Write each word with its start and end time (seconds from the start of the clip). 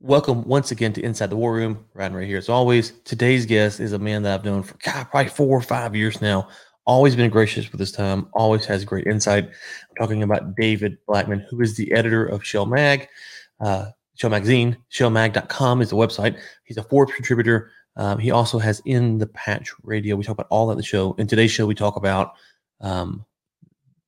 Welcome 0.00 0.44
once 0.44 0.70
again 0.70 0.92
to 0.92 1.02
Inside 1.02 1.30
the 1.30 1.36
War 1.36 1.52
Room. 1.52 1.84
Ryan 1.92 2.14
right 2.14 2.26
here 2.26 2.38
as 2.38 2.48
always. 2.48 2.92
Today's 3.02 3.46
guest 3.46 3.80
is 3.80 3.92
a 3.92 3.98
man 3.98 4.22
that 4.22 4.32
I've 4.32 4.44
known 4.44 4.62
for 4.62 4.76
God, 4.84 5.10
probably 5.10 5.28
four 5.28 5.58
or 5.58 5.60
five 5.60 5.96
years 5.96 6.20
now. 6.20 6.48
Always 6.86 7.16
been 7.16 7.28
gracious 7.32 7.72
with 7.72 7.80
his 7.80 7.90
time, 7.90 8.28
always 8.32 8.64
has 8.66 8.84
great 8.84 9.08
insight. 9.08 9.46
I'm 9.46 9.96
talking 9.98 10.22
about 10.22 10.54
David 10.54 10.98
Blackmon, 11.08 11.44
who 11.50 11.60
is 11.62 11.74
the 11.74 11.92
editor 11.92 12.24
of 12.24 12.44
Shale 12.44 12.64
Mag, 12.64 13.08
uh, 13.58 13.86
Shale 14.14 14.30
Magazine. 14.30 14.76
ShaleMag.com 14.92 15.82
is 15.82 15.90
the 15.90 15.96
website. 15.96 16.38
He's 16.62 16.76
a 16.76 16.84
Forbes 16.84 17.12
contributor. 17.14 17.72
Um, 17.96 18.20
he 18.20 18.30
also 18.30 18.60
has 18.60 18.80
In 18.84 19.18
the 19.18 19.26
Patch 19.26 19.72
Radio. 19.82 20.14
We 20.14 20.22
talk 20.22 20.34
about 20.34 20.46
all 20.48 20.68
that 20.68 20.74
in 20.74 20.78
the 20.78 20.84
show. 20.84 21.14
In 21.18 21.26
today's 21.26 21.50
show, 21.50 21.66
we 21.66 21.74
talk 21.74 21.96
about 21.96 22.34
um, 22.80 23.26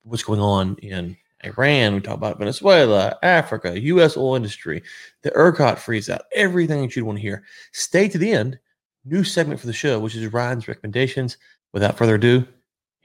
what's 0.04 0.22
going 0.22 0.40
on 0.40 0.76
in 0.82 1.16
Iran, 1.44 1.94
we 1.94 2.00
talk 2.00 2.16
about 2.16 2.38
Venezuela, 2.38 3.18
Africa, 3.22 3.78
U.S. 3.80 4.16
oil 4.16 4.36
industry, 4.36 4.82
the 5.22 5.30
ERCOT 5.30 5.78
freeze 5.78 6.10
out, 6.10 6.22
everything 6.34 6.82
that 6.82 6.96
you'd 6.96 7.04
want 7.04 7.18
to 7.18 7.22
hear. 7.22 7.44
Stay 7.72 8.08
to 8.08 8.18
the 8.18 8.32
end. 8.32 8.58
New 9.04 9.24
segment 9.24 9.58
for 9.58 9.66
the 9.66 9.72
show, 9.72 9.98
which 9.98 10.14
is 10.14 10.32
Ryan's 10.32 10.68
recommendations. 10.68 11.38
Without 11.72 11.96
further 11.96 12.16
ado, 12.16 12.46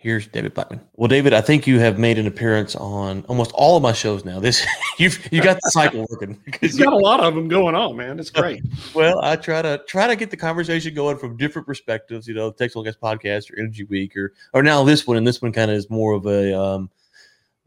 here's 0.06 0.28
David 0.28 0.54
Blackmon. 0.54 0.80
Well, 0.94 1.08
David, 1.08 1.34
I 1.34 1.42
think 1.42 1.66
you 1.66 1.80
have 1.80 1.98
made 1.98 2.20
an 2.20 2.28
appearance 2.28 2.76
on 2.76 3.24
almost 3.28 3.52
all 3.54 3.76
of 3.76 3.82
my 3.82 3.92
shows 3.92 4.24
now. 4.24 4.40
This 4.40 4.66
you've 5.00 5.20
you 5.32 5.42
got 5.42 5.58
the 5.62 5.72
cycle 5.72 6.06
working. 6.10 6.40
You've 6.62 6.78
got 6.78 6.94
a 6.94 6.98
lot 6.98 7.22
of 7.22 7.34
them 7.34 7.48
going 7.48 7.74
on, 7.74 7.96
man. 7.96 8.20
It's 8.20 8.30
great. 8.30 8.62
well, 8.94 9.20
I 9.24 9.36
try 9.36 9.64
to 9.64 9.82
try 9.88 10.06
to 10.06 10.16
get 10.16 10.30
the 10.30 10.38
conversation 10.38 10.94
going 10.94 11.18
from 11.18 11.38
different 11.38 11.66
perspectives. 11.66 12.28
You 12.28 12.36
know, 12.36 12.52
the 12.52 12.56
Texas 12.56 12.84
Gas 12.84 12.96
podcast 13.02 13.52
or 13.52 13.58
Energy 13.58 13.86
Week 13.86 14.16
or 14.16 14.34
or 14.54 14.62
now 14.62 14.84
this 14.84 15.08
one, 15.08 15.18
and 15.18 15.26
this 15.26 15.42
one 15.42 15.52
kind 15.52 15.72
of 15.72 15.78
is 15.78 15.90
more 15.90 16.14
of 16.14 16.28
a 16.28 16.54
um, 16.60 16.90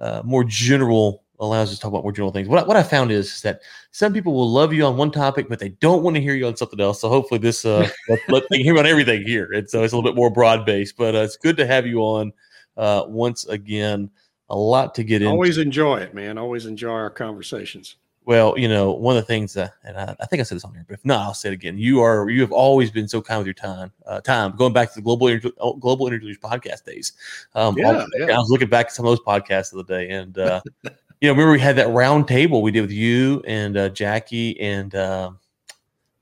uh, 0.01 0.23
more 0.25 0.45
general 0.45 1.25
allows 1.41 1.71
us 1.71 1.77
to 1.77 1.81
talk 1.81 1.91
about 1.91 2.03
more 2.03 2.13
general 2.13 2.33
things. 2.33 2.49
What, 2.49 2.67
what 2.67 2.77
I 2.77 2.83
found 2.83 3.13
is, 3.13 3.27
is, 3.27 3.43
that 3.43 3.61
some 3.93 4.13
people 4.13 4.35
will 4.35 4.51
love 4.51 4.73
you 4.73 4.85
on 4.85 4.97
one 4.97 5.11
topic, 5.11 5.49
but 5.49 5.59
they 5.59 5.71
don't 5.71 6.03
want 6.03 6.17
to 6.17 6.23
hear 6.23 6.35
you 6.35 6.47
on 6.47 6.57
something 6.57 6.81
else. 6.81 7.01
So 7.01 7.09
hopefully 7.09 7.39
this 7.39 7.65
uh, 7.65 7.89
let, 8.09 8.21
let 8.29 8.43
they 8.51 8.63
hear 8.63 8.73
about 8.73 8.87
everything 8.87 9.23
here, 9.23 9.53
and 9.53 9.69
so 9.69 9.83
it's 9.83 9.93
a 9.93 9.97
little 9.97 10.09
bit 10.09 10.17
more 10.17 10.31
broad 10.31 10.67
based. 10.67 10.97
But 10.97 11.15
uh, 11.15 11.19
it's 11.19 11.37
good 11.37 11.57
to 11.59 11.67
have 11.67 11.87
you 11.87 12.01
on 12.01 12.33
uh, 12.77 13.05
once 13.07 13.47
again. 13.47 14.11
A 14.51 14.57
lot 14.57 14.95
to 14.95 15.05
get 15.05 15.21
in. 15.21 15.29
Always 15.29 15.59
enjoy 15.59 15.99
it, 15.99 16.15
man. 16.15 16.39
Always 16.39 16.65
enjoy 16.65 16.91
our 16.91 17.11
conversations. 17.11 17.97
Well, 18.29 18.59
you 18.59 18.69
know, 18.69 18.93
one 18.93 19.17
of 19.17 19.23
the 19.23 19.27
things 19.27 19.55
that, 19.55 19.73
and 19.85 19.97
I, 19.97 20.15
I, 20.21 20.27
think 20.27 20.41
I 20.41 20.43
said 20.43 20.57
this 20.57 20.65
on 20.67 20.75
here, 20.75 20.85
but 20.87 20.93
if 20.93 21.03
not, 21.03 21.23
I'll 21.23 21.33
say 21.33 21.49
it 21.49 21.55
again. 21.55 21.79
You 21.79 22.03
are, 22.03 22.29
you 22.29 22.43
have 22.43 22.53
always 22.53 22.91
been 22.91 23.09
so 23.09 23.23
kind 23.23 23.39
with 23.39 23.47
your 23.47 23.55
time. 23.55 23.91
Uh, 24.05 24.21
time 24.21 24.55
going 24.55 24.75
back 24.75 24.91
to 24.91 24.97
the 24.97 25.01
global 25.01 25.29
uh, 25.29 25.73
global 25.81 26.07
interviews 26.07 26.37
podcast 26.37 26.85
days. 26.85 27.15
Um, 27.55 27.79
yeah, 27.79 28.05
yeah, 28.19 28.35
I 28.35 28.39
was 28.39 28.51
looking 28.51 28.69
back 28.69 28.89
at 28.89 28.93
some 28.93 29.07
of 29.07 29.13
those 29.13 29.21
podcasts 29.21 29.73
of 29.73 29.79
the 29.79 29.95
day, 29.95 30.11
and 30.11 30.37
uh, 30.37 30.61
you 30.85 30.91
know, 31.23 31.31
remember 31.31 31.53
we 31.53 31.59
had 31.59 31.77
that 31.77 31.89
round 31.89 32.29
table 32.29 32.61
we 32.61 32.71
did 32.71 32.83
with 32.83 32.91
you 32.91 33.43
and 33.47 33.79
uh, 33.79 33.89
Jackie 33.89 34.61
and. 34.61 34.95
Uh, 34.95 35.31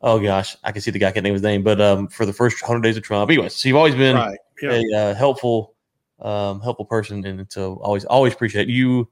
oh 0.00 0.20
gosh, 0.20 0.56
I 0.62 0.70
can 0.70 0.82
see 0.82 0.92
the 0.92 1.00
guy 1.00 1.10
can't 1.10 1.24
name 1.24 1.32
his 1.32 1.42
name, 1.42 1.64
but 1.64 1.80
um, 1.80 2.06
for 2.06 2.24
the 2.24 2.32
first 2.32 2.62
hundred 2.62 2.82
days 2.82 2.96
of 2.96 3.02
Trump, 3.02 3.32
anyways, 3.32 3.56
so 3.56 3.68
you've 3.68 3.76
always 3.76 3.96
been 3.96 4.14
right. 4.14 4.38
yeah. 4.62 4.70
a 4.70 4.96
uh, 4.96 5.14
helpful, 5.16 5.74
um, 6.20 6.60
helpful 6.60 6.84
person, 6.84 7.26
and 7.26 7.44
so 7.50 7.80
always, 7.82 8.04
always 8.04 8.32
appreciate 8.32 8.68
you. 8.68 9.08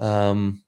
Um, 0.00 0.63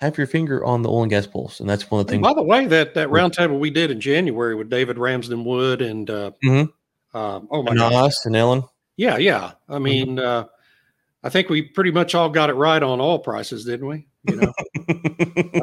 have 0.00 0.16
your 0.16 0.26
finger 0.26 0.64
on 0.64 0.82
the 0.82 0.88
oil 0.88 1.02
and 1.02 1.10
gas 1.10 1.26
pulse, 1.26 1.60
and 1.60 1.68
that's 1.68 1.90
one 1.90 2.00
of 2.00 2.06
the 2.06 2.12
things. 2.12 2.22
by 2.22 2.32
the 2.32 2.42
way, 2.42 2.66
that 2.66 2.94
that 2.94 3.08
roundtable 3.08 3.58
we 3.58 3.70
did 3.70 3.90
in 3.90 4.00
January 4.00 4.54
with 4.54 4.70
David 4.70 4.98
Ramsden 4.98 5.44
Wood 5.44 5.82
and 5.82 6.08
uh, 6.08 6.30
mm-hmm. 6.42 6.70
uh, 7.16 7.40
oh 7.50 7.62
my 7.62 7.74
god, 7.74 8.12
and 8.24 8.36
Ellen. 8.36 8.64
Yeah, 8.96 9.18
yeah. 9.18 9.52
I 9.68 9.74
mm-hmm. 9.74 9.82
mean, 9.82 10.08
mm-hmm. 10.16 10.18
uh, 10.18 10.44
I 11.22 11.28
think 11.28 11.48
we 11.48 11.62
pretty 11.62 11.90
much 11.90 12.14
all 12.14 12.30
got 12.30 12.50
it 12.50 12.54
right 12.54 12.82
on 12.82 13.00
oil 13.00 13.18
prices, 13.18 13.64
didn't 13.64 13.86
we? 13.86 14.06
You 14.24 14.36
know, 14.36 14.52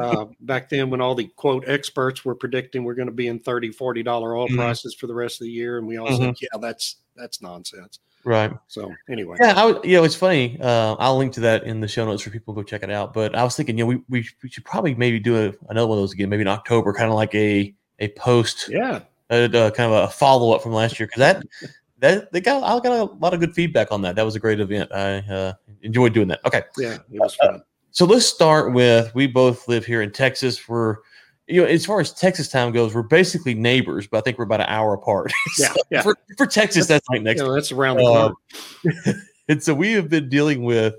uh, 0.00 0.26
back 0.40 0.68
then 0.68 0.90
when 0.90 1.00
all 1.00 1.14
the 1.14 1.28
quote 1.36 1.64
experts 1.68 2.24
were 2.24 2.34
predicting 2.34 2.82
we're 2.82 2.94
going 2.94 3.06
to 3.06 3.14
be 3.14 3.28
in 3.28 3.38
30 3.38 3.70
40 3.70 4.02
dollar 4.02 4.36
oil 4.36 4.46
mm-hmm. 4.46 4.56
prices 4.56 4.94
for 4.94 5.06
the 5.08 5.14
rest 5.14 5.40
of 5.40 5.46
the 5.46 5.50
year, 5.50 5.78
and 5.78 5.86
we 5.86 5.96
all 5.96 6.08
said, 6.08 6.20
mm-hmm. 6.20 6.32
yeah, 6.40 6.58
that's 6.60 6.96
that's 7.16 7.42
nonsense. 7.42 7.98
Right. 8.24 8.52
So 8.66 8.94
anyway, 9.08 9.36
yeah, 9.40 9.54
I, 9.56 9.80
you 9.84 9.96
know, 9.96 10.04
it's 10.04 10.14
funny. 10.14 10.58
Uh, 10.60 10.96
I'll 10.98 11.16
link 11.16 11.32
to 11.34 11.40
that 11.40 11.64
in 11.64 11.80
the 11.80 11.88
show 11.88 12.04
notes 12.04 12.22
for 12.22 12.30
people 12.30 12.54
to 12.54 12.60
go 12.60 12.62
check 12.62 12.82
it 12.82 12.90
out. 12.90 13.14
But 13.14 13.34
I 13.34 13.42
was 13.44 13.56
thinking, 13.56 13.78
you 13.78 13.84
know, 13.84 13.88
we, 13.88 13.96
we, 14.08 14.28
we 14.42 14.48
should 14.48 14.64
probably 14.64 14.94
maybe 14.94 15.18
do 15.18 15.36
a, 15.36 15.52
another 15.70 15.86
one 15.86 15.98
of 15.98 16.02
those 16.02 16.12
again, 16.12 16.28
maybe 16.28 16.42
in 16.42 16.48
October, 16.48 16.92
kind 16.92 17.08
of 17.08 17.14
like 17.14 17.34
a 17.34 17.74
a 18.00 18.08
post, 18.10 18.68
yeah, 18.68 19.00
a, 19.30 19.44
a 19.44 19.70
kind 19.70 19.92
of 19.92 20.04
a 20.04 20.08
follow 20.08 20.52
up 20.52 20.62
from 20.62 20.72
last 20.72 20.98
year 20.98 21.06
because 21.06 21.20
that 21.20 21.42
that 22.00 22.32
they 22.32 22.40
got 22.40 22.62
I 22.62 22.80
got 22.80 22.98
a 22.98 23.04
lot 23.14 23.34
of 23.34 23.40
good 23.40 23.54
feedback 23.54 23.90
on 23.92 24.02
that. 24.02 24.16
That 24.16 24.24
was 24.24 24.36
a 24.36 24.40
great 24.40 24.60
event. 24.60 24.92
I 24.92 25.18
uh, 25.18 25.52
enjoyed 25.82 26.12
doing 26.12 26.28
that. 26.28 26.40
Okay, 26.44 26.62
yeah, 26.76 26.98
it 27.12 27.20
was 27.20 27.34
fun. 27.36 27.54
Uh, 27.54 27.58
so 27.90 28.04
let's 28.04 28.26
start 28.26 28.72
with 28.72 29.14
we 29.14 29.26
both 29.26 29.66
live 29.68 29.84
here 29.84 30.02
in 30.02 30.12
Texas. 30.12 30.68
We're 30.68 30.98
you 31.48 31.62
know, 31.62 31.66
as 31.66 31.86
far 31.86 32.00
as 32.00 32.12
Texas 32.12 32.48
time 32.48 32.72
goes, 32.72 32.94
we're 32.94 33.02
basically 33.02 33.54
neighbors, 33.54 34.06
but 34.06 34.18
I 34.18 34.20
think 34.20 34.38
we're 34.38 34.44
about 34.44 34.60
an 34.60 34.66
hour 34.68 34.94
apart. 34.94 35.32
Yeah, 35.58 35.72
so 35.72 35.80
yeah. 35.90 36.02
For, 36.02 36.16
for 36.36 36.46
Texas, 36.46 36.86
that's, 36.86 37.06
that's 37.06 37.08
like 37.08 37.22
next. 37.22 37.40
You 37.40 37.46
know, 37.46 37.54
that's 37.54 37.72
around 37.72 37.96
the 37.96 38.02
corner. 38.02 38.34
Uh, 39.06 39.12
and 39.48 39.62
so 39.62 39.74
we 39.74 39.92
have 39.92 40.08
been 40.08 40.28
dealing 40.28 40.62
with 40.62 40.94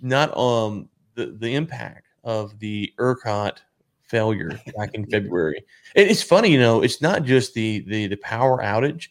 not 0.00 0.36
um 0.36 0.88
the 1.14 1.26
the 1.38 1.54
impact 1.54 2.06
of 2.24 2.58
the 2.58 2.92
ERCOT 2.98 3.58
failure 4.02 4.60
back 4.76 4.94
in 4.94 5.06
February. 5.06 5.62
it's 5.94 6.22
funny, 6.22 6.50
you 6.50 6.58
know, 6.58 6.82
it's 6.82 7.00
not 7.00 7.22
just 7.22 7.54
the 7.54 7.80
the 7.86 8.08
the 8.08 8.16
power 8.16 8.58
outage. 8.62 9.08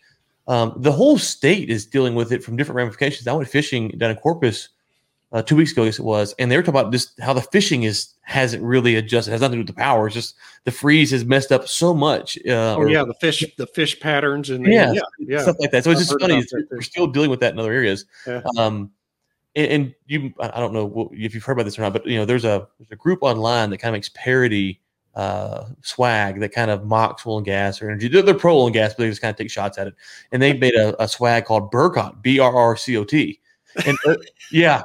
Um, 0.47 0.73
the 0.77 0.91
whole 0.91 1.17
state 1.17 1.69
is 1.69 1.85
dealing 1.85 2.15
with 2.15 2.31
it 2.31 2.43
from 2.43 2.57
different 2.57 2.77
ramifications. 2.77 3.27
I 3.27 3.33
went 3.33 3.47
fishing 3.47 3.89
down 3.97 4.11
in 4.11 4.17
Corpus 4.17 4.69
uh, 5.31 5.41
two 5.41 5.55
weeks 5.55 5.71
ago, 5.71 5.83
I 5.83 5.85
guess 5.85 5.99
it 5.99 6.05
was, 6.05 6.33
and 6.39 6.51
they 6.51 6.57
were 6.57 6.63
talking 6.63 6.79
about 6.79 6.91
just 6.91 7.19
how 7.19 7.33
the 7.33 7.41
fishing 7.41 7.83
is 7.83 8.13
hasn't 8.21 8.63
really 8.63 8.95
adjusted. 8.95 9.31
It 9.31 9.33
has 9.33 9.41
nothing 9.41 9.59
to 9.59 9.63
do 9.63 9.67
with 9.67 9.75
the 9.75 9.81
power. 9.81 10.07
It's 10.07 10.15
just 10.15 10.35
the 10.63 10.71
freeze 10.71 11.11
has 11.11 11.25
messed 11.25 11.51
up 11.51 11.67
so 11.67 11.93
much. 11.93 12.37
Uh, 12.47 12.75
oh 12.75 12.77
or, 12.77 12.89
yeah, 12.89 13.03
the 13.03 13.13
fish, 13.15 13.43
the 13.57 13.67
fish 13.67 13.99
patterns, 13.99 14.49
and 14.49 14.65
yeah, 14.65 14.91
yeah, 14.91 15.01
yeah, 15.19 15.41
stuff 15.41 15.57
like 15.59 15.71
that. 15.71 15.83
So 15.83 15.91
it's 15.91 15.99
just 15.99 16.19
funny. 16.19 16.37
It's, 16.37 16.53
we're 16.71 16.81
still 16.81 17.07
dealing 17.07 17.29
with 17.29 17.39
that 17.41 17.53
in 17.53 17.59
other 17.59 17.71
areas. 17.71 18.05
Yeah. 18.25 18.41
Um, 18.57 18.91
and, 19.55 19.67
and, 19.71 19.95
you, 20.07 20.33
I 20.39 20.59
don't 20.59 20.73
know 20.73 21.09
if 21.11 21.33
you've 21.33 21.43
heard 21.43 21.53
about 21.53 21.63
this 21.65 21.77
or 21.77 21.81
not, 21.81 21.93
but 21.93 22.05
you 22.05 22.17
know, 22.17 22.25
there's 22.25 22.45
a 22.45 22.67
there's 22.77 22.91
a 22.91 22.95
group 22.95 23.19
online 23.21 23.69
that 23.71 23.77
kind 23.77 23.93
of 23.93 23.97
makes 23.97 24.09
parody 24.09 24.79
uh, 25.15 25.65
swag 25.81 26.39
that 26.39 26.53
kind 26.53 26.71
of 26.71 26.85
mocks 26.85 27.25
oil 27.25 27.37
and 27.37 27.45
gas 27.45 27.81
or 27.81 27.89
energy. 27.89 28.07
They're, 28.07 28.21
they're 28.21 28.35
pro 28.35 28.55
oil 28.55 28.67
and 28.67 28.73
gas, 28.73 28.93
but 28.93 29.03
they 29.03 29.09
just 29.09 29.21
kind 29.21 29.31
of 29.31 29.37
take 29.37 29.51
shots 29.51 29.77
at 29.77 29.87
it. 29.87 29.95
And 30.31 30.41
they 30.41 30.53
made 30.53 30.75
a, 30.75 31.01
a 31.01 31.07
swag 31.07 31.45
called 31.45 31.71
BRRCOT, 31.71 32.21
B 32.21 32.39
R 32.39 32.55
R 32.55 32.75
C 32.75 32.95
O 32.97 33.03
T. 33.03 33.39
And 33.85 33.97
uh, 34.07 34.15
yeah, 34.51 34.83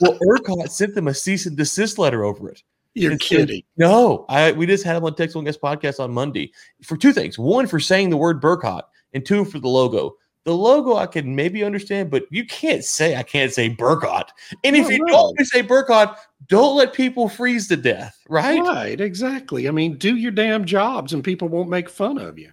well, 0.00 0.18
ERCOT 0.18 0.70
sent 0.70 0.94
them 0.94 1.08
a 1.08 1.14
cease 1.14 1.46
and 1.46 1.56
desist 1.56 1.98
letter 1.98 2.24
over 2.24 2.50
it. 2.50 2.62
You're 2.94 3.12
and 3.12 3.20
kidding? 3.20 3.56
Said, 3.56 3.62
no, 3.76 4.24
I 4.28 4.52
we 4.52 4.66
just 4.66 4.84
had 4.84 4.96
them 4.96 5.04
on 5.04 5.14
Texas 5.14 5.36
Oil 5.36 5.42
Guest 5.42 5.60
podcast 5.60 6.00
on 6.00 6.12
Monday 6.12 6.52
for 6.82 6.96
two 6.96 7.12
things: 7.12 7.38
one 7.38 7.66
for 7.66 7.80
saying 7.80 8.10
the 8.10 8.16
word 8.16 8.40
BRRCOT, 8.40 8.82
and 9.14 9.24
two 9.24 9.44
for 9.44 9.58
the 9.58 9.68
logo. 9.68 10.16
The 10.44 10.54
logo 10.54 10.96
I 10.96 11.06
can 11.06 11.34
maybe 11.34 11.62
understand, 11.62 12.10
but 12.10 12.24
you 12.30 12.46
can't 12.46 12.82
say 12.82 13.16
I 13.16 13.22
can't 13.22 13.52
say 13.52 13.68
BRRCOT. 13.68 14.28
And 14.64 14.76
if 14.76 14.88
you 14.88 15.04
don't 15.06 15.38
say 15.46 15.62
BRRCOT, 15.62 16.16
don't 16.48 16.76
let 16.76 16.94
people 16.94 17.28
freeze 17.28 17.68
to 17.68 17.76
death, 17.76 18.18
right? 18.28 18.60
Right, 18.60 19.00
exactly. 19.00 19.68
I 19.68 19.72
mean, 19.72 19.98
do 19.98 20.16
your 20.16 20.30
damn 20.32 20.64
jobs, 20.64 21.12
and 21.12 21.22
people 21.22 21.48
won't 21.48 21.68
make 21.68 21.88
fun 21.88 22.16
of 22.18 22.38
you. 22.38 22.50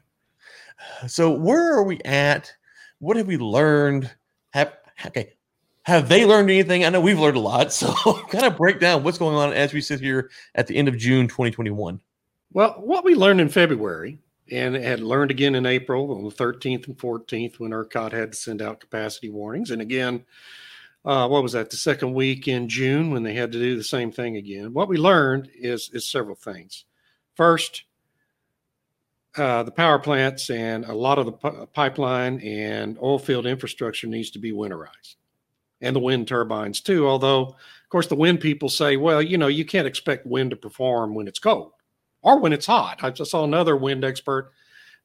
So 1.08 1.32
where 1.32 1.74
are 1.74 1.84
we 1.84 2.02
at? 2.02 2.52
What 3.00 3.18
have 3.18 3.28
we 3.28 3.38
learned? 3.38 4.12
Have 4.52 4.74
okay, 5.06 5.34
have 5.86 6.10
they 6.10 6.26
learned 6.26 6.50
anything? 6.50 6.84
I 6.84 6.90
know 6.90 7.00
we've 7.00 7.20
learned 7.20 7.38
a 7.38 7.42
lot. 7.42 7.72
So, 7.76 7.94
kind 8.30 8.46
of 8.46 8.58
break 8.58 8.80
down 8.80 9.04
what's 9.04 9.18
going 9.18 9.36
on 9.36 9.54
as 9.54 9.72
we 9.72 9.82
sit 9.82 10.00
here 10.00 10.32
at 10.56 10.66
the 10.66 10.76
end 10.76 10.88
of 10.88 10.98
June 10.98 11.28
2021. 11.28 12.02
Well, 12.54 12.72
what 12.80 13.04
we 13.04 13.16
learned 13.16 13.42
in 13.42 13.50
February 13.50 14.18
and 14.52 14.76
had 14.76 15.00
learned 15.00 15.30
again 15.32 15.56
in 15.56 15.66
April 15.66 16.12
on 16.12 16.24
the 16.24 16.30
13th 16.30 16.88
and 16.88 16.98
14th 16.98 17.60
when 17.60 17.72
ERCOT 17.72 18.12
had 18.12 18.32
to 18.32 18.38
send 18.38 18.62
out 18.62 18.80
capacity 18.80 19.30
warnings. 19.30 19.72
And 19.72 19.82
again, 19.82 20.26
uh, 21.04 21.28
what 21.28 21.44
was 21.44 21.52
that? 21.52 21.70
The 21.70 21.78
second 21.78 22.14
week 22.14 22.48
in 22.48 22.68
June 22.68 23.12
when 23.12 23.24
they 23.24 23.34
had 23.34 23.52
to 23.52 23.60
do 23.60 23.76
the 23.78 23.84
same 23.84 24.12
thing 24.12 24.38
again. 24.38 24.74
What 24.74 24.88
we 24.88 24.98
learned 24.98 25.50
is, 25.54 25.92
is 25.94 26.10
several 26.10 26.36
things. 26.36 26.86
First, 27.36 27.84
uh, 29.38 29.64
the 29.64 29.72
power 29.72 30.00
plants 30.00 30.50
and 30.50 30.86
a 30.86 30.94
lot 30.96 31.20
of 31.20 31.26
the 31.26 31.34
p- 31.34 31.66
pipeline 31.74 32.40
and 32.40 32.98
oil 33.00 33.20
field 33.20 33.46
infrastructure 33.46 34.08
needs 34.08 34.32
to 34.32 34.40
be 34.40 34.52
winterized 34.52 35.16
and 35.86 35.96
the 35.96 36.00
wind 36.00 36.28
turbines 36.28 36.82
too. 36.82 37.08
Although, 37.08 37.42
of 37.44 37.90
course, 37.90 38.08
the 38.08 38.16
wind 38.16 38.40
people 38.40 38.70
say, 38.70 38.98
well, 38.98 39.22
you 39.22 39.38
know, 39.38 39.48
you 39.48 39.64
can't 39.64 39.88
expect 39.88 40.26
wind 40.26 40.50
to 40.50 40.56
perform 40.56 41.14
when 41.14 41.28
it's 41.28 41.40
cold 41.40 41.74
or 42.24 42.40
when 42.40 42.54
it's 42.54 42.66
hot. 42.66 43.04
I 43.04 43.12
just 43.12 43.32
saw 43.32 43.44
another 43.44 43.78
wind 43.78 44.04
expert 44.04 44.52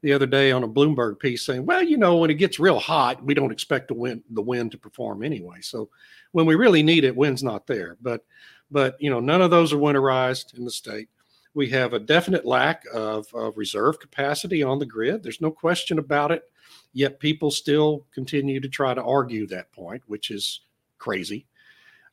the 0.02 0.14
other 0.14 0.26
day 0.26 0.50
on 0.50 0.64
a 0.64 0.68
Bloomberg 0.68 1.18
piece 1.18 1.44
saying, 1.44 1.66
well, 1.66 1.82
you 1.82 1.98
know, 1.98 2.16
when 2.16 2.30
it 2.30 2.34
gets 2.34 2.58
real 2.58 2.78
hot, 2.78 3.22
we 3.22 3.34
don't 3.34 3.52
expect 3.52 3.88
the 3.88 3.94
wind 3.94 4.22
the 4.30 4.40
wind 4.40 4.72
to 4.72 4.78
perform 4.78 5.22
anyway. 5.22 5.60
So 5.60 5.90
when 6.32 6.46
we 6.46 6.54
really 6.54 6.82
need 6.82 7.04
it, 7.04 7.14
wind's 7.14 7.42
not 7.42 7.66
there. 7.66 7.98
But 8.00 8.24
but 8.70 8.96
you 9.00 9.10
know, 9.10 9.20
none 9.20 9.42
of 9.42 9.50
those 9.50 9.74
are 9.74 9.78
winterized 9.78 10.56
in 10.56 10.64
the 10.64 10.70
state. 10.70 11.08
We 11.52 11.68
have 11.70 11.92
a 11.92 11.98
definite 11.98 12.46
lack 12.46 12.84
of, 12.94 13.26
of 13.34 13.58
reserve 13.58 13.98
capacity 13.98 14.62
on 14.62 14.78
the 14.78 14.86
grid. 14.86 15.22
There's 15.22 15.40
no 15.40 15.50
question 15.50 15.98
about 15.98 16.30
it. 16.30 16.44
Yet 16.92 17.18
people 17.18 17.50
still 17.50 18.06
continue 18.14 18.60
to 18.60 18.68
try 18.68 18.94
to 18.94 19.02
argue 19.02 19.46
that 19.48 19.72
point, 19.72 20.02
which 20.06 20.30
is 20.30 20.60
crazy. 21.00 21.46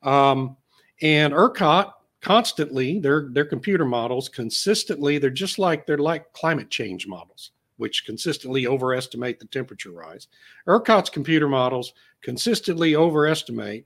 Um, 0.01 0.57
and 1.03 1.33
ERCOT 1.33 1.93
constantly 2.21 2.99
their 2.99 3.29
their 3.31 3.45
computer 3.45 3.85
models 3.85 4.27
consistently 4.27 5.19
they're 5.19 5.29
just 5.29 5.59
like 5.59 5.85
they're 5.85 5.99
like 5.99 6.31
climate 6.33 6.69
change 6.69 7.05
models 7.05 7.51
which 7.77 8.05
consistently 8.05 8.65
overestimate 8.65 9.39
the 9.39 9.45
temperature 9.45 9.91
rise 9.91 10.27
ercot's 10.67 11.11
computer 11.11 11.47
models 11.47 11.93
consistently 12.21 12.95
overestimate 12.95 13.85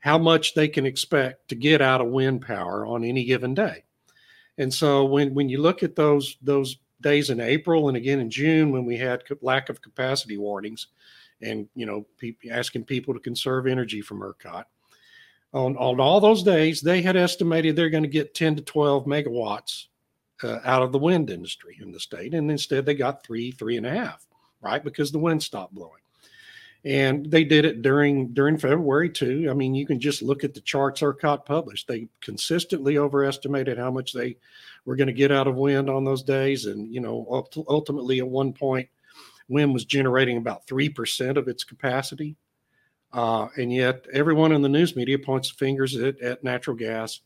how 0.00 0.18
much 0.18 0.54
they 0.54 0.66
can 0.66 0.84
expect 0.84 1.48
to 1.48 1.54
get 1.54 1.80
out 1.80 2.00
of 2.00 2.08
wind 2.08 2.42
power 2.42 2.84
on 2.86 3.04
any 3.04 3.24
given 3.24 3.54
day 3.54 3.84
and 4.58 4.74
so 4.74 5.04
when 5.04 5.32
when 5.32 5.48
you 5.48 5.62
look 5.62 5.84
at 5.84 5.94
those 5.94 6.38
those 6.42 6.76
days 7.00 7.30
in 7.30 7.40
april 7.40 7.88
and 7.88 7.96
again 7.96 8.20
in 8.20 8.30
june 8.30 8.70
when 8.70 8.84
we 8.84 8.96
had 8.96 9.22
lack 9.42 9.68
of 9.68 9.80
capacity 9.80 10.36
warnings 10.36 10.88
and 11.42 11.68
you 11.74 11.86
know 11.86 12.06
asking 12.50 12.84
people 12.84 13.14
to 13.14 13.20
conserve 13.20 13.66
energy 13.66 14.00
from 14.00 14.20
ercot 14.20 14.64
on, 15.52 15.76
on 15.76 16.00
all 16.00 16.20
those 16.20 16.42
days, 16.42 16.80
they 16.80 17.02
had 17.02 17.16
estimated 17.16 17.74
they're 17.74 17.90
going 17.90 18.04
to 18.04 18.08
get 18.08 18.34
10 18.34 18.56
to 18.56 18.62
12 18.62 19.04
megawatts 19.06 19.86
uh, 20.42 20.58
out 20.64 20.82
of 20.82 20.92
the 20.92 20.98
wind 20.98 21.30
industry 21.30 21.76
in 21.80 21.90
the 21.90 22.00
state. 22.00 22.34
And 22.34 22.50
instead, 22.50 22.86
they 22.86 22.94
got 22.94 23.24
three, 23.24 23.50
three 23.50 23.76
and 23.76 23.86
a 23.86 23.90
half, 23.90 24.26
right? 24.60 24.82
Because 24.82 25.10
the 25.10 25.18
wind 25.18 25.42
stopped 25.42 25.74
blowing. 25.74 26.02
And 26.84 27.30
they 27.30 27.44
did 27.44 27.66
it 27.66 27.82
during 27.82 28.32
during 28.32 28.56
February 28.56 29.10
too. 29.10 29.48
I 29.50 29.54
mean, 29.54 29.74
you 29.74 29.86
can 29.86 30.00
just 30.00 30.22
look 30.22 30.44
at 30.44 30.54
the 30.54 30.60
charts 30.60 31.02
ERCOT 31.02 31.44
published. 31.44 31.86
They 31.86 32.08
consistently 32.20 32.96
overestimated 32.96 33.76
how 33.76 33.90
much 33.90 34.12
they 34.14 34.38
were 34.86 34.96
going 34.96 35.08
to 35.08 35.12
get 35.12 35.30
out 35.30 35.46
of 35.46 35.56
wind 35.56 35.90
on 35.90 36.04
those 36.04 36.22
days. 36.22 36.64
And, 36.64 36.92
you 36.92 37.00
know, 37.00 37.44
ultimately 37.68 38.20
at 38.20 38.26
one 38.26 38.54
point, 38.54 38.88
wind 39.48 39.74
was 39.74 39.84
generating 39.84 40.38
about 40.38 40.66
3% 40.66 41.36
of 41.36 41.48
its 41.48 41.64
capacity 41.64 42.36
uh, 43.12 43.48
and 43.56 43.72
yet, 43.72 44.06
everyone 44.12 44.52
in 44.52 44.62
the 44.62 44.68
news 44.68 44.94
media 44.94 45.18
points 45.18 45.50
fingers 45.50 45.96
at, 45.96 46.20
at 46.20 46.44
natural 46.44 46.76
gas, 46.76 47.20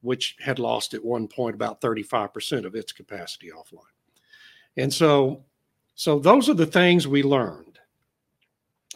which 0.00 0.36
had 0.40 0.58
lost 0.58 0.94
at 0.94 1.04
one 1.04 1.26
point 1.26 1.54
about 1.54 1.80
35% 1.80 2.64
of 2.64 2.74
its 2.74 2.92
capacity 2.92 3.50
offline. 3.50 3.80
And 4.76 4.92
so, 4.92 5.44
so 5.94 6.18
those 6.18 6.48
are 6.48 6.54
the 6.54 6.66
things 6.66 7.08
we 7.08 7.22
learned. 7.22 7.73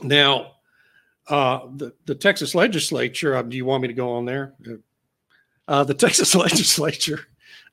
Now, 0.03 0.53
uh, 1.29 1.61
the, 1.75 1.93
the 2.07 2.15
Texas 2.15 2.55
legislature, 2.55 3.37
uh, 3.37 3.43
do 3.43 3.57
you 3.57 3.65
want 3.65 3.83
me 3.83 3.89
to 3.89 3.95
go 3.95 4.13
on 4.13 4.25
there? 4.25 4.55
Uh, 5.67 5.85
the 5.85 5.95
Texas 6.07 6.35
legislature 6.35 7.21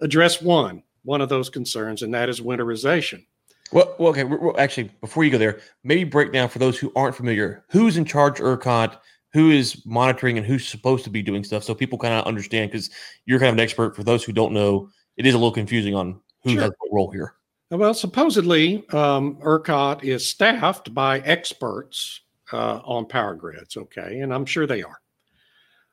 addressed 0.02 0.44
one, 0.44 0.84
one 1.04 1.22
of 1.22 1.30
those 1.30 1.50
concerns, 1.50 2.02
and 2.02 2.14
that 2.14 2.30
is 2.30 2.42
winterization. 2.42 3.26
Well, 3.72 3.96
well 3.98 4.10
okay. 4.10 4.24
We're, 4.24 4.58
actually, 4.60 4.92
before 5.02 5.24
you 5.24 5.32
go 5.32 5.38
there, 5.38 5.60
maybe 5.84 6.04
break 6.04 6.34
down 6.34 6.50
for 6.50 6.60
those 6.60 6.78
who 6.78 6.92
aren't 6.96 7.16
familiar 7.16 7.64
who's 7.70 7.98
in 7.98 8.06
charge 8.06 8.40
ERCOT, 8.40 8.98
who 9.34 9.52
is 9.52 9.86
monitoring, 9.86 10.38
and 10.38 10.46
who's 10.46 10.68
supposed 10.68 11.04
to 11.06 11.10
be 11.10 11.22
doing 11.22 11.44
stuff, 11.44 11.64
so 11.64 11.74
people 11.74 11.98
kind 11.98 12.14
of 12.14 12.26
understand. 12.26 12.72
Because 12.72 12.90
you're 13.26 13.40
kind 13.40 13.50
of 13.50 13.56
an 13.56 13.62
expert. 13.62 13.96
For 13.96 14.04
those 14.04 14.24
who 14.24 14.34
don't 14.34 14.54
know, 14.54 14.90
it 15.18 15.26
is 15.26 15.34
a 15.34 15.38
little 15.38 15.52
confusing 15.52 15.96
on 15.96 16.20
who 16.44 16.52
sure. 16.52 16.62
has 16.62 16.72
what 16.80 16.96
role 16.96 17.12
here. 17.12 17.36
Well, 17.78 17.94
supposedly, 17.94 18.88
um, 18.90 19.36
ERCOT 19.42 20.04
is 20.04 20.30
staffed 20.30 20.94
by 20.94 21.20
experts 21.20 22.22
uh, 22.54 22.78
on 22.86 23.06
power 23.06 23.36
grids. 23.36 23.76
Okay, 23.76 24.20
and 24.22 24.34
I'm 24.34 24.46
sure 24.46 24.66
they 24.66 24.82
are. 24.82 25.02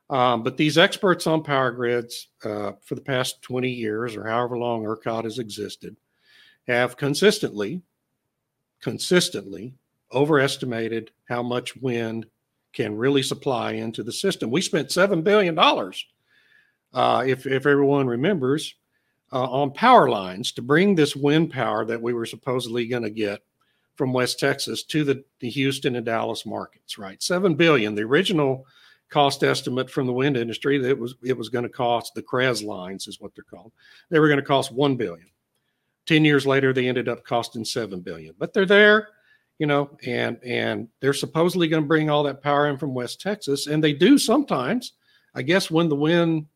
Um, 0.08 0.42
but 0.42 0.56
these 0.56 0.78
experts 0.78 1.26
on 1.26 1.42
power 1.42 1.72
grids 1.72 2.28
uh, 2.44 2.72
for 2.82 2.94
the 2.94 3.00
past 3.00 3.42
20 3.42 3.68
years 3.68 4.14
or 4.14 4.28
however 4.28 4.58
long 4.58 4.84
ERCOT 4.84 5.24
has 5.24 5.38
existed 5.38 5.96
have 6.68 6.96
consistently, 6.96 7.82
consistently 8.80 9.74
overestimated 10.12 11.10
how 11.28 11.42
much 11.42 11.74
wind 11.76 12.26
can 12.72 12.96
really 12.96 13.22
supply 13.22 13.72
into 13.72 14.02
the 14.02 14.12
system. 14.12 14.50
We 14.50 14.60
spent 14.60 14.88
$7 14.88 15.24
billion, 15.24 15.58
uh, 15.58 17.24
if, 17.26 17.46
if 17.46 17.66
everyone 17.66 18.06
remembers, 18.06 18.74
uh, 19.32 19.50
on 19.50 19.72
power 19.72 20.08
lines 20.08 20.52
to 20.52 20.62
bring 20.62 20.94
this 20.94 21.16
wind 21.16 21.50
power 21.50 21.84
that 21.84 22.00
we 22.00 22.12
were 22.12 22.26
supposedly 22.26 22.86
going 22.86 23.02
to 23.02 23.10
get 23.10 23.40
from 23.96 24.12
West 24.12 24.38
Texas 24.38 24.84
to 24.84 25.04
the, 25.04 25.24
the 25.40 25.50
Houston 25.50 25.96
and 25.96 26.06
Dallas 26.06 26.46
markets, 26.46 26.98
right? 26.98 27.22
7 27.22 27.54
billion. 27.54 27.94
The 27.94 28.02
original 28.02 28.66
cost 29.10 29.42
estimate 29.42 29.90
from 29.90 30.06
the 30.06 30.12
wind 30.12 30.36
industry 30.36 30.78
that 30.78 30.98
was 30.98 31.14
it 31.22 31.36
was 31.36 31.50
going 31.50 31.64
to 31.64 31.68
cost 31.68 32.14
the 32.14 32.22
CREZ 32.22 32.64
lines 32.64 33.06
is 33.06 33.20
what 33.20 33.34
they're 33.34 33.44
called. 33.44 33.72
They 34.10 34.18
were 34.18 34.28
going 34.28 34.40
to 34.40 34.46
cost 34.46 34.72
1 34.72 34.96
billion. 34.96 35.26
10 36.06 36.24
years 36.24 36.46
later 36.46 36.72
they 36.72 36.88
ended 36.88 37.08
up 37.08 37.24
costing 37.24 37.64
7 37.64 38.00
billion 38.00 38.34
but 38.38 38.52
they're 38.52 38.66
there 38.66 39.08
you 39.58 39.66
know 39.66 39.96
and 40.04 40.38
and 40.44 40.88
they're 41.00 41.12
supposedly 41.12 41.68
going 41.68 41.82
to 41.82 41.88
bring 41.88 42.10
all 42.10 42.22
that 42.22 42.42
power 42.42 42.68
in 42.68 42.76
from 42.76 42.94
west 42.94 43.20
texas 43.20 43.66
and 43.66 43.82
they 43.82 43.92
do 43.92 44.18
sometimes 44.18 44.94
i 45.34 45.42
guess 45.42 45.70
when 45.70 45.88
the 45.88 45.94
wind 45.94 46.46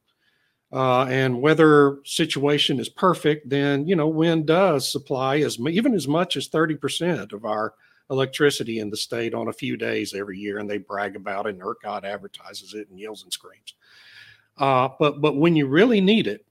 uh, 0.73 1.05
and 1.05 1.41
weather 1.41 1.99
situation 2.05 2.81
is 2.81 2.89
perfect 2.89 3.49
then 3.49 3.87
you 3.87 3.97
know 3.97 4.09
wind 4.09 4.47
does 4.47 4.91
supply 4.91 5.39
as 5.39 5.59
even 5.61 5.95
as 5.95 6.09
much 6.09 6.37
as 6.37 6.49
30% 6.49 7.33
of 7.33 7.45
our 7.45 7.75
electricity 8.11 8.79
in 8.79 8.91
the 8.91 8.97
state 8.97 9.35
on 9.35 9.49
a 9.49 9.53
few 9.53 9.77
days 9.77 10.15
every 10.15 10.39
year 10.39 10.59
and 10.59 10.69
they 10.69 10.79
brag 10.79 11.17
about 11.17 11.47
it 11.47 11.51
and 11.55 11.63
ercot 11.63 12.05
advertises 12.05 12.75
it 12.75 12.89
and 12.91 12.99
yells 12.99 13.23
and 13.23 13.33
screams 13.33 13.75
uh, 14.59 14.89
but 14.99 15.21
but 15.21 15.37
when 15.37 15.57
you 15.57 15.67
really 15.67 16.01
need 16.01 16.27
it 16.27 16.47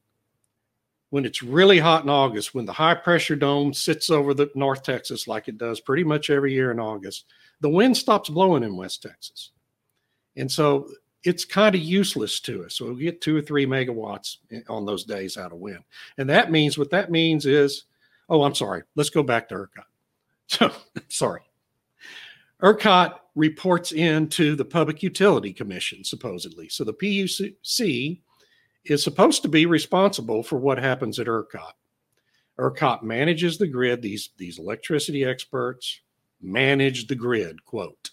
when 1.15 1.23
it's 1.23 1.41
really 1.41 1.79
hot 1.79 2.03
in 2.03 2.09
August, 2.09 2.53
when 2.53 2.65
the 2.65 2.73
high 2.73 2.94
pressure 2.94 3.38
dome 3.38 3.73
sits 3.73 4.09
over 4.09 4.33
the 4.33 4.50
North 4.53 4.83
Texas 4.83 5.29
like 5.29 5.47
it 5.47 5.57
does 5.57 5.79
pretty 5.79 6.03
much 6.03 6.29
every 6.29 6.51
year 6.51 6.71
in 6.71 6.79
August, 6.79 7.25
the 7.61 7.69
wind 7.69 7.95
stops 7.95 8.29
blowing 8.29 8.63
in 8.63 8.75
West 8.75 9.01
Texas. 9.01 9.51
And 10.35 10.51
so 10.51 10.89
it's 11.25 11.44
kind 11.44 11.74
of 11.74 11.81
useless 11.81 12.39
to 12.42 12.63
us. 12.63 12.75
So 12.75 12.94
we 12.94 13.04
get 13.04 13.19
two 13.19 13.36
or 13.36 13.42
three 13.42 13.66
megawatts 13.66 14.38
eh, 14.51 14.62
on 14.69 14.86
those 14.86 15.04
days 15.04 15.38
out 15.38 15.51
of 15.51 15.57
wind. 15.57 15.83
And 16.18 16.30
that 16.30 16.51
means 16.51 16.77
what 16.77 16.92
that 16.92 17.12
means 17.12 17.48
is, 17.48 17.86
oh, 18.30 18.44
I'm 18.44 18.56
sorry. 18.56 18.83
Let's 18.95 19.10
go 19.10 19.24
back 19.24 19.50
to 19.50 19.56
ERCOT. 19.56 19.83
So 20.48 20.72
sorry. 21.07 21.42
ERCOT 22.62 23.16
reports 23.33 23.94
into 23.94 24.56
the 24.56 24.63
Public 24.63 25.01
Utility 25.01 25.51
Commission, 25.51 26.04
supposedly. 26.04 26.69
So 26.69 26.83
the 26.83 26.94
PUC 26.94 28.19
is 28.86 29.04
supposed 29.04 29.42
to 29.42 29.48
be 29.48 29.66
responsible 29.66 30.44
for 30.44 30.60
what 30.60 30.78
happens 30.78 31.18
at 31.18 31.25
ERCOT. 31.25 31.71
ERCOT 32.60 33.01
manages 33.01 33.57
the 33.57 33.66
grid. 33.66 34.04
These 34.04 34.30
these 34.38 34.60
electricity 34.60 35.25
experts 35.25 36.01
manage 36.42 37.07
the 37.07 37.16
grid. 37.16 37.66
Quote, 37.66 38.12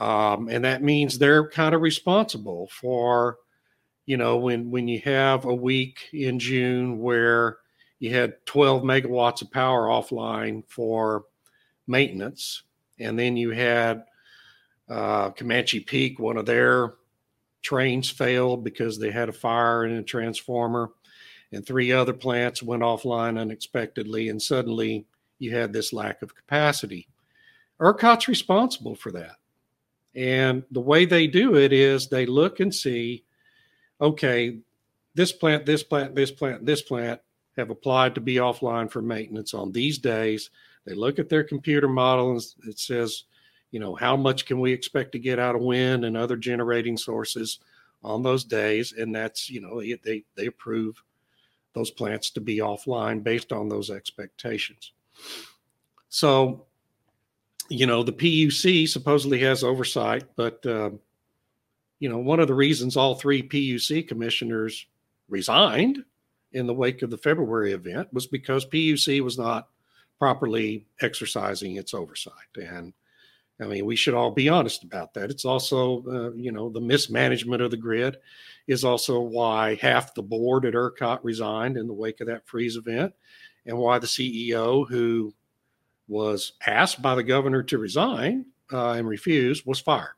um, 0.00 0.48
and 0.48 0.64
that 0.64 0.82
means 0.82 1.18
they're 1.18 1.48
kind 1.48 1.74
of 1.74 1.80
responsible 1.80 2.68
for, 2.68 3.38
you 4.06 4.16
know, 4.16 4.38
when 4.38 4.70
when 4.70 4.88
you 4.88 5.00
have 5.00 5.44
a 5.44 5.54
week 5.54 6.08
in 6.12 6.38
June 6.38 6.98
where 6.98 7.58
you 8.00 8.12
had 8.12 8.44
12 8.46 8.82
megawatts 8.82 9.42
of 9.42 9.50
power 9.50 9.86
offline 9.86 10.64
for 10.68 11.24
maintenance, 11.86 12.62
and 12.98 13.18
then 13.18 13.36
you 13.36 13.50
had 13.50 14.04
uh, 14.88 15.30
Comanche 15.30 15.80
Peak, 15.80 16.18
one 16.18 16.36
of 16.36 16.46
their 16.46 16.94
trains 17.62 18.10
failed 18.10 18.64
because 18.64 18.98
they 18.98 19.10
had 19.10 19.28
a 19.28 19.32
fire 19.32 19.86
in 19.86 19.92
a 19.92 20.02
transformer, 20.02 20.90
and 21.52 21.64
three 21.64 21.92
other 21.92 22.12
plants 22.12 22.62
went 22.62 22.82
offline 22.82 23.38
unexpectedly, 23.38 24.28
and 24.28 24.42
suddenly 24.42 25.06
you 25.38 25.54
had 25.54 25.72
this 25.72 25.92
lack 25.92 26.20
of 26.20 26.34
capacity. 26.34 27.06
ERCOT's 27.80 28.28
responsible 28.28 28.94
for 28.94 29.12
that. 29.12 29.36
And 30.14 30.62
the 30.70 30.80
way 30.80 31.04
they 31.04 31.26
do 31.26 31.56
it 31.56 31.72
is 31.72 32.08
they 32.08 32.26
look 32.26 32.60
and 32.60 32.74
see, 32.74 33.24
okay, 34.00 34.58
this 35.14 35.32
plant, 35.32 35.66
this 35.66 35.82
plant, 35.82 36.14
this 36.14 36.30
plant, 36.30 36.64
this 36.64 36.82
plant 36.82 37.20
have 37.56 37.70
applied 37.70 38.14
to 38.14 38.20
be 38.20 38.36
offline 38.36 38.90
for 38.90 39.02
maintenance 39.02 39.54
on 39.54 39.72
these 39.72 39.98
days. 39.98 40.50
They 40.84 40.94
look 40.94 41.18
at 41.18 41.28
their 41.28 41.44
computer 41.44 41.88
model 41.88 42.32
and 42.32 42.42
it 42.66 42.78
says 42.78 43.24
you 43.74 43.80
know, 43.80 43.96
how 43.96 44.16
much 44.16 44.46
can 44.46 44.60
we 44.60 44.72
expect 44.72 45.10
to 45.10 45.18
get 45.18 45.40
out 45.40 45.56
of 45.56 45.60
wind 45.60 46.04
and 46.04 46.16
other 46.16 46.36
generating 46.36 46.96
sources 46.96 47.58
on 48.04 48.22
those 48.22 48.44
days? 48.44 48.94
And 48.96 49.12
that's, 49.12 49.50
you 49.50 49.60
know, 49.60 49.80
they, 49.80 50.22
they 50.36 50.46
approve 50.46 51.02
those 51.72 51.90
plants 51.90 52.30
to 52.30 52.40
be 52.40 52.58
offline 52.58 53.24
based 53.24 53.52
on 53.52 53.68
those 53.68 53.90
expectations. 53.90 54.92
So, 56.08 56.66
you 57.74 57.86
know, 57.86 58.02
the 58.02 58.12
PUC 58.12 58.88
supposedly 58.88 59.40
has 59.40 59.64
oversight, 59.64 60.24
but, 60.36 60.64
uh, 60.64 60.90
you 61.98 62.08
know, 62.08 62.18
one 62.18 62.38
of 62.38 62.46
the 62.46 62.54
reasons 62.54 62.96
all 62.96 63.16
three 63.16 63.42
PUC 63.42 64.06
commissioners 64.06 64.86
resigned 65.28 66.04
in 66.52 66.66
the 66.66 66.74
wake 66.74 67.02
of 67.02 67.10
the 67.10 67.18
February 67.18 67.72
event 67.72 68.12
was 68.12 68.28
because 68.28 68.64
PUC 68.66 69.20
was 69.22 69.36
not 69.36 69.68
properly 70.20 70.86
exercising 71.00 71.76
its 71.76 71.94
oversight. 71.94 72.32
And 72.56 72.92
I 73.60 73.64
mean, 73.64 73.86
we 73.86 73.96
should 73.96 74.14
all 74.14 74.30
be 74.30 74.48
honest 74.48 74.84
about 74.84 75.12
that. 75.14 75.30
It's 75.30 75.44
also, 75.44 76.04
uh, 76.06 76.32
you 76.34 76.52
know, 76.52 76.68
the 76.68 76.80
mismanagement 76.80 77.60
of 77.60 77.72
the 77.72 77.76
grid 77.76 78.18
is 78.68 78.84
also 78.84 79.20
why 79.20 79.74
half 79.76 80.14
the 80.14 80.22
board 80.22 80.64
at 80.64 80.74
ERCOT 80.74 81.20
resigned 81.24 81.76
in 81.76 81.88
the 81.88 81.92
wake 81.92 82.20
of 82.20 82.28
that 82.28 82.46
freeze 82.46 82.76
event, 82.76 83.12
and 83.66 83.76
why 83.76 83.98
the 83.98 84.06
CEO, 84.06 84.88
who 84.88 85.34
was 86.08 86.52
asked 86.66 87.00
by 87.02 87.14
the 87.14 87.22
governor 87.22 87.62
to 87.62 87.78
resign 87.78 88.46
uh, 88.72 88.92
and 88.92 89.08
refused, 89.08 89.64
was 89.66 89.80
fired. 89.80 90.14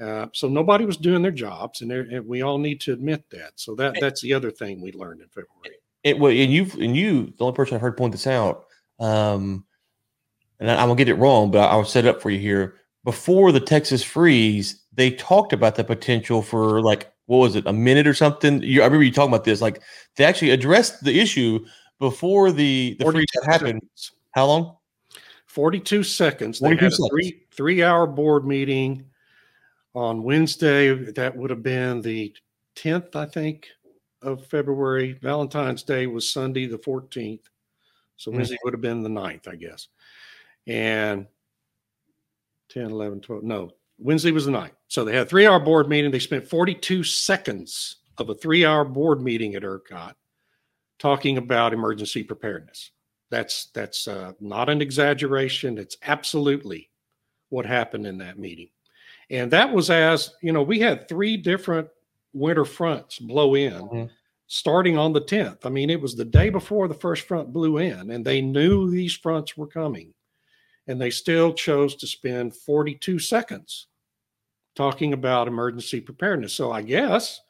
Uh, 0.00 0.26
so 0.32 0.48
nobody 0.48 0.84
was 0.84 0.98
doing 0.98 1.22
their 1.22 1.30
jobs, 1.30 1.80
and, 1.80 1.90
and, 1.90 2.26
we 2.26 2.42
all 2.42 2.58
need 2.58 2.80
to 2.82 2.92
admit 2.92 3.24
that. 3.30 3.52
So 3.56 3.74
that 3.76 3.96
that's 3.98 4.20
the 4.20 4.34
other 4.34 4.50
thing 4.50 4.80
we 4.80 4.92
learned 4.92 5.22
in 5.22 5.28
February. 5.28 5.78
It, 6.04 6.18
well, 6.18 6.30
and 6.30 6.52
you 6.52 6.66
and 6.78 6.94
you, 6.94 7.32
the 7.38 7.44
only 7.44 7.56
person 7.56 7.76
I 7.76 7.80
heard 7.80 7.96
point 7.96 8.12
this 8.12 8.26
out, 8.26 8.66
um, 9.00 9.64
and 10.60 10.70
I, 10.70 10.74
am 10.74 10.88
gonna 10.88 10.96
get 10.96 11.08
it 11.08 11.14
wrong, 11.14 11.50
but 11.50 11.70
I'll 11.70 11.84
set 11.84 12.04
it 12.04 12.08
up 12.08 12.20
for 12.20 12.28
you 12.28 12.38
here. 12.38 12.74
Before 13.04 13.52
the 13.52 13.60
Texas 13.60 14.02
freeze, 14.02 14.84
they 14.92 15.12
talked 15.12 15.54
about 15.54 15.76
the 15.76 15.84
potential 15.84 16.42
for 16.42 16.82
like 16.82 17.10
what 17.24 17.38
was 17.38 17.56
it, 17.56 17.66
a 17.66 17.72
minute 17.72 18.06
or 18.06 18.14
something? 18.14 18.62
You, 18.62 18.82
I 18.82 18.84
remember 18.84 19.04
you 19.04 19.12
talking 19.12 19.32
about 19.32 19.44
this. 19.44 19.60
Like 19.60 19.82
they 20.16 20.24
actually 20.24 20.50
addressed 20.50 21.02
the 21.04 21.18
issue 21.18 21.64
before 21.98 22.52
the 22.52 22.96
the 22.98 23.10
freeze 23.10 23.26
happened. 23.46 23.82
How 24.32 24.46
long? 24.46 24.75
42 25.56 26.02
seconds. 26.02 26.58
42 26.58 26.78
they 26.78 26.84
had 26.84 26.92
seconds. 26.92 27.06
a 27.06 27.10
three 27.10 27.42
three 27.50 27.82
hour 27.82 28.06
board 28.06 28.46
meeting 28.46 29.06
on 29.94 30.22
Wednesday. 30.22 30.92
That 31.12 31.34
would 31.34 31.48
have 31.48 31.62
been 31.62 32.02
the 32.02 32.34
10th, 32.76 33.16
I 33.16 33.24
think, 33.24 33.66
of 34.20 34.46
February. 34.48 35.14
Valentine's 35.22 35.82
Day 35.82 36.06
was 36.06 36.28
Sunday, 36.28 36.66
the 36.66 36.76
14th. 36.76 37.40
So 38.18 38.30
mm-hmm. 38.30 38.36
Wednesday 38.36 38.58
would 38.64 38.74
have 38.74 38.82
been 38.82 39.02
the 39.02 39.08
9th, 39.08 39.48
I 39.48 39.56
guess. 39.56 39.88
And 40.66 41.26
10, 42.68 42.90
11, 42.90 43.22
12. 43.22 43.42
No, 43.42 43.70
Wednesday 43.98 44.32
was 44.32 44.44
the 44.44 44.52
9th. 44.52 44.72
So 44.88 45.06
they 45.06 45.14
had 45.14 45.26
a 45.26 45.30
three 45.30 45.46
hour 45.46 45.58
board 45.58 45.88
meeting. 45.88 46.10
They 46.10 46.18
spent 46.18 46.46
42 46.46 47.02
seconds 47.02 47.96
of 48.18 48.28
a 48.28 48.34
three 48.34 48.66
hour 48.66 48.84
board 48.84 49.22
meeting 49.22 49.54
at 49.54 49.62
ERCOT 49.62 50.16
talking 50.98 51.38
about 51.38 51.72
emergency 51.72 52.22
preparedness. 52.22 52.90
That's 53.30 53.66
that's 53.74 54.06
uh, 54.06 54.32
not 54.40 54.68
an 54.68 54.80
exaggeration. 54.80 55.78
It's 55.78 55.96
absolutely 56.02 56.90
what 57.48 57.66
happened 57.66 58.06
in 58.06 58.18
that 58.18 58.38
meeting, 58.38 58.68
and 59.30 59.50
that 59.50 59.72
was 59.72 59.90
as 59.90 60.34
you 60.42 60.52
know 60.52 60.62
we 60.62 60.78
had 60.78 61.08
three 61.08 61.36
different 61.36 61.88
winter 62.32 62.64
fronts 62.64 63.18
blow 63.18 63.54
in. 63.54 63.72
Mm-hmm. 63.72 64.04
Starting 64.48 64.96
on 64.96 65.12
the 65.12 65.22
10th. 65.22 65.66
I 65.66 65.70
mean, 65.70 65.90
it 65.90 66.00
was 66.00 66.14
the 66.14 66.24
day 66.24 66.50
before 66.50 66.86
the 66.86 66.94
first 66.94 67.26
front 67.26 67.52
blew 67.52 67.78
in, 67.78 68.12
and 68.12 68.24
they 68.24 68.40
knew 68.40 68.88
these 68.88 69.16
fronts 69.16 69.56
were 69.56 69.66
coming. 69.66 70.14
And 70.86 71.00
they 71.00 71.10
still 71.10 71.52
chose 71.52 71.96
to 71.96 72.06
spend 72.06 72.54
42 72.54 73.18
seconds 73.18 73.88
talking 74.76 75.14
about 75.14 75.48
emergency 75.48 76.00
preparedness. 76.00 76.52
So 76.52 76.70
I 76.70 76.82
guess, 76.82 77.40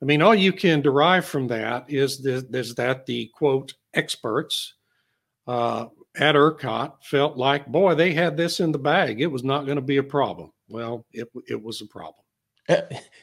I 0.00 0.04
mean, 0.04 0.22
all 0.22 0.34
you 0.34 0.52
can 0.52 0.80
derive 0.80 1.24
from 1.24 1.48
that 1.48 1.86
is, 1.88 2.22
the, 2.22 2.46
is 2.52 2.76
that 2.76 3.06
the 3.06 3.30
quote 3.34 3.74
experts 3.94 4.74
uh, 5.46 5.86
at 6.16 6.34
ERCOT 6.34 7.04
felt 7.04 7.36
like, 7.36 7.66
boy, 7.66 7.94
they 7.94 8.12
had 8.12 8.36
this 8.36 8.60
in 8.60 8.72
the 8.72 8.78
bag. 8.78 9.20
It 9.20 9.26
was 9.26 9.44
not 9.44 9.64
going 9.64 9.76
to 9.76 9.82
be 9.82 9.96
a 9.96 10.02
problem. 10.02 10.52
Well, 10.68 11.06
it, 11.12 11.28
it 11.48 11.62
was 11.62 11.80
a 11.80 11.86
problem. 11.86 12.22
Uh, 12.68 12.80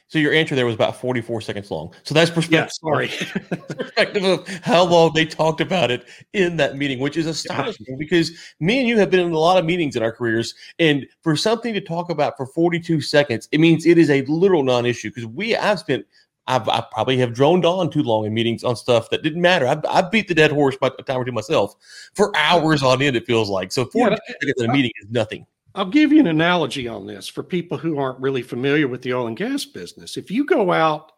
so 0.07 0.19
your 0.19 0.33
answer 0.33 0.53
there 0.53 0.65
was 0.65 0.75
about 0.75 0.99
44 0.99 1.41
seconds 1.41 1.71
long. 1.71 1.93
So 2.03 2.13
that's 2.13 2.29
perspective. 2.29 2.71
Yeah, 2.83 2.91
sorry. 2.91 3.07
perspective 3.77 4.23
of 4.23 4.47
how 4.63 4.83
long 4.83 5.13
they 5.15 5.25
talked 5.25 5.61
about 5.61 5.91
it 5.91 6.05
in 6.33 6.57
that 6.57 6.75
meeting, 6.75 6.99
which 6.99 7.15
is 7.15 7.25
astonishing 7.25 7.97
because 7.97 8.31
me 8.59 8.79
and 8.79 8.87
you 8.87 8.97
have 8.97 9.09
been 9.09 9.21
in 9.21 9.31
a 9.31 9.39
lot 9.39 9.57
of 9.57 9.63
meetings 9.63 9.95
in 9.95 10.03
our 10.03 10.11
careers. 10.11 10.55
And 10.77 11.07
for 11.21 11.37
something 11.37 11.73
to 11.73 11.81
talk 11.81 12.09
about 12.09 12.35
for 12.35 12.47
42 12.47 12.99
seconds, 12.99 13.47
it 13.51 13.59
means 13.59 13.85
it 13.85 13.97
is 13.97 14.09
a 14.09 14.23
literal 14.23 14.63
non-issue 14.63 15.09
because 15.09 15.25
we 15.25 15.55
I've 15.55 15.79
spent 15.79 16.05
I've, 16.49 16.67
I 16.67 16.83
probably 16.91 17.17
have 17.17 17.33
droned 17.33 17.63
on 17.63 17.91
too 17.91 18.01
long 18.01 18.25
in 18.25 18.33
meetings 18.33 18.63
on 18.63 18.75
stuff 18.75 19.11
that 19.11 19.21
didn't 19.21 19.41
matter. 19.41 19.67
I, 19.67 19.79
I 19.87 20.01
beat 20.01 20.27
the 20.27 20.33
dead 20.33 20.51
horse 20.51 20.75
by 20.75 20.87
a 20.87 21.03
time 21.03 21.17
or 21.17 21.25
two 21.25 21.31
myself 21.31 21.75
for 22.15 22.35
hours 22.35 22.81
on 22.81 23.01
end. 23.03 23.15
It 23.15 23.27
feels 23.27 23.49
like 23.49 23.71
so. 23.71 23.85
Forty 23.85 24.15
yeah, 24.15 24.33
seconds 24.33 24.61
in 24.63 24.69
a 24.69 24.73
uh, 24.73 24.75
meeting 24.75 24.91
is 25.01 25.09
nothing. 25.11 25.45
I'll 25.75 25.85
give 25.85 26.11
you 26.11 26.19
an 26.19 26.27
analogy 26.27 26.87
on 26.87 27.05
this 27.05 27.27
for 27.27 27.43
people 27.43 27.77
who 27.77 27.99
aren't 27.99 28.19
really 28.19 28.41
familiar 28.41 28.87
with 28.87 29.03
the 29.03 29.13
oil 29.13 29.27
and 29.27 29.37
gas 29.37 29.63
business. 29.63 30.17
If 30.17 30.31
you 30.31 30.43
go 30.43 30.71
out 30.71 31.11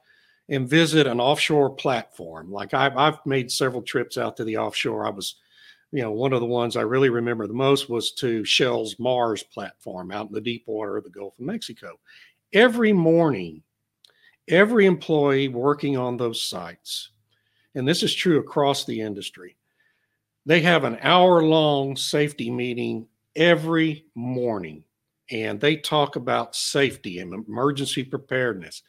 and 0.50 0.69
visit 0.69 1.07
an 1.07 1.21
offshore 1.21 1.69
platform, 1.69 2.51
like 2.51 2.73
I've, 2.73 2.97
I've 2.97 3.25
made 3.25 3.50
several 3.50 3.81
trips 3.81 4.17
out 4.17 4.35
to 4.38 4.43
the 4.43 4.57
offshore. 4.57 5.07
I 5.07 5.11
was, 5.11 5.35
you 5.93 6.01
know, 6.01 6.11
one 6.11 6.33
of 6.33 6.41
the 6.41 6.45
ones 6.45 6.75
I 6.75 6.81
really 6.81 7.09
remember 7.09 7.47
the 7.47 7.53
most 7.53 7.89
was 7.89 8.11
to 8.15 8.43
Shell's 8.43 9.00
Mars 9.00 9.43
platform 9.43 10.11
out 10.11 10.27
in 10.27 10.33
the 10.33 10.41
deep 10.41 10.65
water 10.67 10.97
of 10.97 11.05
the 11.05 11.09
Gulf 11.09 11.39
of 11.39 11.45
Mexico. 11.45 11.97
Every 12.51 12.91
morning, 12.91 13.63
every 14.48 14.86
employee 14.86 15.48
working 15.48 15.98
on 15.98 16.17
those 16.17 16.41
sites, 16.41 17.10
and 17.75 17.88
this 17.88 18.03
is 18.03 18.13
true 18.13 18.39
across 18.39 18.86
the 18.86 19.01
industry, 19.01 19.57
they 20.45 20.62
have 20.62 20.83
an 20.83 20.98
hour 21.01 21.43
long 21.43 21.95
safety 21.95 22.50
meeting 22.50 23.07
every 23.36 24.05
morning. 24.15 24.83
And 25.29 25.60
they 25.60 25.77
talk 25.77 26.17
about 26.17 26.55
safety 26.55 27.19
and 27.19 27.33
emergency 27.33 28.03
preparedness 28.03 28.83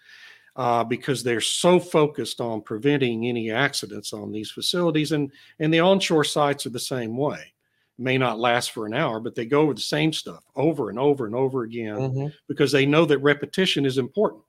uh, 0.56 0.82
because 0.82 1.22
they're 1.22 1.40
so 1.40 1.78
focused 1.78 2.40
on 2.40 2.62
preventing 2.62 3.26
any 3.26 3.50
accidents 3.50 4.12
on 4.12 4.32
these 4.32 4.50
facilities. 4.50 5.12
And, 5.12 5.30
and 5.60 5.72
the 5.72 5.80
onshore 5.80 6.24
sites 6.24 6.66
are 6.66 6.70
the 6.70 6.80
same 6.80 7.16
way. 7.16 7.52
may 7.96 8.18
not 8.18 8.40
last 8.40 8.72
for 8.72 8.86
an 8.86 8.94
hour, 8.94 9.20
but 9.20 9.34
they 9.34 9.46
go 9.46 9.60
over 9.60 9.74
the 9.74 9.80
same 9.80 10.12
stuff 10.12 10.42
over 10.56 10.90
and 10.90 10.98
over 10.98 11.26
and 11.26 11.34
over 11.34 11.62
again 11.62 11.96
mm-hmm. 11.96 12.26
because 12.48 12.72
they 12.72 12.86
know 12.86 13.04
that 13.04 13.18
repetition 13.18 13.86
is 13.86 13.98
important. 13.98 14.42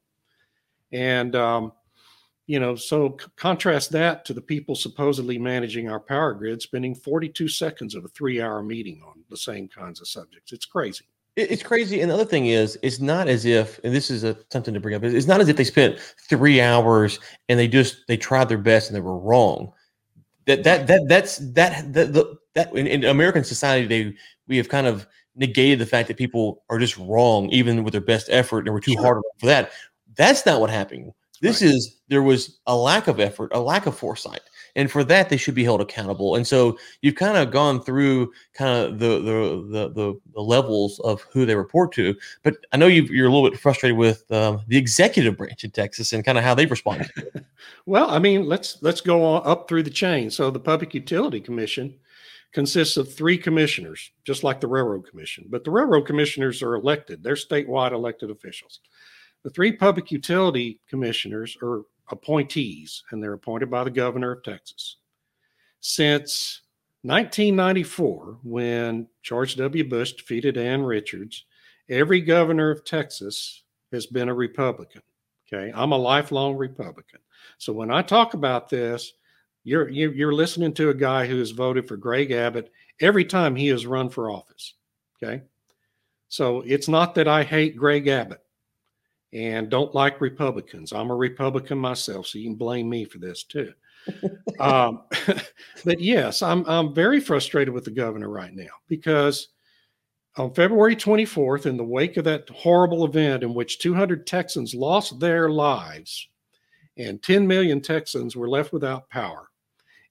And, 0.93 1.35
um, 1.35 1.73
you 2.45 2.59
know, 2.59 2.75
so 2.75 3.17
c- 3.19 3.27
contrast 3.35 3.91
that 3.91 4.25
to 4.25 4.33
the 4.33 4.41
people 4.41 4.75
supposedly 4.75 5.37
managing 5.37 5.89
our 5.89 5.99
power 5.99 6.33
grid 6.33 6.61
spending 6.61 6.93
42 6.93 7.47
seconds 7.47 7.95
of 7.95 8.05
a 8.05 8.09
three 8.09 8.41
hour 8.41 8.61
meeting 8.61 9.01
on 9.05 9.23
the 9.29 9.37
same 9.37 9.67
kinds 9.67 9.99
of 9.99 10.07
subjects. 10.07 10.53
It's 10.53 10.65
crazy. 10.65 11.05
It's 11.35 11.63
crazy. 11.63 12.01
And 12.01 12.11
the 12.11 12.13
other 12.13 12.25
thing 12.25 12.45
is, 12.45 12.77
it's 12.83 12.99
not 12.99 13.27
as 13.27 13.45
if, 13.45 13.79
and 13.83 13.93
this 13.93 14.11
is 14.11 14.23
a, 14.23 14.37
something 14.51 14.73
to 14.73 14.79
bring 14.79 14.93
up, 14.93 15.03
it's 15.03 15.25
not 15.25 15.41
as 15.41 15.49
if 15.49 15.57
they 15.57 15.63
spent 15.63 15.97
three 16.29 16.61
hours 16.61 17.19
and 17.49 17.57
they 17.57 17.67
just, 17.67 18.05
they 18.07 18.17
tried 18.17 18.49
their 18.49 18.59
best 18.59 18.89
and 18.89 18.95
they 18.95 19.01
were 19.01 19.17
wrong. 19.17 19.73
That, 20.45 20.63
that, 20.63 20.85
that, 20.87 21.01
that's, 21.07 21.37
that, 21.53 21.91
that, 21.93 22.13
the, 22.13 22.37
that 22.53 22.71
in, 22.75 22.85
in 22.85 23.05
American 23.05 23.43
society, 23.43 23.87
they, 23.87 24.15
we 24.47 24.57
have 24.57 24.69
kind 24.69 24.85
of 24.85 25.07
negated 25.35 25.79
the 25.79 25.87
fact 25.87 26.07
that 26.09 26.17
people 26.17 26.63
are 26.69 26.77
just 26.77 26.97
wrong, 26.97 27.49
even 27.49 27.83
with 27.83 27.93
their 27.93 28.01
best 28.01 28.27
effort, 28.29 28.67
and 28.67 28.73
we're 28.73 28.79
too 28.79 28.93
sure. 28.93 29.01
hard 29.01 29.21
for 29.39 29.47
that. 29.47 29.71
That's 30.15 30.45
not 30.45 30.61
what 30.61 30.69
happened. 30.69 31.13
This 31.41 31.61
right. 31.61 31.71
is 31.71 31.99
there 32.07 32.23
was 32.23 32.59
a 32.67 32.75
lack 32.75 33.09
of 33.09 33.19
effort, 33.19 33.51
a 33.53 33.59
lack 33.59 33.85
of 33.85 33.97
foresight, 33.97 34.39
and 34.77 34.89
for 34.89 35.03
that 35.03 35.27
they 35.27 35.35
should 35.35 35.55
be 35.55 35.65
held 35.65 35.81
accountable. 35.81 36.35
And 36.35 36.47
so 36.47 36.77
you've 37.01 37.15
kind 37.15 37.37
of 37.37 37.51
gone 37.51 37.81
through 37.81 38.31
kind 38.53 38.85
of 38.85 38.99
the 38.99 39.19
the 39.19 39.67
the 39.69 39.89
the, 39.89 40.21
the 40.33 40.41
levels 40.41 40.99
of 40.99 41.21
who 41.33 41.45
they 41.45 41.55
report 41.55 41.91
to. 41.95 42.15
But 42.43 42.55
I 42.71 42.77
know 42.77 42.87
you 42.87 43.03
are 43.23 43.27
a 43.27 43.29
little 43.29 43.49
bit 43.49 43.59
frustrated 43.59 43.97
with 43.97 44.29
um, 44.31 44.61
the 44.67 44.77
executive 44.77 45.35
branch 45.37 45.65
in 45.65 45.71
Texas 45.71 46.13
and 46.13 46.23
kind 46.23 46.37
of 46.37 46.45
how 46.45 46.55
they've 46.55 46.71
responded. 46.71 47.11
well, 47.85 48.09
I 48.09 48.19
mean, 48.19 48.45
let's 48.45 48.81
let's 48.81 49.01
go 49.01 49.23
on 49.23 49.41
up 49.45 49.67
through 49.67 49.83
the 49.83 49.89
chain. 49.89 50.29
So 50.29 50.49
the 50.49 50.61
Public 50.61 50.93
Utility 50.93 51.41
Commission 51.41 51.95
consists 52.53 52.95
of 52.95 53.13
three 53.13 53.37
commissioners, 53.37 54.11
just 54.23 54.45
like 54.45 54.61
the 54.61 54.67
Railroad 54.67 55.09
Commission. 55.09 55.47
But 55.49 55.65
the 55.65 55.71
Railroad 55.71 56.05
Commissioners 56.05 56.61
are 56.63 56.75
elected; 56.75 57.21
they're 57.21 57.35
statewide 57.35 57.91
elected 57.91 58.31
officials. 58.31 58.79
The 59.43 59.49
three 59.49 59.73
public 59.73 60.11
utility 60.11 60.79
commissioners 60.89 61.57
are 61.61 61.83
appointees, 62.09 63.03
and 63.11 63.21
they're 63.21 63.33
appointed 63.33 63.69
by 63.69 63.83
the 63.83 63.91
governor 63.91 64.31
of 64.31 64.43
Texas. 64.43 64.97
Since 65.81 66.61
1994, 67.01 68.39
when 68.43 69.07
George 69.21 69.55
W. 69.57 69.87
Bush 69.87 70.13
defeated 70.13 70.57
Ann 70.57 70.83
Richards, 70.83 71.45
every 71.89 72.21
governor 72.21 72.71
of 72.71 72.85
Texas 72.85 73.63
has 73.91 74.05
been 74.05 74.29
a 74.29 74.33
Republican. 74.33 75.01
Okay, 75.51 75.73
I'm 75.75 75.91
a 75.91 75.97
lifelong 75.97 76.55
Republican. 76.55 77.19
So 77.57 77.73
when 77.73 77.91
I 77.91 78.01
talk 78.01 78.33
about 78.33 78.69
this, 78.69 79.11
you're 79.65 79.89
you're 79.89 80.33
listening 80.33 80.73
to 80.75 80.89
a 80.89 80.95
guy 80.95 81.27
who 81.27 81.37
has 81.39 81.51
voted 81.51 81.87
for 81.87 81.97
Greg 81.97 82.31
Abbott 82.31 82.71
every 83.01 83.25
time 83.25 83.55
he 83.55 83.67
has 83.67 83.85
run 83.85 84.09
for 84.09 84.31
office. 84.31 84.73
Okay, 85.21 85.43
so 86.29 86.61
it's 86.61 86.87
not 86.87 87.15
that 87.15 87.27
I 87.27 87.43
hate 87.43 87.75
Greg 87.75 88.07
Abbott 88.07 88.42
and 89.33 89.69
don't 89.69 89.95
like 89.95 90.21
Republicans. 90.21 90.93
I'm 90.93 91.09
a 91.09 91.15
Republican 91.15 91.79
myself, 91.79 92.27
so 92.27 92.37
you 92.37 92.45
can 92.45 92.55
blame 92.55 92.89
me 92.89 93.05
for 93.05 93.17
this 93.17 93.43
too. 93.43 93.73
um, 94.59 95.03
but 95.85 95.99
yes, 95.99 96.41
I'm 96.41 96.65
I'm 96.67 96.93
very 96.93 97.19
frustrated 97.19 97.73
with 97.73 97.85
the 97.85 97.91
governor 97.91 98.29
right 98.29 98.53
now 98.53 98.71
because 98.87 99.49
on 100.35 100.53
February 100.53 100.95
24th, 100.95 101.65
in 101.65 101.77
the 101.77 101.83
wake 101.83 102.17
of 102.17 102.23
that 102.25 102.49
horrible 102.49 103.05
event 103.05 103.43
in 103.43 103.53
which 103.53 103.79
200 103.79 104.25
Texans 104.25 104.73
lost 104.73 105.19
their 105.19 105.49
lives 105.49 106.27
and 106.97 107.21
10 107.21 107.47
million 107.47 107.81
Texans 107.81 108.35
were 108.35 108.49
left 108.49 108.73
without 108.73 109.09
power, 109.09 109.49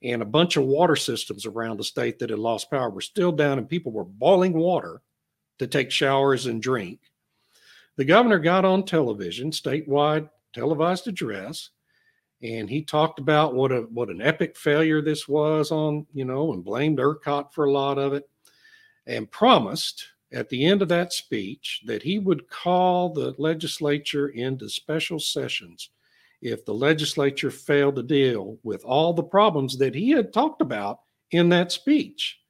and 0.02 0.21
a 0.23 0.26
bunch 0.26 0.57
of 0.57 0.64
water 0.64 0.97
systems 0.97 1.47
around 1.47 1.76
the 1.76 1.85
state 1.85 2.19
that 2.19 2.31
had 2.31 2.38
lost 2.38 2.71
power 2.71 2.91
were 2.91 3.00
still 3.00 3.31
down, 3.31 3.59
and 3.59 3.69
people 3.69 3.93
were 3.93 4.05
boiling 4.05 4.52
water 4.52 5.00
to 5.59 5.67
take 5.69 5.93
showers 5.93 6.47
and 6.47 6.61
drink 6.61 6.99
the 8.02 8.06
governor 8.06 8.40
got 8.40 8.64
on 8.64 8.85
television, 8.85 9.52
statewide 9.52 10.28
televised 10.52 11.06
address, 11.06 11.71
and 12.42 12.68
he 12.68 12.82
talked 12.82 13.21
about 13.21 13.54
what 13.54 13.71
a 13.71 13.82
what 13.82 14.09
an 14.09 14.21
epic 14.21 14.56
failure 14.56 15.00
this 15.00 15.28
was 15.28 15.71
on, 15.71 16.04
you 16.12 16.25
know, 16.25 16.52
and 16.52 16.64
blamed 16.64 16.99
ERCOT 16.99 17.52
for 17.52 17.66
a 17.66 17.71
lot 17.71 17.99
of 17.99 18.12
it, 18.12 18.28
and 19.06 19.30
promised, 19.30 20.09
at 20.32 20.49
the 20.49 20.64
end 20.64 20.82
of 20.82 20.88
that 20.88 21.12
speech 21.12 21.82
that 21.87 22.02
he 22.02 22.18
would 22.18 22.49
call 22.50 23.09
the 23.11 23.37
legislature 23.38 24.30
into 24.30 24.68
special 24.68 25.21
sessions 25.21 25.90
if 26.40 26.64
the 26.64 26.75
legislature 26.75 27.52
failed 27.52 27.94
to 27.94 28.02
deal 28.02 28.59
with 28.64 28.85
all 28.85 29.12
the 29.12 29.23
problems 29.23 29.78
that 29.78 29.94
he 29.94 30.11
had 30.11 30.32
talked 30.32 30.61
about 30.61 31.02
in 31.30 31.49
that 31.50 31.71
speech. 31.71 32.40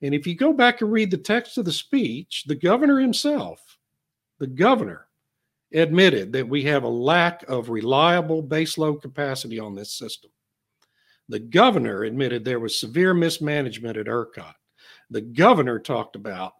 And 0.00 0.14
if 0.14 0.28
you 0.28 0.36
go 0.36 0.52
back 0.52 0.80
and 0.80 0.92
read 0.92 1.10
the 1.10 1.18
text 1.18 1.58
of 1.58 1.64
the 1.64 1.72
speech, 1.72 2.44
the 2.46 2.54
governor 2.54 3.00
himself, 3.00 3.71
the 4.42 4.48
governor, 4.48 5.06
admitted 5.72 6.32
that 6.32 6.48
we 6.48 6.64
have 6.64 6.82
a 6.82 6.88
lack 6.88 7.44
of 7.44 7.68
reliable 7.68 8.42
baseload 8.42 9.00
capacity 9.00 9.60
on 9.60 9.76
this 9.76 9.96
system. 9.96 10.32
The 11.28 11.38
governor 11.38 12.02
admitted 12.02 12.44
there 12.44 12.58
was 12.58 12.76
severe 12.76 13.14
mismanagement 13.14 13.96
at 13.96 14.08
ERCOT. 14.08 14.54
The 15.10 15.20
governor 15.20 15.78
talked 15.78 16.16
about 16.16 16.54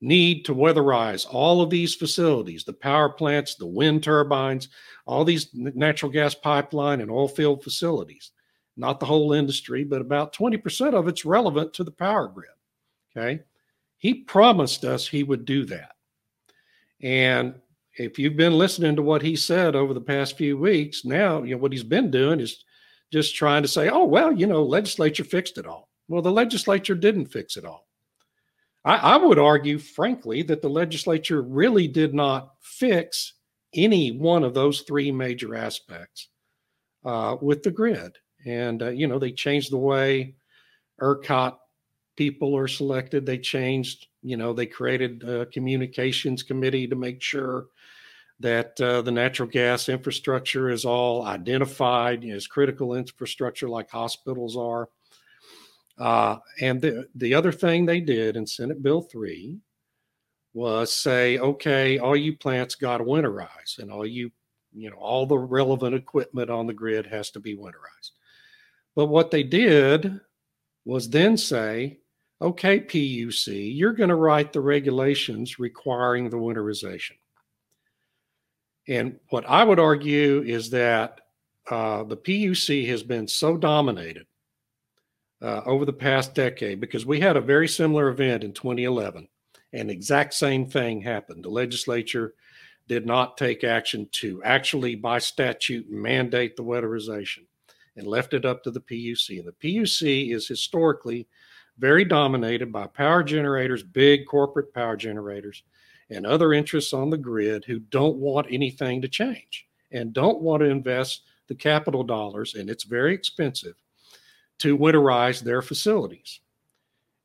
need 0.00 0.44
to 0.44 0.54
weatherize 0.54 1.26
all 1.28 1.60
of 1.60 1.68
these 1.68 1.96
facilities 1.96 2.62
the 2.62 2.72
power 2.72 3.08
plants, 3.08 3.56
the 3.56 3.66
wind 3.66 4.04
turbines, 4.04 4.68
all 5.04 5.24
these 5.24 5.48
natural 5.52 6.12
gas 6.12 6.32
pipeline 6.32 7.00
and 7.00 7.10
oil 7.10 7.26
field 7.26 7.64
facilities. 7.64 8.30
Not 8.76 9.00
the 9.00 9.06
whole 9.06 9.32
industry, 9.32 9.82
but 9.82 10.00
about 10.00 10.32
20% 10.32 10.94
of 10.94 11.08
it's 11.08 11.24
relevant 11.24 11.72
to 11.72 11.82
the 11.82 11.90
power 11.90 12.28
grid. 12.28 12.50
Okay. 13.10 13.42
He 13.98 14.14
promised 14.14 14.84
us 14.84 15.08
he 15.08 15.24
would 15.24 15.44
do 15.44 15.64
that. 15.64 15.95
And 17.02 17.54
if 17.98 18.18
you've 18.18 18.36
been 18.36 18.58
listening 18.58 18.96
to 18.96 19.02
what 19.02 19.22
he 19.22 19.36
said 19.36 19.74
over 19.74 19.94
the 19.94 20.00
past 20.00 20.36
few 20.36 20.56
weeks, 20.58 21.04
now 21.04 21.42
you 21.42 21.54
know 21.54 21.60
what 21.60 21.72
he's 21.72 21.82
been 21.82 22.10
doing 22.10 22.40
is 22.40 22.64
just 23.12 23.34
trying 23.34 23.62
to 23.62 23.68
say, 23.68 23.88
oh, 23.88 24.04
well, 24.04 24.32
you 24.32 24.46
know, 24.46 24.62
legislature 24.62 25.24
fixed 25.24 25.58
it 25.58 25.66
all. 25.66 25.88
Well, 26.08 26.22
the 26.22 26.32
legislature 26.32 26.94
didn't 26.94 27.26
fix 27.26 27.56
it 27.56 27.64
all. 27.64 27.86
I, 28.84 28.96
I 28.96 29.16
would 29.16 29.38
argue, 29.38 29.78
frankly, 29.78 30.42
that 30.44 30.62
the 30.62 30.68
legislature 30.68 31.42
really 31.42 31.88
did 31.88 32.14
not 32.14 32.52
fix 32.60 33.34
any 33.74 34.12
one 34.12 34.44
of 34.44 34.54
those 34.54 34.82
three 34.82 35.10
major 35.10 35.54
aspects 35.54 36.28
uh, 37.04 37.36
with 37.40 37.62
the 37.62 37.70
grid. 37.70 38.16
And, 38.44 38.82
uh, 38.82 38.90
you 38.90 39.06
know, 39.06 39.18
they 39.18 39.32
changed 39.32 39.72
the 39.72 39.78
way 39.78 40.36
ERCOT 41.00 41.56
people 42.16 42.56
are 42.56 42.68
selected. 42.68 43.24
They 43.24 43.38
changed, 43.38 44.06
you 44.22 44.36
know, 44.36 44.52
they 44.52 44.66
created 44.66 45.22
a 45.22 45.46
communications 45.46 46.42
committee 46.42 46.86
to 46.88 46.96
make 46.96 47.22
sure 47.22 47.66
that 48.40 48.78
uh, 48.80 49.02
the 49.02 49.12
natural 49.12 49.48
gas 49.48 49.88
infrastructure 49.88 50.68
is 50.68 50.84
all 50.84 51.24
identified 51.24 52.24
as 52.24 52.46
critical 52.46 52.94
infrastructure 52.94 53.68
like 53.68 53.90
hospitals 53.90 54.56
are. 54.56 54.88
Uh, 55.98 56.36
and 56.60 56.80
the, 56.80 57.08
the 57.14 57.32
other 57.32 57.52
thing 57.52 57.86
they 57.86 58.00
did 58.00 58.36
in 58.36 58.46
Senate 58.46 58.82
Bill 58.82 59.00
3 59.00 59.58
was 60.52 60.92
say, 60.92 61.38
okay, 61.38 61.98
all 61.98 62.16
you 62.16 62.36
plants 62.36 62.74
got 62.74 62.98
to 62.98 63.04
winterize, 63.04 63.78
and 63.78 63.90
all 63.90 64.06
you, 64.06 64.30
you 64.74 64.90
know, 64.90 64.96
all 64.96 65.26
the 65.26 65.38
relevant 65.38 65.94
equipment 65.94 66.50
on 66.50 66.66
the 66.66 66.74
grid 66.74 67.06
has 67.06 67.30
to 67.30 67.40
be 67.40 67.56
winterized. 67.56 68.12
But 68.94 69.06
what 69.06 69.30
they 69.30 69.42
did 69.42 70.20
was 70.84 71.10
then 71.10 71.36
say, 71.36 71.98
okay, 72.40 72.80
PUC, 72.80 73.76
you're 73.76 73.92
going 73.92 74.10
to 74.10 74.14
write 74.14 74.52
the 74.52 74.60
regulations 74.60 75.58
requiring 75.58 76.28
the 76.28 76.36
winterization. 76.36 77.16
And 78.88 79.18
what 79.30 79.44
I 79.48 79.64
would 79.64 79.80
argue 79.80 80.42
is 80.42 80.70
that 80.70 81.20
uh, 81.70 82.04
the 82.04 82.16
PUC 82.16 82.86
has 82.88 83.02
been 83.02 83.26
so 83.26 83.56
dominated 83.56 84.26
uh, 85.42 85.62
over 85.66 85.84
the 85.84 85.92
past 85.92 86.34
decade 86.34 86.80
because 86.80 87.04
we 87.04 87.20
had 87.20 87.36
a 87.36 87.40
very 87.40 87.68
similar 87.68 88.08
event 88.08 88.44
in 88.44 88.52
2011 88.52 89.28
and 89.72 89.90
exact 89.90 90.34
same 90.34 90.66
thing 90.66 91.00
happened. 91.00 91.44
The 91.44 91.50
legislature 91.50 92.34
did 92.88 93.04
not 93.04 93.36
take 93.36 93.64
action 93.64 94.08
to 94.12 94.40
actually, 94.44 94.94
by 94.94 95.18
statute, 95.18 95.90
mandate 95.90 96.56
the 96.56 96.62
weatherization 96.62 97.44
and 97.96 98.06
left 98.06 98.32
it 98.32 98.44
up 98.44 98.62
to 98.62 98.70
the 98.70 98.80
PUC. 98.80 99.40
And 99.40 99.48
the 99.48 99.52
PUC 99.52 100.32
is 100.32 100.46
historically 100.46 101.26
very 101.78 102.04
dominated 102.04 102.72
by 102.72 102.86
power 102.86 103.22
generators, 103.22 103.82
big 103.82 104.26
corporate 104.26 104.72
power 104.72 104.96
generators, 104.96 105.62
and 106.10 106.26
other 106.26 106.52
interests 106.52 106.92
on 106.92 107.10
the 107.10 107.18
grid 107.18 107.64
who 107.64 107.78
don't 107.78 108.16
want 108.16 108.46
anything 108.50 109.02
to 109.02 109.08
change 109.08 109.66
and 109.92 110.12
don't 110.12 110.40
want 110.40 110.60
to 110.60 110.68
invest 110.68 111.22
the 111.48 111.54
capital 111.54 112.02
dollars, 112.02 112.54
and 112.54 112.68
it's 112.70 112.84
very 112.84 113.14
expensive 113.14 113.74
to 114.58 114.76
winterize 114.76 115.40
their 115.40 115.62
facilities. 115.62 116.40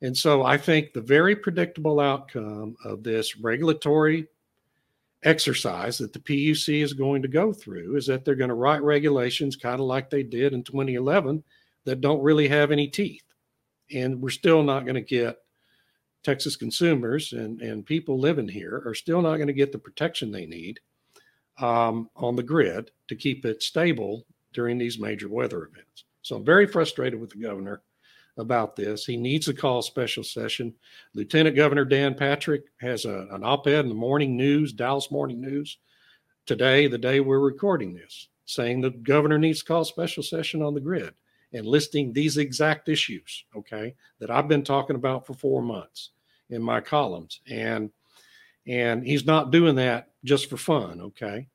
And 0.01 0.17
so 0.17 0.43
I 0.43 0.57
think 0.57 0.93
the 0.93 1.01
very 1.01 1.35
predictable 1.35 1.99
outcome 1.99 2.75
of 2.83 3.03
this 3.03 3.37
regulatory 3.37 4.27
exercise 5.23 5.99
that 5.99 6.13
the 6.13 6.19
PUC 6.19 6.81
is 6.81 6.93
going 6.93 7.21
to 7.21 7.27
go 7.27 7.53
through 7.53 7.95
is 7.95 8.07
that 8.07 8.25
they're 8.25 8.35
going 8.35 8.49
to 8.49 8.55
write 8.55 8.81
regulations 8.81 9.55
kind 9.55 9.79
of 9.79 9.85
like 9.85 10.09
they 10.09 10.23
did 10.23 10.53
in 10.53 10.63
2011 10.63 11.43
that 11.85 12.01
don't 12.01 12.23
really 12.23 12.47
have 12.47 12.71
any 12.71 12.87
teeth. 12.87 13.23
And 13.93 14.21
we're 14.21 14.29
still 14.29 14.63
not 14.63 14.85
going 14.85 14.95
to 14.95 15.01
get 15.01 15.37
Texas 16.23 16.55
consumers 16.55 17.33
and, 17.33 17.61
and 17.61 17.85
people 17.85 18.19
living 18.19 18.47
here 18.47 18.83
are 18.85 18.93
still 18.93 19.21
not 19.21 19.37
going 19.37 19.47
to 19.47 19.53
get 19.53 19.71
the 19.71 19.79
protection 19.79 20.31
they 20.31 20.45
need 20.45 20.79
um, 21.59 22.09
on 22.15 22.35
the 22.35 22.43
grid 22.43 22.91
to 23.07 23.15
keep 23.15 23.45
it 23.45 23.63
stable 23.63 24.25
during 24.53 24.77
these 24.77 24.99
major 24.99 25.29
weather 25.29 25.63
events. 25.63 26.05
So 26.21 26.35
I'm 26.35 26.45
very 26.45 26.67
frustrated 26.67 27.19
with 27.19 27.31
the 27.31 27.41
governor 27.41 27.81
about 28.37 28.75
this. 28.75 29.05
He 29.05 29.17
needs 29.17 29.47
to 29.47 29.53
call 29.53 29.79
a 29.79 29.83
special 29.83 30.23
session. 30.23 30.73
Lieutenant 31.13 31.55
Governor 31.55 31.85
Dan 31.85 32.15
Patrick 32.15 32.65
has 32.79 33.05
a, 33.05 33.27
an 33.31 33.43
op 33.43 33.67
ed 33.67 33.79
in 33.79 33.89
the 33.89 33.95
morning 33.95 34.37
news, 34.37 34.73
Dallas 34.73 35.11
Morning 35.11 35.41
News, 35.41 35.77
today, 36.45 36.87
the 36.87 36.97
day 36.97 37.19
we're 37.19 37.39
recording 37.39 37.93
this, 37.93 38.29
saying 38.45 38.81
the 38.81 38.91
governor 38.91 39.37
needs 39.37 39.59
to 39.59 39.65
call 39.65 39.81
a 39.81 39.85
special 39.85 40.23
session 40.23 40.61
on 40.61 40.73
the 40.73 40.79
grid 40.79 41.13
and 41.53 41.65
listing 41.65 42.13
these 42.13 42.37
exact 42.37 42.89
issues, 42.89 43.45
okay, 43.55 43.95
that 44.19 44.31
I've 44.31 44.47
been 44.47 44.63
talking 44.63 44.95
about 44.95 45.25
for 45.25 45.33
four 45.33 45.61
months 45.61 46.11
in 46.49 46.61
my 46.61 46.81
columns. 46.81 47.41
And 47.49 47.89
and 48.67 49.03
he's 49.03 49.25
not 49.25 49.51
doing 49.51 49.75
that 49.75 50.09
just 50.23 50.49
for 50.49 50.57
fun, 50.57 51.01
okay? 51.01 51.47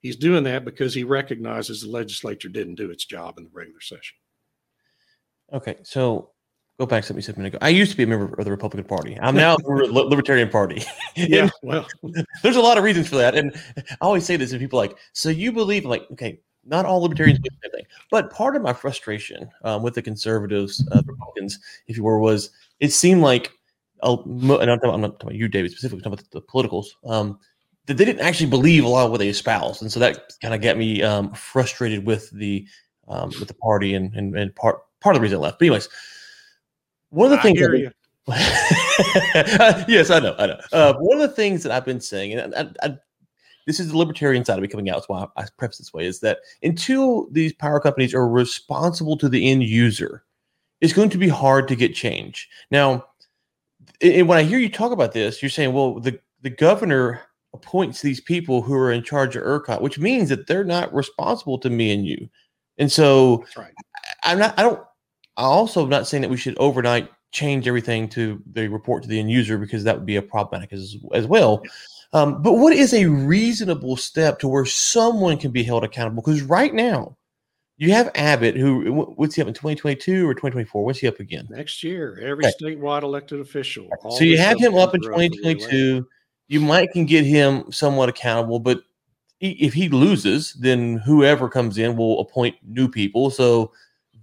He's 0.00 0.16
doing 0.16 0.44
that 0.44 0.64
because 0.64 0.94
he 0.94 1.04
recognizes 1.04 1.82
the 1.82 1.88
legislature 1.88 2.48
didn't 2.48 2.76
do 2.76 2.90
its 2.90 3.04
job 3.04 3.38
in 3.38 3.44
the 3.44 3.50
regular 3.52 3.80
session. 3.80 4.16
Okay, 5.52 5.76
so 5.82 6.30
go 6.78 6.86
back 6.86 7.02
to 7.02 7.08
something 7.08 7.18
you 7.18 7.22
said 7.22 7.36
a 7.36 7.38
minute 7.38 7.54
ago. 7.54 7.58
I 7.60 7.68
used 7.68 7.90
to 7.90 7.96
be 7.96 8.04
a 8.04 8.06
member 8.06 8.32
of 8.38 8.44
the 8.44 8.50
Republican 8.50 8.86
Party. 8.86 9.18
I'm 9.20 9.34
now 9.34 9.56
the 9.56 9.88
Libertarian 9.90 10.48
Party. 10.48 10.82
yeah, 11.16 11.50
well, 11.62 11.86
there's 12.42 12.56
a 12.56 12.60
lot 12.60 12.78
of 12.78 12.84
reasons 12.84 13.08
for 13.08 13.16
that, 13.16 13.34
and 13.34 13.54
I 13.76 13.96
always 14.00 14.24
say 14.24 14.36
this, 14.36 14.52
and 14.52 14.60
people 14.60 14.78
like, 14.78 14.96
so 15.12 15.28
you 15.28 15.52
believe 15.52 15.84
like, 15.84 16.06
okay, 16.12 16.40
not 16.64 16.84
all 16.84 17.00
libertarians 17.00 17.38
believe 17.38 17.58
the 17.60 17.68
same 17.68 17.72
thing. 17.72 17.86
But 18.10 18.30
part 18.30 18.56
of 18.56 18.62
my 18.62 18.72
frustration 18.72 19.50
um, 19.64 19.82
with 19.82 19.94
the 19.94 20.02
conservatives, 20.02 20.86
uh, 20.92 21.02
Republicans, 21.06 21.58
if 21.86 21.96
you 21.96 22.04
were, 22.04 22.18
was 22.18 22.50
it 22.80 22.92
seemed 22.92 23.22
like, 23.22 23.52
and 24.02 24.20
I'm 24.26 24.46
not, 24.46 24.58
talking, 24.58 24.90
I'm 24.90 25.00
not 25.00 25.20
talking 25.20 25.28
about 25.28 25.34
you, 25.34 25.48
David, 25.48 25.70
specifically, 25.70 25.98
I'm 25.98 26.02
talking 26.10 26.14
about 26.14 26.30
the, 26.30 26.40
the 26.40 26.46
politicals, 26.46 26.96
um, 27.06 27.38
that 27.86 27.96
they 27.96 28.04
didn't 28.04 28.24
actually 28.24 28.50
believe 28.50 28.84
a 28.84 28.88
lot 28.88 29.06
of 29.06 29.10
what 29.10 29.18
they 29.18 29.28
espoused, 29.28 29.82
and 29.82 29.90
so 29.90 29.98
that 30.00 30.32
kind 30.40 30.54
of 30.54 30.60
got 30.60 30.76
me 30.76 31.02
um, 31.02 31.32
frustrated 31.34 32.06
with 32.06 32.30
the 32.30 32.66
um, 33.08 33.30
with 33.40 33.48
the 33.48 33.54
party, 33.54 33.94
and, 33.94 34.14
and 34.14 34.36
and 34.36 34.54
part 34.54 34.78
part 35.00 35.16
of 35.16 35.20
the 35.20 35.22
reason 35.22 35.38
I 35.38 35.42
left. 35.42 35.58
But 35.58 35.66
anyways, 35.66 35.88
one 37.10 37.26
of 37.26 37.30
the 37.32 37.38
I 37.38 37.42
things. 37.42 37.58
Hear 37.58 37.92
yes, 39.88 40.10
I 40.10 40.20
know, 40.20 40.36
I 40.38 40.46
know. 40.46 40.60
Uh, 40.72 40.94
one 41.00 41.20
of 41.20 41.28
the 41.28 41.34
things 41.34 41.64
that 41.64 41.72
I've 41.72 41.84
been 41.84 42.00
saying, 42.00 42.34
and 42.34 42.54
I, 42.54 42.68
I, 42.86 42.96
this 43.66 43.80
is 43.80 43.90
the 43.90 43.98
libertarian 43.98 44.44
side 44.44 44.58
of 44.58 44.62
me 44.62 44.68
coming 44.68 44.90
out. 44.90 44.96
That's 44.96 45.08
why 45.08 45.26
I 45.36 45.46
preface 45.56 45.78
this 45.78 45.92
way: 45.92 46.06
is 46.06 46.20
that 46.20 46.38
until 46.62 47.28
these 47.30 47.52
power 47.52 47.80
companies 47.80 48.14
are 48.14 48.28
responsible 48.28 49.16
to 49.18 49.28
the 49.28 49.50
end 49.50 49.64
user, 49.64 50.24
it's 50.80 50.92
going 50.92 51.10
to 51.10 51.18
be 51.18 51.28
hard 51.28 51.68
to 51.68 51.76
get 51.76 51.94
change. 51.94 52.48
Now, 52.70 53.06
and 54.00 54.28
when 54.28 54.38
I 54.38 54.42
hear 54.42 54.58
you 54.58 54.68
talk 54.68 54.92
about 54.92 55.12
this, 55.12 55.42
you're 55.42 55.50
saying, 55.50 55.72
well, 55.72 56.00
the 56.00 56.18
the 56.42 56.50
governor 56.50 57.22
appoints 57.54 58.00
these 58.00 58.20
people 58.20 58.62
who 58.62 58.74
are 58.74 58.92
in 58.92 59.02
charge 59.02 59.36
of 59.36 59.42
ERCOT, 59.42 59.80
which 59.80 59.98
means 59.98 60.28
that 60.28 60.46
they're 60.46 60.64
not 60.64 60.92
responsible 60.92 61.58
to 61.58 61.70
me 61.70 61.92
and 61.92 62.06
you. 62.06 62.28
And 62.78 62.90
so, 62.90 63.44
right. 63.56 63.72
I'm 64.24 64.38
not. 64.38 64.58
I 64.58 64.62
don't. 64.62 64.80
I 65.36 65.44
also 65.44 65.82
am 65.82 65.88
not 65.88 66.06
saying 66.06 66.22
that 66.22 66.30
we 66.30 66.36
should 66.36 66.58
overnight 66.58 67.10
change 67.30 67.66
everything 67.66 68.08
to 68.10 68.42
the 68.52 68.68
report 68.68 69.02
to 69.02 69.08
the 69.08 69.18
end 69.18 69.30
user 69.30 69.56
because 69.56 69.84
that 69.84 69.96
would 69.96 70.06
be 70.06 70.16
a 70.16 70.22
problematic 70.22 70.72
as 70.72 70.96
as 71.12 71.26
well. 71.26 71.62
Um, 72.12 72.42
but 72.42 72.54
what 72.54 72.74
is 72.74 72.92
a 72.92 73.06
reasonable 73.06 73.96
step 73.96 74.38
to 74.40 74.48
where 74.48 74.66
someone 74.66 75.38
can 75.38 75.50
be 75.50 75.62
held 75.62 75.84
accountable? 75.84 76.22
Because 76.22 76.42
right 76.42 76.72
now, 76.72 77.16
you 77.78 77.92
have 77.92 78.10
Abbott, 78.14 78.56
who 78.56 78.92
what's 79.16 79.34
he 79.34 79.42
up 79.42 79.48
in 79.48 79.54
2022 79.54 80.28
or 80.28 80.34
2024? 80.34 80.84
What's 80.84 80.98
he 80.98 81.08
up 81.08 81.20
again? 81.20 81.48
Next 81.50 81.82
year, 81.82 82.18
every 82.22 82.46
okay. 82.46 82.54
statewide 82.60 83.02
elected 83.02 83.40
official. 83.40 83.88
So 84.10 84.24
you 84.24 84.38
have 84.38 84.58
him 84.58 84.76
up 84.76 84.94
in 84.94 85.00
2022. 85.00 86.06
You 86.48 86.60
might 86.60 86.92
can 86.92 87.06
get 87.06 87.24
him 87.24 87.64
somewhat 87.72 88.08
accountable, 88.08 88.58
but 88.60 88.82
if 89.40 89.72
he 89.72 89.88
loses, 89.88 90.52
then 90.54 90.98
whoever 90.98 91.48
comes 91.48 91.78
in 91.78 91.96
will 91.96 92.20
appoint 92.20 92.56
new 92.62 92.88
people. 92.88 93.30
So 93.30 93.72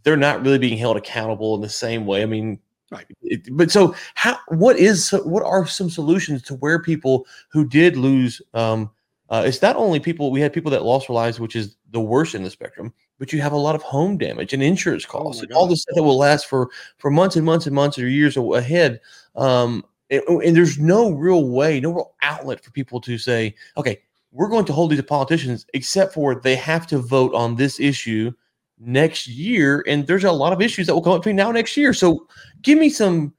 they're 0.03 0.15
not 0.15 0.43
really 0.43 0.59
being 0.59 0.77
held 0.77 0.95
accountable 0.95 1.55
in 1.55 1.61
the 1.61 1.69
same 1.69 2.05
way. 2.05 2.23
I 2.23 2.27
mean, 2.27 2.59
Right. 2.91 3.05
It- 3.21 3.47
but 3.55 3.69
so 3.71 3.93
how 4.15 4.37
what 4.47 4.77
is 4.77 5.11
what 5.23 5.43
are 5.43 5.67
some 5.67 5.89
solutions 5.89 6.41
to 6.43 6.55
where 6.55 6.81
people 6.81 7.27
who 7.51 7.65
did 7.67 7.97
lose 7.97 8.41
um 8.53 8.89
uh, 9.29 9.43
it's 9.45 9.61
not 9.61 9.75
only 9.75 9.99
people 9.99 10.31
we 10.31 10.41
had 10.41 10.51
people 10.51 10.71
that 10.71 10.83
lost 10.83 11.07
their 11.07 11.13
lives 11.13 11.39
which 11.39 11.55
is 11.55 11.75
the 11.91 11.99
worst 12.01 12.33
in 12.33 12.41
the 12.41 12.49
spectrum 12.49 12.91
but 13.19 13.31
you 13.31 13.39
have 13.41 13.51
a 13.51 13.57
lot 13.57 13.75
of 13.75 13.83
home 13.83 14.17
damage 14.17 14.53
and 14.53 14.63
insurance 14.63 15.05
Oh 15.07 15.19
costs 15.19 15.41
my 15.43 15.45
and 15.45 15.53
all 15.53 15.67
this 15.67 15.83
stuff 15.83 15.95
that 15.95 16.03
will 16.03 16.17
last 16.17 16.47
for 16.47 16.69
for 16.97 17.11
months 17.11 17.35
and 17.35 17.45
months 17.45 17.67
and 17.67 17.75
months 17.75 17.99
or 17.99 18.07
years 18.09 18.37
ahead 18.37 18.99
um 19.35 19.85
and, 20.09 20.23
and 20.27 20.55
there's 20.55 20.79
no 20.79 21.11
real 21.11 21.47
way 21.47 21.79
no 21.79 21.91
real 21.91 22.15
outlet 22.23 22.63
for 22.63 22.71
people 22.71 22.99
to 23.01 23.19
say 23.19 23.53
okay 23.77 24.01
we're 24.31 24.49
going 24.49 24.65
to 24.65 24.73
hold 24.73 24.89
these 24.91 25.01
politicians 25.03 25.67
except 25.75 26.13
for 26.13 26.33
they 26.41 26.55
have 26.55 26.87
to 26.87 26.97
vote 26.97 27.33
on 27.35 27.55
this 27.55 27.79
issue 27.79 28.31
next 28.79 29.27
year 29.27 29.83
and 29.87 30.07
there's 30.07 30.23
a 30.23 30.31
lot 30.31 30.53
of 30.53 30.61
issues 30.61 30.87
that 30.87 30.93
will 30.93 31.01
come 31.01 31.13
up 31.13 31.21
between 31.21 31.35
now 31.35 31.47
and 31.47 31.55
next 31.55 31.75
year 31.75 31.93
so 31.93 32.27
give 32.61 32.77
me 32.77 32.89
some 32.89 33.33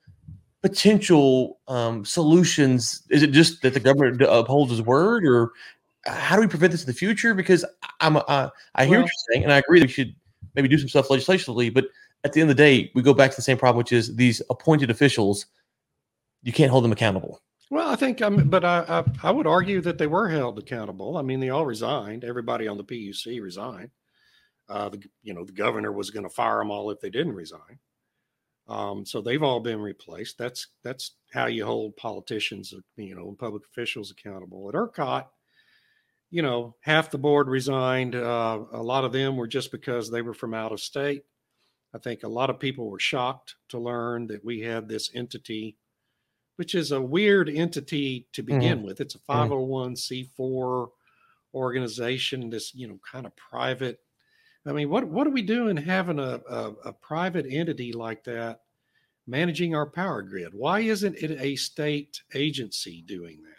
potential 0.63 1.59
um, 1.69 2.05
solutions 2.05 3.03
is 3.11 3.23
it 3.23 3.29
just 3.29 3.63
that 3.63 3.73
the 3.73 3.81
government 3.81 4.21
upholds 4.23 4.71
his 4.71 4.83
word 4.83 5.25
or 5.25 5.53
how 6.07 6.37
do 6.37 6.43
we 6.43 6.47
prevent 6.47 6.71
this 6.73 6.83
in 6.83 6.87
the 6.87 6.93
future 6.93 7.33
because 7.33 7.65
i'm 8.01 8.17
uh, 8.17 8.49
i 8.75 8.85
hear 8.85 8.99
Well- 8.99 9.03
what 9.03 9.11
you're 9.11 9.35
saying 9.35 9.45
and 9.45 9.53
i 9.53 9.59
agree 9.59 9.81
that 9.81 9.87
we 9.87 9.93
should 9.93 10.15
maybe 10.55 10.69
do 10.69 10.77
some 10.77 10.89
stuff 10.89 11.09
legislatively 11.11 11.71
but 11.71 11.87
at 12.25 12.35
the 12.35 12.41
end 12.43 12.51
of 12.51 12.57
the 12.57 12.63
day 12.63 12.91
we 12.95 13.01
go 13.01 13.15
back 13.15 13.31
to 13.31 13.37
the 13.37 13.43
same 13.43 13.57
problem 13.57 13.79
which 13.79 13.93
is 13.93 14.15
these 14.17 14.43
appointed 14.51 14.91
officials 14.91 15.47
you 16.43 16.53
can't 16.53 16.71
hold 16.71 16.85
them 16.85 16.93
accountable 16.93 17.41
Well, 17.71 17.89
I 17.89 17.97
think 17.97 18.21
I'm, 18.21 18.49
but 18.49 18.65
I, 18.65 18.85
I 18.89 19.29
I 19.29 19.31
would 19.31 19.47
argue 19.47 19.81
that 19.83 19.97
they 19.97 20.09
were 20.09 20.29
held 20.29 20.59
accountable. 20.59 21.17
I 21.17 21.23
mean, 21.23 21.39
they 21.39 21.51
all 21.51 21.65
resigned. 21.65 22.25
Everybody 22.25 22.67
on 22.67 22.77
the 22.77 22.83
PUC 22.83 23.41
resigned. 23.41 23.91
Uh, 24.71 24.89
the 24.89 25.03
you 25.23 25.35
know 25.35 25.45
the 25.45 25.53
governor 25.53 25.93
was 25.93 26.11
going 26.11 26.23
to 26.23 26.31
fire 26.31 26.59
them 26.59 26.71
all 26.71 26.91
if 26.91 27.01
they 27.01 27.11
didn't 27.11 27.35
resign. 27.35 27.79
Um, 28.69 29.05
so 29.05 29.21
they've 29.21 29.43
all 29.43 29.61
been 29.61 29.81
replaced. 29.81 30.39
That's 30.39 30.69
that's 30.85 31.13
how 31.33 31.47
you 31.47 31.67
hold 31.67 31.97
politicians, 31.97 32.73
you 32.97 33.15
know, 33.15 33.29
and 33.29 33.39
public 33.39 33.65
officials 33.65 34.11
accountable. 34.11 34.69
At 34.69 34.75
ERCOT, 34.75 35.27
you 36.31 36.43
know, 36.43 36.77
half 36.83 37.11
the 37.11 37.19
board 37.19 37.49
resigned. 37.49 38.15
Uh, 38.15 38.61
a 38.73 38.83
lot 38.83 39.05
of 39.05 39.13
them 39.13 39.37
were 39.37 39.49
just 39.49 39.73
because 39.73 40.11
they 40.11 40.23
were 40.23 40.35
from 40.35 40.55
out 40.55 40.73
of 40.73 40.81
state. 40.81 41.25
I 41.93 41.99
think 41.99 42.23
a 42.23 42.29
lot 42.29 42.51
of 42.51 42.61
people 42.61 42.89
were 42.89 43.01
shocked 43.01 43.57
to 43.71 43.79
learn 43.79 44.29
that 44.29 44.45
we 44.45 44.61
had 44.61 44.89
this 44.89 45.11
entity 45.15 45.77
which 46.61 46.75
is 46.75 46.93
a 46.93 47.01
weird 47.01 47.49
entity 47.49 48.27
to 48.35 48.43
begin 48.43 48.83
with. 48.83 49.01
It's 49.01 49.15
a 49.15 49.19
501c4 49.21 50.89
organization, 51.55 52.51
this, 52.51 52.75
you 52.75 52.87
know, 52.87 53.01
kind 53.11 53.25
of 53.25 53.35
private. 53.35 54.01
I 54.67 54.73
mean, 54.73 54.91
what, 54.91 55.09
what 55.09 55.27
are 55.27 55.31
we 55.31 55.43
doing 55.43 55.77
having 55.77 56.19
a, 56.19 56.41
a, 56.49 56.73
a 56.87 56.93
private 56.93 57.47
entity 57.49 57.93
like 57.93 58.25
that 58.25 58.61
managing 59.27 59.75
our 59.75 59.87
power 59.87 60.23
grid? 60.23 60.53
Why 60.53 60.81
isn't 60.81 61.17
it 61.17 61.41
a 61.41 61.57
state 61.57 62.21
agency 62.35 63.03
doing 63.03 63.43
that? 63.43 63.55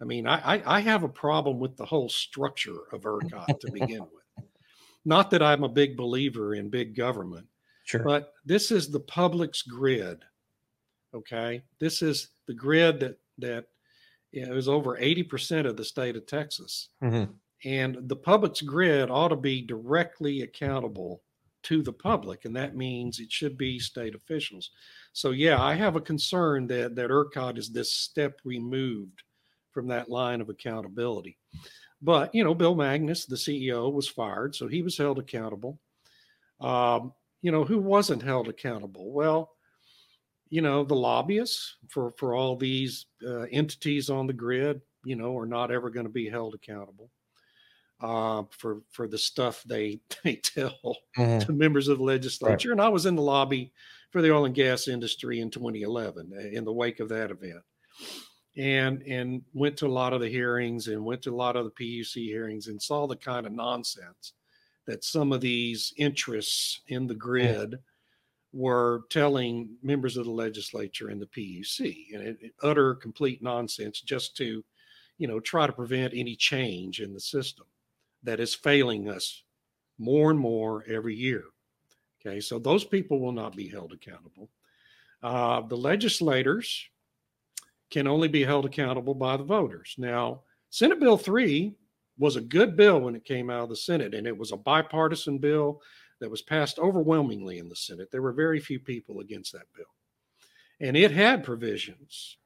I 0.00 0.04
mean, 0.04 0.26
I, 0.26 0.56
I, 0.56 0.76
I 0.76 0.80
have 0.80 1.02
a 1.02 1.08
problem 1.08 1.58
with 1.58 1.76
the 1.76 1.84
whole 1.84 2.08
structure 2.08 2.78
of 2.92 3.02
ERCOT 3.02 3.60
to 3.60 3.72
begin 3.72 4.00
with. 4.12 4.44
Not 5.04 5.30
that 5.30 5.42
I'm 5.42 5.64
a 5.64 5.68
big 5.68 5.96
believer 5.96 6.54
in 6.54 6.68
big 6.68 6.94
government, 6.94 7.46
sure 7.84 8.02
but 8.02 8.34
this 8.44 8.70
is 8.70 8.88
the 8.88 9.00
public's 9.00 9.62
grid. 9.62 10.22
Okay, 11.14 11.62
this 11.78 12.02
is 12.02 12.28
the 12.46 12.54
grid 12.54 13.00
that 13.00 13.18
that 13.38 13.66
you 14.30 14.46
know, 14.46 14.54
is 14.54 14.68
over 14.68 14.98
eighty 14.98 15.22
percent 15.22 15.66
of 15.66 15.76
the 15.76 15.84
state 15.84 16.16
of 16.16 16.26
Texas, 16.26 16.90
Mhm. 17.02 17.34
And 17.64 18.08
the 18.08 18.16
public's 18.16 18.62
grid 18.62 19.10
ought 19.10 19.28
to 19.28 19.36
be 19.36 19.62
directly 19.62 20.42
accountable 20.42 21.22
to 21.62 21.82
the 21.82 21.92
public, 21.92 22.44
and 22.44 22.56
that 22.56 22.76
means 22.76 23.18
it 23.18 23.30
should 23.30 23.58
be 23.58 23.78
state 23.78 24.14
officials. 24.14 24.70
So 25.12 25.30
yeah, 25.30 25.62
I 25.62 25.74
have 25.74 25.96
a 25.96 26.00
concern 26.00 26.66
that 26.68 26.96
that 26.96 27.10
ERCOT 27.10 27.58
is 27.58 27.70
this 27.70 27.94
step 27.94 28.40
removed 28.44 29.22
from 29.72 29.88
that 29.88 30.08
line 30.08 30.40
of 30.40 30.48
accountability. 30.48 31.36
But 32.00 32.34
you 32.34 32.44
know, 32.44 32.54
Bill 32.54 32.74
Magness, 32.74 33.26
the 33.26 33.36
CEO, 33.36 33.92
was 33.92 34.08
fired, 34.08 34.54
so 34.54 34.68
he 34.68 34.82
was 34.82 34.96
held 34.96 35.18
accountable. 35.18 35.78
Um, 36.60 37.12
you 37.42 37.52
know, 37.52 37.64
who 37.64 37.78
wasn't 37.78 38.22
held 38.22 38.48
accountable? 38.48 39.12
Well, 39.12 39.50
you 40.48 40.62
know, 40.62 40.82
the 40.82 40.94
lobbyists 40.94 41.76
for 41.88 42.12
for 42.12 42.34
all 42.34 42.56
these 42.56 43.06
uh, 43.26 43.42
entities 43.52 44.08
on 44.08 44.26
the 44.26 44.32
grid, 44.32 44.80
you 45.04 45.16
know, 45.16 45.36
are 45.36 45.46
not 45.46 45.70
ever 45.70 45.90
going 45.90 46.06
to 46.06 46.12
be 46.12 46.28
held 46.28 46.54
accountable 46.54 47.10
uh, 48.00 48.44
for 48.50 48.82
for 48.90 49.08
the 49.08 49.18
stuff 49.18 49.62
they 49.64 50.00
they 50.24 50.36
tell 50.36 50.98
Mhm. 51.16 51.46
to 51.46 51.52
members 51.52 51.88
of 51.88 51.98
the 51.98 52.04
legislature. 52.04 52.72
And 52.72 52.80
I 52.80 52.88
was 52.88 53.06
in 53.06 53.16
the 53.16 53.22
lobby 53.22 53.72
for 54.10 54.22
the 54.22 54.32
oil 54.32 54.44
and 54.44 54.54
gas 54.54 54.88
industry 54.88 55.40
in 55.40 55.50
2011 55.50 56.32
uh, 56.36 56.40
in 56.40 56.64
the 56.64 56.72
wake 56.72 57.00
of 57.00 57.08
that 57.10 57.30
event. 57.30 57.62
And 58.56 59.02
and 59.04 59.44
went 59.54 59.76
to 59.78 59.86
a 59.86 59.88
lot 59.88 60.12
of 60.12 60.20
the 60.20 60.28
hearings 60.28 60.88
and 60.88 61.04
went 61.04 61.22
to 61.22 61.30
a 61.32 61.36
lot 61.36 61.56
of 61.56 61.64
the 61.64 61.70
PUC 61.70 62.24
hearings 62.26 62.66
and 62.66 62.82
saw 62.82 63.06
the 63.06 63.16
kind 63.16 63.46
of 63.46 63.52
nonsense 63.52 64.34
that 64.86 65.04
some 65.04 65.32
of 65.32 65.40
these 65.40 65.92
interests 65.96 66.80
in 66.88 67.06
the 67.06 67.14
grid 67.14 67.76
were 68.52 69.02
telling 69.10 69.78
members 69.82 70.16
of 70.16 70.24
the 70.26 70.30
legislature 70.32 71.08
and 71.08 71.22
the 71.22 71.26
PUC, 71.26 72.08
and 72.14 72.22
it, 72.22 72.38
it 72.40 72.54
utter 72.62 72.94
complete 72.96 73.42
nonsense 73.42 74.00
just 74.00 74.36
to, 74.38 74.64
you 75.18 75.28
know, 75.28 75.40
try 75.40 75.66
to 75.66 75.72
prevent 75.72 76.14
any 76.14 76.36
change 76.36 77.00
in 77.00 77.14
the 77.14 77.20
system 77.20 77.66
that 78.22 78.40
is 78.40 78.54
failing 78.54 79.08
us 79.08 79.42
more 79.98 80.30
and 80.30 80.38
more 80.38 80.84
every 80.88 81.14
year. 81.14 81.44
Okay, 82.20 82.40
so 82.40 82.58
those 82.58 82.84
people 82.84 83.20
will 83.20 83.32
not 83.32 83.56
be 83.56 83.68
held 83.68 83.92
accountable. 83.92 84.50
Uh, 85.22 85.62
the 85.62 85.76
legislators 85.76 86.86
can 87.90 88.06
only 88.06 88.28
be 88.28 88.44
held 88.44 88.64
accountable 88.64 89.14
by 89.14 89.36
the 89.36 89.44
voters. 89.44 89.94
Now, 89.98 90.42
Senate 90.70 91.00
Bill 91.00 91.16
3 91.16 91.74
was 92.18 92.36
a 92.36 92.40
good 92.40 92.76
bill 92.76 93.00
when 93.00 93.16
it 93.16 93.24
came 93.24 93.50
out 93.50 93.64
of 93.64 93.68
the 93.70 93.76
Senate, 93.76 94.14
and 94.14 94.26
it 94.26 94.36
was 94.36 94.52
a 94.52 94.56
bipartisan 94.56 95.38
bill 95.38 95.80
that 96.20 96.30
was 96.30 96.42
passed 96.42 96.78
overwhelmingly 96.78 97.58
in 97.58 97.68
the 97.68 97.76
Senate. 97.76 98.10
There 98.10 98.22
were 98.22 98.32
very 98.32 98.60
few 98.60 98.78
people 98.78 99.20
against 99.20 99.52
that 99.52 99.72
bill. 99.74 99.86
And 100.80 100.96
it 100.96 101.10
had 101.10 101.44
provisions, 101.44 102.36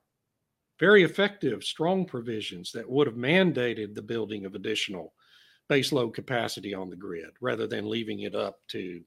very 0.79 1.03
effective, 1.03 1.63
strong 1.63 2.05
provisions 2.05 2.73
that 2.73 2.89
would 2.89 3.07
have 3.07 3.17
mandated 3.17 3.95
the 3.95 4.03
building 4.03 4.45
of 4.45 4.55
additional 4.55 5.13
baseload 5.71 6.15
capacity 6.15 6.75
on 6.75 6.91
the 6.91 6.97
grid 6.97 7.31
rather 7.41 7.67
than 7.67 7.89
leaving 7.89 8.21
it 8.21 8.35
up 8.35 8.61
to 8.69 9.03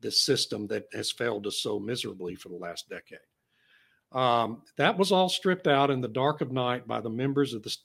the 0.00 0.10
system 0.10 0.66
that 0.66 0.84
has 0.92 1.10
failed 1.10 1.46
us 1.46 1.58
so 1.58 1.78
miserably 1.78 2.34
for 2.34 2.48
the 2.48 2.56
last 2.56 2.88
decade. 2.88 3.18
Um, 4.12 4.62
that 4.76 4.96
was 4.96 5.10
all 5.10 5.28
stripped 5.28 5.66
out 5.66 5.90
in 5.90 6.00
the 6.00 6.08
dark 6.08 6.40
of 6.40 6.52
night 6.52 6.86
by 6.86 7.00
the 7.00 7.10
members 7.10 7.54
of 7.54 7.62
the, 7.62 7.76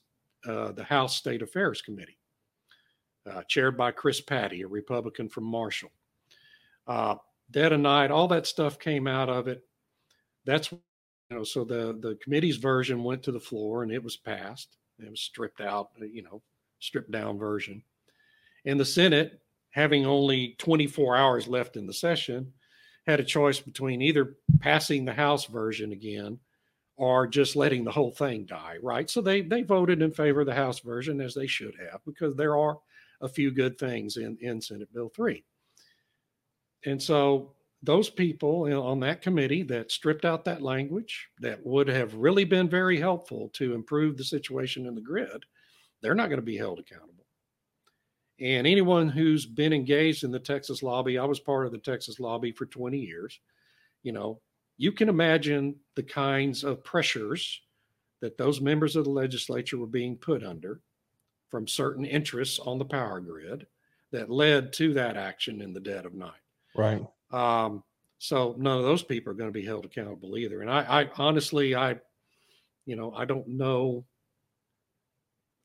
uh, 0.45 0.72
the 0.74 0.84
House 0.84 1.15
State 1.15 1.41
Affairs 1.41 1.82
Committee, 1.82 2.17
uh, 3.30 3.41
chaired 3.48 3.78
by 3.78 3.91
Chris 3.91 4.22
Paddie, 4.22 4.62
a 4.62 4.67
Republican 4.67 5.30
from 5.30 5.45
Marshall. 5.45 5.91
Uh, 6.86 7.15
dead 7.52 7.72
of 7.72 7.80
night, 7.80 8.12
all 8.12 8.28
that 8.28 8.48
stuff 8.48 8.80
came 8.80 9.08
out 9.08 9.30
of 9.30 9.48
it. 9.48 9.63
That's 10.45 10.72
you 10.72 10.80
know, 11.38 11.43
so 11.43 11.63
the 11.63 11.98
the 12.00 12.17
committee's 12.24 12.58
version 12.58 13.04
went 13.04 13.24
to 13.24 13.32
the 13.32 13.39
floor 13.39 13.84
and 13.84 13.91
it 13.91 14.04
was 14.04 14.17
passed. 14.17 14.78
It 15.00 15.10
was 15.10 15.22
stripped 15.22 15.62
out, 15.62 15.89
you 16.00 16.24
know, 16.24 16.41
stripped 16.80 17.12
down 17.12 17.38
version. 17.38 17.84
And 18.65 18.80
the 18.80 18.86
Senate, 18.86 19.41
having 19.72 20.06
only 20.06 20.56
24 20.60 21.15
hours 21.15 21.48
left 21.48 21.76
in 21.76 21.88
the 21.88 21.93
session, 21.93 22.54
had 23.08 23.19
a 23.19 23.24
choice 23.24 23.60
between 23.60 24.02
either 24.02 24.36
passing 24.60 25.06
the 25.06 25.13
House 25.13 25.45
version 25.45 25.91
again 25.91 26.39
or 26.98 27.28
just 27.28 27.56
letting 27.56 27.84
the 27.84 27.91
whole 27.91 28.12
thing 28.12 28.45
die, 28.45 28.76
right? 28.84 29.10
So 29.10 29.22
they 29.22 29.41
they 29.41 29.63
voted 29.63 30.02
in 30.02 30.12
favor 30.12 30.41
of 30.41 30.48
the 30.48 30.54
House 30.54 30.80
version 30.80 31.22
as 31.22 31.34
they 31.34 31.48
should 31.48 31.76
have 31.80 32.02
because 32.06 32.36
there 32.36 32.58
are 32.58 32.78
a 33.22 33.30
few 33.30 33.52
good 33.52 33.78
things 33.78 34.17
in 34.17 34.38
in 34.41 34.62
Senate 34.62 34.93
Bill 34.93 35.10
3. 35.10 35.43
And 36.86 37.02
so 37.02 37.54
those 37.82 38.10
people 38.10 38.63
on 38.82 39.00
that 39.00 39.22
committee 39.22 39.63
that 39.63 39.91
stripped 39.91 40.26
out 40.26 40.43
that 40.45 40.62
language 40.62 41.30
that 41.39 41.65
would 41.65 41.88
have 41.88 42.13
really 42.15 42.43
been 42.43 42.69
very 42.69 43.00
helpful 43.00 43.50
to 43.54 43.74
improve 43.74 44.17
the 44.17 44.24
situation 44.24 44.86
in 44.86 44.95
the 44.95 45.02
grid, 45.02 45.45
they're 46.02 46.15
not 46.15 46.28
going 46.28 46.39
to 46.39 46.45
be 46.45 46.58
held 46.58 46.80
accountable. 46.80 47.18
And 48.41 48.65
anyone 48.65 49.10
who's 49.10 49.45
been 49.45 49.73
engaged 49.73 50.23
in 50.23 50.32
the 50.32 50.39
Texas 50.39 50.82
lobby, 50.82 51.17
I 51.17 51.25
was 51.25 51.39
part 51.39 51.65
of 51.65 51.71
the 51.71 51.78
Texas 51.78 52.19
lobby 52.19 52.52
for 52.52 52.65
20 52.65 52.97
years. 52.97 53.39
You 54.04 54.13
know, 54.13 54.39
you 54.78 54.91
can 54.91 55.10
imagine 55.10 55.75
the 55.95 56.04
kinds 56.04 56.63
of 56.63 56.84
pressures 56.84 57.62
that 58.21 58.38
those 58.38 58.62
members 58.62 58.95
of 58.95 59.06
the 59.06 59.12
legislature 59.12 59.78
were 59.78 59.88
being 59.88 60.15
put 60.15 60.43
under 60.43 60.82
from 61.49 61.67
certain 61.67 62.06
interests 62.06 62.60
on 62.60 62.78
the 62.78 62.86
power 62.86 63.19
grid 63.19 63.65
that 64.12 64.30
led 64.30 64.73
to 64.73 64.93
that 64.93 65.17
action 65.17 65.62
in 65.62 65.73
the 65.73 65.80
dead 65.80 66.06
of 66.06 66.13
night. 66.13 66.32
right 66.75 67.06
Um, 67.32 67.84
so 68.19 68.56
none 68.58 68.78
of 68.78 68.84
those 68.84 69.04
people 69.04 69.32
are 69.32 69.36
going 69.36 69.49
to 69.49 69.60
be 69.60 69.65
held 69.65 69.86
accountable 69.86 70.38
either. 70.38 70.62
And 70.62 70.69
I, 70.69 71.02
I 71.02 71.10
honestly, 71.17 71.75
I, 71.75 71.97
you 72.86 72.95
know, 72.95 73.13
I 73.13 73.25
don't 73.25 73.47
know 73.47 74.06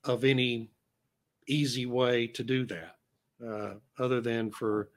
of 0.03 0.23
any 0.23 0.71
easy 1.47 1.85
way 1.85 2.27
to 2.27 2.43
do 2.43 2.65
that, 2.65 2.95
uh, 3.45 3.73
other 3.99 4.21
than 4.21 4.51
for 4.51 4.89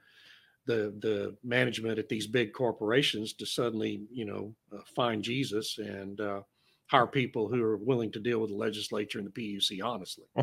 the 0.66 0.94
the 1.00 1.36
management 1.42 1.98
at 1.98 2.08
these 2.08 2.26
big 2.26 2.52
corporations 2.52 3.32
to 3.32 3.46
suddenly 3.46 4.02
you 4.12 4.24
know 4.24 4.54
uh, 4.72 4.80
find 4.94 5.22
Jesus 5.22 5.78
and 5.78 6.20
uh, 6.20 6.42
hire 6.86 7.06
people 7.06 7.48
who 7.48 7.62
are 7.62 7.76
willing 7.76 8.12
to 8.12 8.20
deal 8.20 8.40
with 8.40 8.50
the 8.50 8.56
legislature 8.56 9.18
and 9.18 9.26
the 9.26 9.56
PUC 9.58 9.82
honestly. 9.82 10.26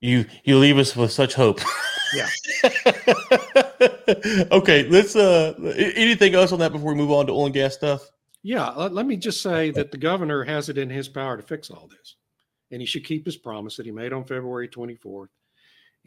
you 0.00 0.24
you 0.44 0.58
leave 0.58 0.78
us 0.78 0.96
with 0.96 1.12
such 1.12 1.34
hope. 1.34 1.60
Yeah. 2.14 2.28
okay, 4.50 4.88
let's 4.88 5.14
uh 5.14 5.54
anything 5.76 6.34
else 6.34 6.52
on 6.52 6.58
that 6.60 6.72
before 6.72 6.92
we 6.92 6.98
move 6.98 7.10
on 7.10 7.26
to 7.26 7.32
oil 7.32 7.46
and 7.46 7.54
gas 7.54 7.74
stuff? 7.74 8.10
Yeah, 8.42 8.70
let, 8.70 8.94
let 8.94 9.06
me 9.06 9.16
just 9.16 9.42
say 9.42 9.70
that 9.72 9.90
the 9.90 9.98
governor 9.98 10.44
has 10.44 10.70
it 10.70 10.78
in 10.78 10.88
his 10.88 11.08
power 11.08 11.36
to 11.36 11.42
fix 11.42 11.70
all 11.70 11.88
this. 11.88 12.16
And 12.70 12.80
he 12.80 12.86
should 12.86 13.04
keep 13.04 13.26
his 13.26 13.36
promise 13.36 13.76
that 13.76 13.86
he 13.86 13.92
made 13.92 14.12
on 14.12 14.24
February 14.24 14.68
24th. 14.68 15.28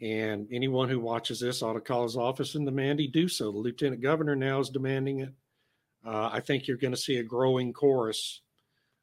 And 0.00 0.48
anyone 0.50 0.88
who 0.88 0.98
watches 0.98 1.40
this 1.40 1.62
ought 1.62 1.74
to 1.74 1.80
call 1.80 2.02
his 2.02 2.16
office 2.16 2.54
and 2.54 2.64
demand 2.64 2.98
he 2.98 3.06
do 3.06 3.28
so. 3.28 3.52
The 3.52 3.58
lieutenant 3.58 4.02
governor 4.02 4.34
now 4.34 4.60
is 4.60 4.70
demanding 4.70 5.20
it. 5.20 5.32
Uh, 6.04 6.30
I 6.32 6.40
think 6.40 6.66
you're 6.66 6.76
going 6.76 6.94
to 6.94 7.00
see 7.00 7.18
a 7.18 7.22
growing 7.22 7.72
chorus 7.72 8.40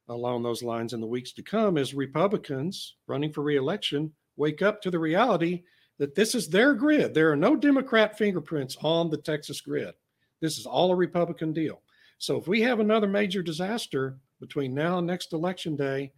along 0.08 0.42
those 0.42 0.62
lines 0.62 0.92
in 0.92 1.00
the 1.00 1.06
weeks 1.06 1.32
to 1.32 1.42
come 1.42 1.78
as 1.78 1.94
Republicans 1.94 2.96
running 3.06 3.32
for 3.32 3.42
reelection 3.42 4.12
wake 4.36 4.62
up 4.62 4.82
to 4.82 4.90
the 4.90 4.98
reality 4.98 5.62
that 5.98 6.14
this 6.14 6.34
is 6.34 6.48
their 6.48 6.74
grid. 6.74 7.14
There 7.14 7.30
are 7.30 7.36
no 7.36 7.56
Democrat 7.56 8.18
fingerprints 8.18 8.76
on 8.82 9.10
the 9.10 9.16
Texas 9.16 9.60
grid. 9.60 9.94
This 10.40 10.58
is 10.58 10.66
all 10.66 10.90
a 10.90 10.96
Republican 10.96 11.52
deal. 11.52 11.80
So 12.18 12.36
if 12.36 12.48
we 12.48 12.60
have 12.62 12.80
another 12.80 13.06
major 13.06 13.42
disaster 13.42 14.18
between 14.40 14.74
now 14.74 14.98
and 14.98 15.06
next 15.06 15.32
election 15.32 15.76
day, 15.76 16.12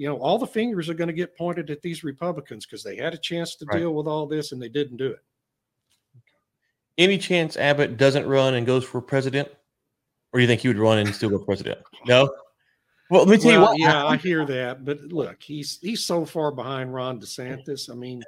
you 0.00 0.06
know, 0.06 0.16
all 0.16 0.38
the 0.38 0.46
fingers 0.46 0.88
are 0.88 0.94
going 0.94 1.08
to 1.08 1.12
get 1.12 1.36
pointed 1.36 1.68
at 1.68 1.82
these 1.82 2.02
Republicans 2.02 2.64
because 2.64 2.82
they 2.82 2.96
had 2.96 3.12
a 3.12 3.18
chance 3.18 3.54
to 3.56 3.66
right. 3.66 3.80
deal 3.80 3.92
with 3.92 4.06
all 4.06 4.26
this 4.26 4.52
and 4.52 4.62
they 4.62 4.70
didn't 4.70 4.96
do 4.96 5.08
it. 5.08 5.22
Any 6.96 7.18
chance 7.18 7.58
Abbott 7.58 7.98
doesn't 7.98 8.26
run 8.26 8.54
and 8.54 8.66
goes 8.66 8.82
for 8.82 9.02
president? 9.02 9.50
Or 10.32 10.38
do 10.38 10.40
you 10.40 10.46
think 10.46 10.62
he 10.62 10.68
would 10.68 10.78
run 10.78 10.96
and 10.96 11.14
still 11.14 11.28
go 11.28 11.38
president? 11.38 11.80
No? 12.06 12.32
Well, 13.10 13.26
let 13.26 13.28
me 13.28 13.36
tell 13.36 13.60
well, 13.60 13.76
you 13.76 13.84
what. 13.84 13.92
Yeah, 13.92 14.06
I 14.06 14.16
hear 14.16 14.46
that. 14.46 14.86
But 14.86 15.00
look, 15.02 15.42
he's 15.42 15.78
he's 15.82 16.02
so 16.02 16.24
far 16.24 16.50
behind 16.50 16.94
Ron 16.94 17.20
DeSantis. 17.20 17.90
I 17.90 17.94
mean, 17.94 18.22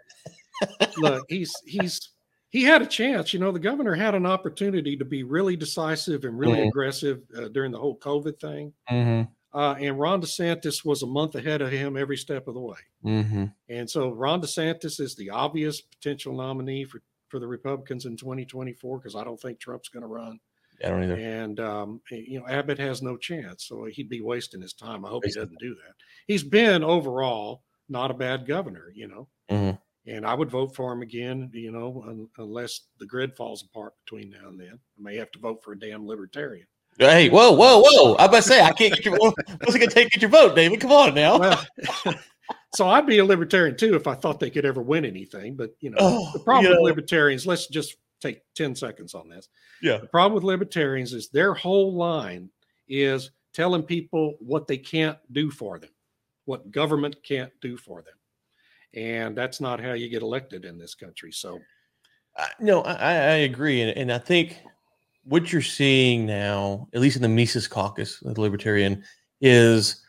look, 0.98 1.24
he's 1.30 1.54
he's 1.64 2.10
he 2.50 2.64
had 2.64 2.82
a 2.82 2.86
chance. 2.86 3.32
You 3.32 3.40
know, 3.40 3.50
the 3.50 3.58
governor 3.58 3.94
had 3.94 4.14
an 4.14 4.26
opportunity 4.26 4.94
to 4.98 5.06
be 5.06 5.22
really 5.22 5.56
decisive 5.56 6.24
and 6.24 6.38
really 6.38 6.58
mm-hmm. 6.58 6.68
aggressive 6.68 7.22
uh, 7.34 7.48
during 7.48 7.72
the 7.72 7.78
whole 7.78 7.98
COVID 7.98 8.38
thing. 8.38 8.74
Mm-hmm. 8.90 9.30
Uh, 9.54 9.74
and 9.78 9.98
Ron 9.98 10.22
DeSantis 10.22 10.84
was 10.84 11.02
a 11.02 11.06
month 11.06 11.34
ahead 11.34 11.60
of 11.60 11.70
him 11.70 11.96
every 11.96 12.16
step 12.16 12.48
of 12.48 12.54
the 12.54 12.60
way. 12.60 12.78
Mm-hmm. 13.04 13.44
And 13.68 13.90
so 13.90 14.10
Ron 14.10 14.40
DeSantis 14.40 14.98
is 14.98 15.14
the 15.14 15.30
obvious 15.30 15.80
potential 15.80 16.34
nominee 16.34 16.84
for, 16.84 17.02
for 17.28 17.38
the 17.38 17.46
Republicans 17.46 18.06
in 18.06 18.16
2024 18.16 18.98
because 18.98 19.14
I 19.14 19.24
don't 19.24 19.40
think 19.40 19.60
Trump's 19.60 19.88
going 19.88 20.02
to 20.02 20.06
run. 20.06 20.40
I 20.82 20.88
don't 20.88 21.04
either. 21.04 21.16
And, 21.16 21.60
um, 21.60 22.00
you 22.10 22.40
know, 22.40 22.48
Abbott 22.48 22.78
has 22.78 23.02
no 23.02 23.16
chance. 23.16 23.66
So 23.68 23.84
he'd 23.84 24.08
be 24.08 24.22
wasting 24.22 24.62
his 24.62 24.72
time. 24.72 25.04
I 25.04 25.10
hope 25.10 25.24
he 25.24 25.32
doesn't 25.32 25.58
do 25.60 25.74
that. 25.74 25.94
He's 26.26 26.42
been 26.42 26.82
overall 26.82 27.62
not 27.88 28.10
a 28.10 28.14
bad 28.14 28.46
governor, 28.46 28.90
you 28.94 29.06
know. 29.06 29.28
Mm-hmm 29.50 29.76
and 30.06 30.26
I 30.26 30.34
would 30.34 30.50
vote 30.50 30.74
for 30.74 30.92
him 30.92 31.02
again, 31.02 31.50
you 31.52 31.70
know, 31.70 32.04
un- 32.06 32.28
unless 32.38 32.80
the 32.98 33.06
grid 33.06 33.36
falls 33.36 33.62
apart 33.62 33.94
between 34.04 34.30
now 34.30 34.48
and 34.48 34.58
then. 34.58 34.78
I 34.98 35.02
may 35.02 35.16
have 35.16 35.30
to 35.32 35.38
vote 35.38 35.62
for 35.62 35.72
a 35.72 35.78
damn 35.78 36.06
libertarian. 36.06 36.66
Hey, 36.98 37.28
whoa, 37.28 37.52
whoa, 37.52 37.82
whoa! 37.84 38.14
I 38.14 38.26
about 38.26 38.36
to 38.36 38.42
say 38.42 38.60
I 38.60 38.72
can't 38.72 38.94
get 38.94 39.04
your. 39.04 39.16
What's 39.18 39.74
it 39.74 39.78
gonna 39.78 39.90
take 39.90 40.10
to 40.10 40.18
get 40.18 40.22
your 40.22 40.30
vote, 40.30 40.54
David? 40.54 40.80
Come 40.80 40.92
on 40.92 41.14
now. 41.14 41.38
Well, 41.38 41.64
so 42.74 42.88
I'd 42.88 43.06
be 43.06 43.18
a 43.18 43.24
libertarian 43.24 43.76
too 43.76 43.94
if 43.96 44.06
I 44.06 44.14
thought 44.14 44.40
they 44.40 44.50
could 44.50 44.64
ever 44.64 44.82
win 44.82 45.04
anything. 45.04 45.56
But 45.56 45.74
you 45.80 45.90
know, 45.90 45.98
oh, 46.00 46.30
the 46.32 46.40
problem 46.40 46.70
with 46.70 46.80
libertarians. 46.80 47.46
Let's 47.46 47.66
just 47.66 47.96
take 48.20 48.42
ten 48.54 48.74
seconds 48.76 49.14
on 49.14 49.28
this. 49.28 49.48
Yeah. 49.80 49.98
The 49.98 50.06
problem 50.06 50.34
with 50.34 50.44
libertarians 50.44 51.12
is 51.12 51.28
their 51.28 51.54
whole 51.54 51.94
line 51.94 52.50
is 52.88 53.30
telling 53.54 53.82
people 53.82 54.34
what 54.40 54.66
they 54.66 54.78
can't 54.78 55.18
do 55.32 55.50
for 55.50 55.78
them, 55.78 55.90
what 56.44 56.70
government 56.70 57.16
can't 57.22 57.52
do 57.60 57.76
for 57.76 58.02
them 58.02 58.14
and 58.94 59.36
that's 59.36 59.60
not 59.60 59.80
how 59.80 59.92
you 59.92 60.08
get 60.08 60.22
elected 60.22 60.64
in 60.64 60.78
this 60.78 60.94
country. 60.94 61.32
So, 61.32 61.60
uh, 62.36 62.46
no, 62.60 62.82
I, 62.82 62.94
I 62.94 63.34
agree, 63.44 63.82
and, 63.82 63.96
and 63.96 64.12
I 64.12 64.18
think 64.18 64.58
what 65.24 65.52
you're 65.52 65.62
seeing 65.62 66.26
now, 66.26 66.88
at 66.94 67.00
least 67.00 67.16
in 67.16 67.22
the 67.22 67.28
Mises 67.28 67.68
Caucus, 67.68 68.20
the 68.20 68.40
Libertarian, 68.40 69.02
is 69.40 70.02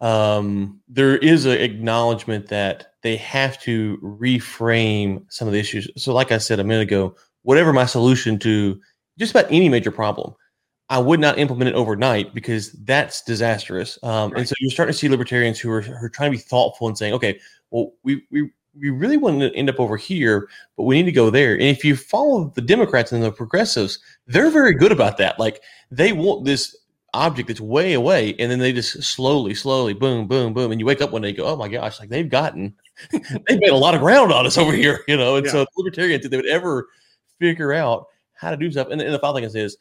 um, 0.00 0.80
there 0.88 1.16
is 1.18 1.46
an 1.46 1.60
acknowledgement 1.60 2.48
that 2.48 2.94
they 3.02 3.16
have 3.16 3.60
to 3.62 3.98
reframe 4.02 5.24
some 5.28 5.48
of 5.48 5.52
the 5.52 5.60
issues. 5.60 5.88
So, 5.96 6.12
like 6.12 6.32
I 6.32 6.38
said 6.38 6.60
a 6.60 6.64
minute 6.64 6.82
ago, 6.82 7.14
whatever 7.42 7.72
my 7.72 7.86
solution 7.86 8.38
to 8.40 8.80
just 9.18 9.30
about 9.30 9.50
any 9.50 9.68
major 9.68 9.90
problem, 9.90 10.34
I 10.90 10.98
would 10.98 11.20
not 11.20 11.38
implement 11.38 11.70
it 11.70 11.74
overnight 11.74 12.34
because 12.34 12.72
that's 12.84 13.22
disastrous. 13.22 13.98
Um, 14.02 14.30
right. 14.30 14.40
And 14.40 14.48
so 14.48 14.54
you're 14.60 14.70
starting 14.70 14.92
to 14.92 14.98
see 14.98 15.08
libertarians 15.08 15.58
who 15.58 15.70
are, 15.70 15.80
who 15.80 16.04
are 16.04 16.10
trying 16.10 16.30
to 16.32 16.36
be 16.36 16.42
thoughtful 16.42 16.88
and 16.88 16.98
saying, 16.98 17.14
okay, 17.14 17.38
well, 17.70 17.92
we 18.02 18.26
we 18.30 18.50
we 18.78 18.90
really 18.90 19.16
want 19.16 19.40
to 19.40 19.54
end 19.54 19.70
up 19.70 19.80
over 19.80 19.96
here, 19.96 20.48
but 20.76 20.84
we 20.84 20.96
need 20.96 21.06
to 21.06 21.12
go 21.12 21.30
there. 21.30 21.52
And 21.54 21.62
if 21.62 21.84
you 21.84 21.96
follow 21.96 22.52
the 22.54 22.60
Democrats 22.60 23.12
and 23.12 23.22
the 23.22 23.30
progressives, 23.30 23.98
they're 24.26 24.50
very 24.50 24.74
good 24.74 24.92
about 24.92 25.18
that. 25.18 25.38
Like 25.38 25.62
they 25.90 26.12
want 26.12 26.44
this 26.44 26.76
object 27.14 27.48
that's 27.48 27.60
way 27.60 27.94
away, 27.94 28.34
and 28.38 28.50
then 28.50 28.58
they 28.58 28.72
just 28.72 29.02
slowly, 29.02 29.54
slowly, 29.54 29.94
boom, 29.94 30.26
boom, 30.26 30.52
boom, 30.52 30.72
and 30.72 30.80
you 30.80 30.86
wake 30.86 31.00
up 31.00 31.12
one 31.12 31.22
day, 31.22 31.28
and 31.28 31.36
go, 31.36 31.46
oh 31.46 31.56
my 31.56 31.68
gosh, 31.68 32.00
like 32.00 32.08
they've 32.08 32.28
gotten, 32.28 32.74
they've 33.10 33.60
made 33.60 33.70
a 33.70 33.76
lot 33.76 33.94
of 33.94 34.00
ground 34.00 34.32
on 34.32 34.46
us 34.46 34.58
over 34.58 34.72
here, 34.72 35.00
you 35.08 35.16
know. 35.16 35.36
And 35.36 35.46
yeah. 35.46 35.52
so 35.52 35.66
libertarians, 35.76 36.24
if 36.24 36.30
they 36.30 36.36
would 36.36 36.46
ever 36.46 36.88
figure 37.38 37.72
out 37.72 38.06
how 38.34 38.50
to 38.50 38.56
do 38.56 38.70
stuff, 38.70 38.88
and, 38.90 39.00
and 39.00 39.14
the 39.14 39.18
final 39.18 39.36
thing 39.36 39.44
is, 39.44 39.54
is 39.54 39.76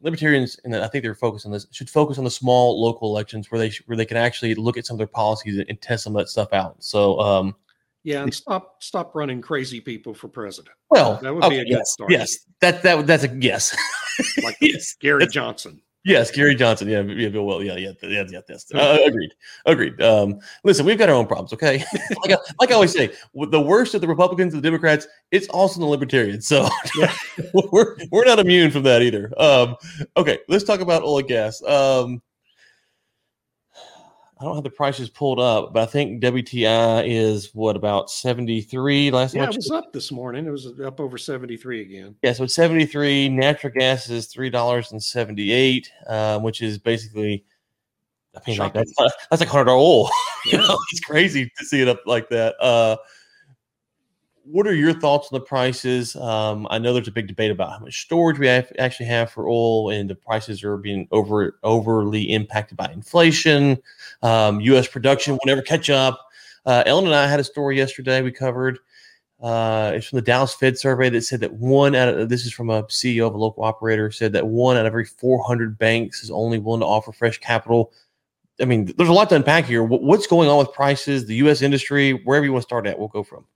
libertarians, 0.00 0.58
and 0.64 0.74
I 0.74 0.88
think 0.88 1.02
they're 1.02 1.14
focused 1.14 1.46
on 1.46 1.52
this, 1.52 1.66
should 1.72 1.90
focus 1.90 2.18
on 2.18 2.24
the 2.24 2.30
small 2.30 2.82
local 2.82 3.10
elections 3.10 3.50
where 3.50 3.58
they 3.58 3.72
where 3.86 3.96
they 3.96 4.06
can 4.06 4.16
actually 4.16 4.54
look 4.54 4.78
at 4.78 4.86
some 4.86 4.94
of 4.94 4.98
their 4.98 5.06
policies 5.06 5.58
and, 5.58 5.68
and 5.68 5.80
test 5.80 6.04
some 6.04 6.16
of 6.16 6.20
that 6.20 6.28
stuff 6.28 6.52
out. 6.52 6.76
So, 6.78 7.18
um, 7.20 7.56
yeah, 8.02 8.22
and 8.22 8.32
stop 8.32 8.82
stop 8.82 9.14
running 9.14 9.40
crazy 9.40 9.80
people 9.80 10.14
for 10.14 10.28
president. 10.28 10.74
Well, 10.90 11.18
that 11.22 11.34
would 11.34 11.44
okay, 11.44 11.62
be 11.64 11.70
a 11.70 11.76
good 11.76 11.86
start. 11.86 12.10
Yes, 12.10 12.46
that 12.60 12.82
that 12.82 13.06
that's 13.06 13.24
a 13.24 13.36
yes. 13.40 13.76
like 14.42 14.56
yes, 14.60 14.94
Gary 15.00 15.26
Johnson. 15.26 15.80
Yes, 16.02 16.30
Gary 16.30 16.54
Johnson. 16.54 16.88
Yeah, 16.88 17.02
yeah, 17.02 17.28
Bill. 17.28 17.44
Well, 17.44 17.62
yeah, 17.62 17.76
yeah, 17.76 17.92
yeah, 18.02 18.24
yeah. 18.30 18.40
That's 18.48 18.72
uh, 18.74 18.98
agreed. 19.04 19.34
Agreed. 19.66 20.00
Um, 20.00 20.40
listen, 20.64 20.86
we've 20.86 20.96
got 20.96 21.10
our 21.10 21.14
own 21.14 21.26
problems. 21.26 21.52
Okay, 21.52 21.84
like, 22.22 22.32
I, 22.32 22.36
like 22.58 22.70
I 22.70 22.74
always 22.74 22.92
say, 22.92 23.12
the 23.34 23.60
worst 23.60 23.94
of 23.94 24.00
the 24.00 24.08
Republicans 24.08 24.54
and 24.54 24.62
the 24.62 24.66
Democrats, 24.66 25.06
it's 25.30 25.46
also 25.48 25.78
the 25.78 25.86
Libertarians. 25.86 26.46
So 26.46 26.68
yeah. 26.96 27.14
we're 27.70 27.96
we're 28.10 28.24
not 28.24 28.38
immune 28.38 28.70
from 28.70 28.84
that 28.84 29.02
either. 29.02 29.30
Um, 29.36 29.76
okay, 30.16 30.38
let's 30.48 30.64
talk 30.64 30.80
about 30.80 31.02
oil 31.02 31.18
and 31.18 31.28
gas. 31.28 31.62
Um, 31.64 32.22
I 34.40 34.44
don't 34.44 34.54
have 34.54 34.64
the 34.64 34.70
prices 34.70 35.10
pulled 35.10 35.38
up, 35.38 35.74
but 35.74 35.82
I 35.82 35.86
think 35.86 36.22
WTI 36.22 37.06
is 37.06 37.50
what 37.52 37.76
about 37.76 38.10
73 38.10 39.10
last 39.10 39.34
Yeah, 39.34 39.44
it 39.44 39.54
was 39.54 39.70
up 39.70 39.92
this 39.92 40.10
morning. 40.10 40.46
It 40.46 40.50
was 40.50 40.66
up 40.80 40.98
over 40.98 41.18
73 41.18 41.82
again. 41.82 42.16
Yeah, 42.22 42.32
so 42.32 42.44
it's 42.44 42.54
73. 42.54 43.28
Natural 43.28 43.70
gas 43.70 44.08
is 44.08 44.32
$3.78, 44.32 45.86
um, 46.06 46.42
which 46.42 46.62
is 46.62 46.78
basically, 46.78 47.44
I 48.34 48.40
mean, 48.46 48.56
like 48.56 48.72
that's, 48.72 48.94
that's 48.96 49.40
like 49.40 49.48
$100 49.48 49.68
oil. 49.68 50.10
Yeah. 50.46 50.62
you 50.62 50.68
know, 50.68 50.78
it's 50.90 51.00
crazy 51.00 51.52
to 51.58 51.64
see 51.66 51.82
it 51.82 51.88
up 51.88 52.00
like 52.06 52.30
that. 52.30 52.54
Uh, 52.58 52.96
what 54.52 54.66
are 54.66 54.74
your 54.74 54.92
thoughts 54.92 55.28
on 55.30 55.38
the 55.38 55.44
prices? 55.44 56.16
Um, 56.16 56.66
I 56.70 56.78
know 56.78 56.92
there's 56.92 57.08
a 57.08 57.12
big 57.12 57.28
debate 57.28 57.50
about 57.50 57.70
how 57.70 57.78
much 57.78 58.02
storage 58.02 58.38
we 58.38 58.46
have, 58.46 58.72
actually 58.78 59.06
have 59.06 59.30
for 59.30 59.48
oil, 59.48 59.90
and 59.90 60.10
the 60.10 60.14
prices 60.14 60.64
are 60.64 60.76
being 60.76 61.06
over 61.12 61.58
overly 61.62 62.32
impacted 62.32 62.76
by 62.76 62.90
inflation. 62.92 63.78
Um, 64.22 64.60
U.S. 64.60 64.88
production 64.88 65.34
will 65.34 65.40
never 65.46 65.62
catch 65.62 65.90
up. 65.90 66.28
Uh, 66.66 66.82
Ellen 66.86 67.06
and 67.06 67.14
I 67.14 67.26
had 67.26 67.40
a 67.40 67.44
story 67.44 67.76
yesterday 67.76 68.22
we 68.22 68.32
covered. 68.32 68.78
Uh, 69.40 69.92
it's 69.94 70.08
from 70.08 70.16
the 70.16 70.22
Dallas 70.22 70.52
Fed 70.52 70.76
survey 70.76 71.08
that 71.08 71.22
said 71.22 71.40
that 71.40 71.54
one 71.54 71.94
out 71.94 72.08
of 72.08 72.28
this 72.28 72.44
is 72.44 72.52
from 72.52 72.68
a 72.68 72.82
CEO 72.84 73.26
of 73.26 73.34
a 73.34 73.38
local 73.38 73.64
operator 73.64 74.10
said 74.10 74.32
that 74.34 74.46
one 74.46 74.76
out 74.76 74.84
of 74.84 74.86
every 74.86 75.06
400 75.06 75.78
banks 75.78 76.22
is 76.22 76.30
only 76.30 76.58
willing 76.58 76.80
to 76.80 76.86
offer 76.86 77.12
fresh 77.12 77.38
capital. 77.38 77.92
I 78.60 78.66
mean, 78.66 78.92
there's 78.98 79.08
a 79.08 79.14
lot 79.14 79.30
to 79.30 79.36
unpack 79.36 79.64
here. 79.64 79.82
What's 79.82 80.26
going 80.26 80.50
on 80.50 80.58
with 80.58 80.72
prices, 80.74 81.24
the 81.24 81.36
U.S. 81.36 81.62
industry, 81.62 82.12
wherever 82.24 82.44
you 82.44 82.52
want 82.52 82.62
to 82.62 82.68
start 82.68 82.86
at, 82.86 82.98
we'll 82.98 83.08
go 83.08 83.22
from. 83.22 83.46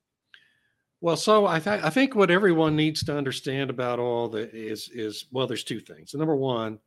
Well, 1.04 1.18
so 1.18 1.46
I, 1.46 1.60
th- 1.60 1.82
I 1.82 1.90
think 1.90 2.14
what 2.14 2.30
everyone 2.30 2.76
needs 2.76 3.04
to 3.04 3.14
understand 3.14 3.68
about 3.68 3.98
oil 3.98 4.26
that 4.30 4.54
is 4.54 4.88
is 4.88 5.26
well, 5.30 5.46
there's 5.46 5.62
two 5.62 5.78
things. 5.78 6.14
number 6.14 6.34
one, 6.34 6.78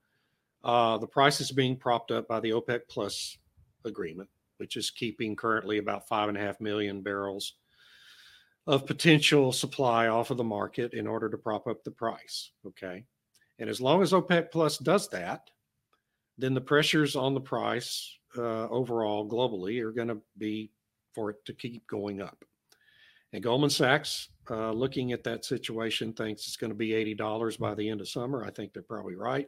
uh, 0.64 0.98
the 0.98 1.06
price 1.06 1.40
is 1.40 1.52
being 1.52 1.78
propped 1.78 2.10
up 2.10 2.28
by 2.28 2.40
the 2.40 2.50
OPEC 2.50 2.80
Plus 2.90 3.38
agreement, 3.86 4.28
which 4.58 4.76
is 4.76 4.90
keeping 4.90 5.36
currently 5.36 5.78
about 5.78 6.08
five 6.08 6.30
and 6.30 6.38
a 6.38 6.42
half 6.42 6.60
million 6.60 7.04
barrels 7.04 7.58
of 8.66 8.88
potential 8.88 9.52
supply 9.52 10.08
off 10.08 10.32
of 10.32 10.38
the 10.38 10.44
market 10.44 10.96
in 10.96 11.06
order 11.06 11.30
to 11.30 11.38
prop 11.38 11.68
up 11.68 11.84
the 11.84 11.92
price. 11.92 12.50
Okay, 12.66 13.06
and 13.60 13.70
as 13.70 13.80
long 13.80 14.02
as 14.02 14.14
OPEC 14.14 14.50
Plus 14.52 14.80
does 14.80 15.08
that, 15.10 15.52
then 16.40 16.56
the 16.56 16.60
pressures 16.60 17.16
on 17.16 17.36
the 17.36 17.40
price 17.40 18.18
uh, 18.36 18.68
overall 18.70 19.30
globally 19.30 19.80
are 19.80 19.92
going 19.92 20.08
to 20.08 20.18
be 20.40 20.72
for 21.14 21.30
it 21.30 21.46
to 21.46 21.54
keep 21.54 21.86
going 21.86 22.20
up. 22.20 22.44
And 23.34 23.44
Goldman 23.44 23.70
Sachs, 23.70 24.30
uh, 24.50 24.72
looking 24.72 25.12
at 25.12 25.24
that 25.26 25.46
situation, 25.46 26.14
thinks 26.14 26.48
it's 26.48 26.58
going 26.58 26.72
to 26.72 26.76
be 26.76 26.90
$80 26.90 27.60
by 27.60 27.74
the 27.74 27.90
end 27.90 28.02
of 28.02 28.10
summer. 28.10 28.44
I 28.44 28.52
think 28.52 28.74
they're 28.74 28.84
probably 28.84 29.16
right. 29.16 29.48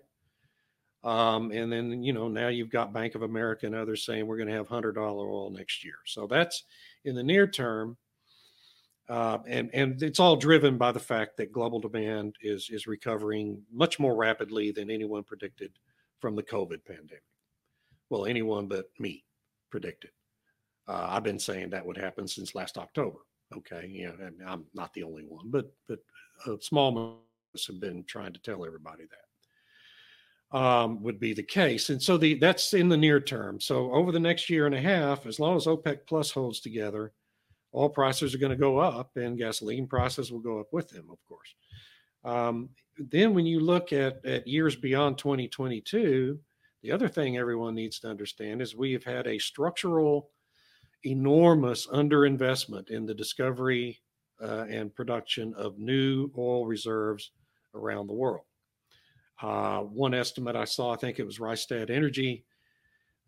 Um, 1.03 1.51
and 1.51 1.71
then, 1.71 2.03
you 2.03 2.11
know, 2.11 2.27
now 2.27 2.49
you've 2.49 2.71
got 2.71 2.91
Bank 2.91 3.15
of 3.15 3.21
America 3.21 3.65
and 3.65 3.75
others 3.75 4.05
saying 4.05 4.27
we're 4.27 4.37
going 4.37 4.49
to 4.49 4.55
have 4.55 4.67
$100 4.67 4.97
oil 4.97 5.49
next 5.49 5.85
year. 5.85 5.95
So 6.05 6.27
that's 6.27 6.63
in 7.05 7.15
the 7.15 7.23
near 7.23 7.47
term. 7.47 7.97
Uh, 9.07 9.39
and 9.47 9.71
and 9.73 10.03
it's 10.03 10.19
all 10.19 10.35
driven 10.35 10.77
by 10.77 10.91
the 10.91 10.99
fact 10.99 11.35
that 11.35 11.51
global 11.51 11.79
demand 11.79 12.35
is 12.43 12.69
is 12.69 12.85
recovering 12.85 13.59
much 13.73 13.99
more 13.99 14.15
rapidly 14.15 14.69
than 14.69 14.91
anyone 14.91 15.23
predicted 15.23 15.71
from 16.19 16.35
the 16.35 16.43
COVID 16.43 16.85
pandemic. 16.85 17.23
Well, 18.11 18.27
anyone 18.27 18.67
but 18.67 18.91
me 18.99 19.23
predicted. 19.71 20.11
Uh, 20.87 21.07
I've 21.09 21.23
been 21.23 21.39
saying 21.39 21.71
that 21.71 21.85
would 21.85 21.97
happen 21.97 22.27
since 22.27 22.53
last 22.53 22.77
October. 22.77 23.19
Okay, 23.55 23.89
yeah, 23.91 24.11
and 24.21 24.35
I'm 24.47 24.65
not 24.73 24.93
the 24.93 25.03
only 25.03 25.23
one, 25.23 25.49
but 25.49 25.71
but 25.87 25.99
a 26.45 26.57
small 26.61 26.91
numbers 26.91 27.67
have 27.67 27.79
been 27.79 28.03
trying 28.05 28.33
to 28.33 28.39
tell 28.39 28.65
everybody 28.65 29.05
that 30.51 30.57
um, 30.57 31.01
would 31.01 31.19
be 31.19 31.33
the 31.33 31.43
case, 31.43 31.89
and 31.89 32.01
so 32.01 32.17
the 32.17 32.35
that's 32.35 32.73
in 32.73 32.89
the 32.89 32.97
near 32.97 33.19
term. 33.19 33.59
So 33.59 33.91
over 33.91 34.11
the 34.11 34.19
next 34.19 34.49
year 34.49 34.67
and 34.67 34.75
a 34.75 34.81
half, 34.81 35.25
as 35.25 35.39
long 35.39 35.57
as 35.57 35.65
OPEC 35.65 36.01
Plus 36.07 36.29
holds 36.29 36.59
together, 36.59 37.11
oil 37.73 37.89
prices 37.89 38.35
are 38.35 38.39
going 38.39 38.51
to 38.51 38.55
go 38.55 38.77
up, 38.77 39.17
and 39.17 39.37
gasoline 39.37 39.87
prices 39.87 40.31
will 40.31 40.39
go 40.39 40.59
up 40.59 40.67
with 40.71 40.89
them, 40.89 41.07
of 41.11 41.17
course. 41.27 41.55
Um, 42.23 42.69
then 42.97 43.33
when 43.33 43.47
you 43.47 43.59
look 43.61 43.93
at 43.93 44.23
at 44.25 44.47
years 44.47 44.75
beyond 44.75 45.17
2022, 45.17 46.39
the 46.83 46.91
other 46.91 47.07
thing 47.07 47.37
everyone 47.37 47.73
needs 47.73 47.99
to 48.01 48.09
understand 48.09 48.61
is 48.61 48.75
we 48.75 48.93
have 48.93 49.03
had 49.03 49.25
a 49.25 49.39
structural 49.39 50.29
enormous 51.05 51.87
underinvestment 51.87 52.89
in 52.89 53.05
the 53.05 53.13
discovery 53.13 53.99
uh, 54.41 54.65
and 54.69 54.93
production 54.93 55.53
of 55.55 55.79
new 55.79 56.31
oil 56.37 56.65
reserves 56.65 57.31
around 57.73 58.07
the 58.07 58.13
world. 58.13 58.45
Uh, 59.41 59.79
one 59.79 60.13
estimate 60.13 60.55
I 60.55 60.65
saw, 60.65 60.91
I 60.91 60.97
think 60.97 61.19
it 61.19 61.25
was 61.25 61.39
Rystad 61.39 61.89
Energy, 61.89 62.45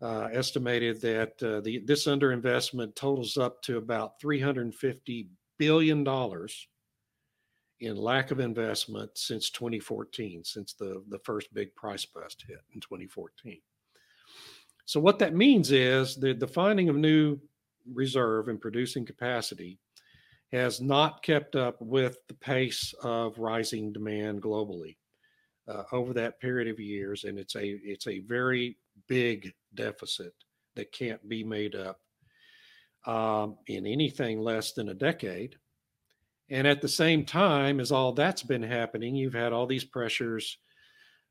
uh, 0.02 0.28
estimated 0.32 1.00
that 1.00 1.42
uh, 1.42 1.60
the 1.60 1.78
this 1.86 2.06
underinvestment 2.06 2.94
totals 2.94 3.38
up 3.38 3.62
to 3.62 3.78
about 3.78 4.20
350 4.20 5.28
billion 5.58 6.02
dollars 6.02 6.66
in 7.80 7.96
lack 7.96 8.30
of 8.30 8.40
investment 8.40 9.10
since 9.14 9.50
2014, 9.50 10.44
since 10.44 10.74
the 10.74 11.02
the 11.08 11.20
first 11.20 11.54
big 11.54 11.74
price 11.76 12.04
bust 12.04 12.44
hit 12.46 12.60
in 12.74 12.80
2014. 12.80 13.60
So 14.84 15.00
what 15.00 15.20
that 15.20 15.34
means 15.34 15.70
is 15.70 16.16
the 16.16 16.34
the 16.34 16.48
finding 16.48 16.88
of 16.88 16.96
new 16.96 17.38
reserve 17.92 18.48
and 18.48 18.60
producing 18.60 19.04
capacity 19.04 19.78
has 20.52 20.80
not 20.80 21.22
kept 21.22 21.56
up 21.56 21.80
with 21.80 22.18
the 22.28 22.34
pace 22.34 22.94
of 23.02 23.38
rising 23.38 23.92
demand 23.92 24.42
globally 24.42 24.96
uh, 25.66 25.84
over 25.92 26.12
that 26.12 26.40
period 26.40 26.68
of 26.68 26.78
years, 26.78 27.24
and 27.24 27.38
it's 27.38 27.56
a 27.56 27.78
it's 27.84 28.06
a 28.06 28.20
very 28.20 28.76
big 29.08 29.52
deficit 29.74 30.34
that 30.74 30.92
can't 30.92 31.26
be 31.28 31.42
made 31.42 31.74
up 31.74 32.00
um, 33.06 33.56
in 33.66 33.86
anything 33.86 34.40
less 34.40 34.72
than 34.72 34.90
a 34.90 34.94
decade. 34.94 35.56
And 36.50 36.66
at 36.66 36.82
the 36.82 36.88
same 36.88 37.24
time 37.24 37.80
as 37.80 37.92
all 37.92 38.12
that's 38.12 38.42
been 38.42 38.62
happening, 38.62 39.14
you've 39.14 39.34
had 39.34 39.52
all 39.52 39.66
these 39.66 39.84
pressures 39.84 40.58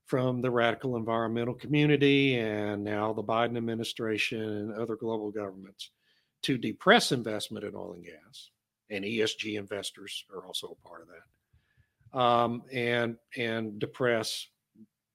from 0.08 0.42
the 0.42 0.50
radical 0.50 0.96
environmental 0.96 1.54
community 1.54 2.38
and 2.38 2.84
now 2.84 3.14
the 3.14 3.24
Biden 3.24 3.56
administration 3.56 4.42
and 4.42 4.74
other 4.74 4.96
global 4.96 5.32
governments 5.32 5.92
to 6.44 6.58
depress 6.58 7.12
investment 7.12 7.66
in 7.66 7.76
oil 7.76 7.94
and 7.94 8.04
gas, 8.04 8.50
and 8.90 9.06
ESG 9.06 9.58
investors 9.58 10.26
are 10.34 10.46
also 10.46 10.76
a 10.78 10.88
part 10.88 11.04
of 11.04 11.08
that, 12.14 12.20
um, 12.20 12.64
and 12.72 13.18
and 13.38 13.80
depress, 13.80 14.48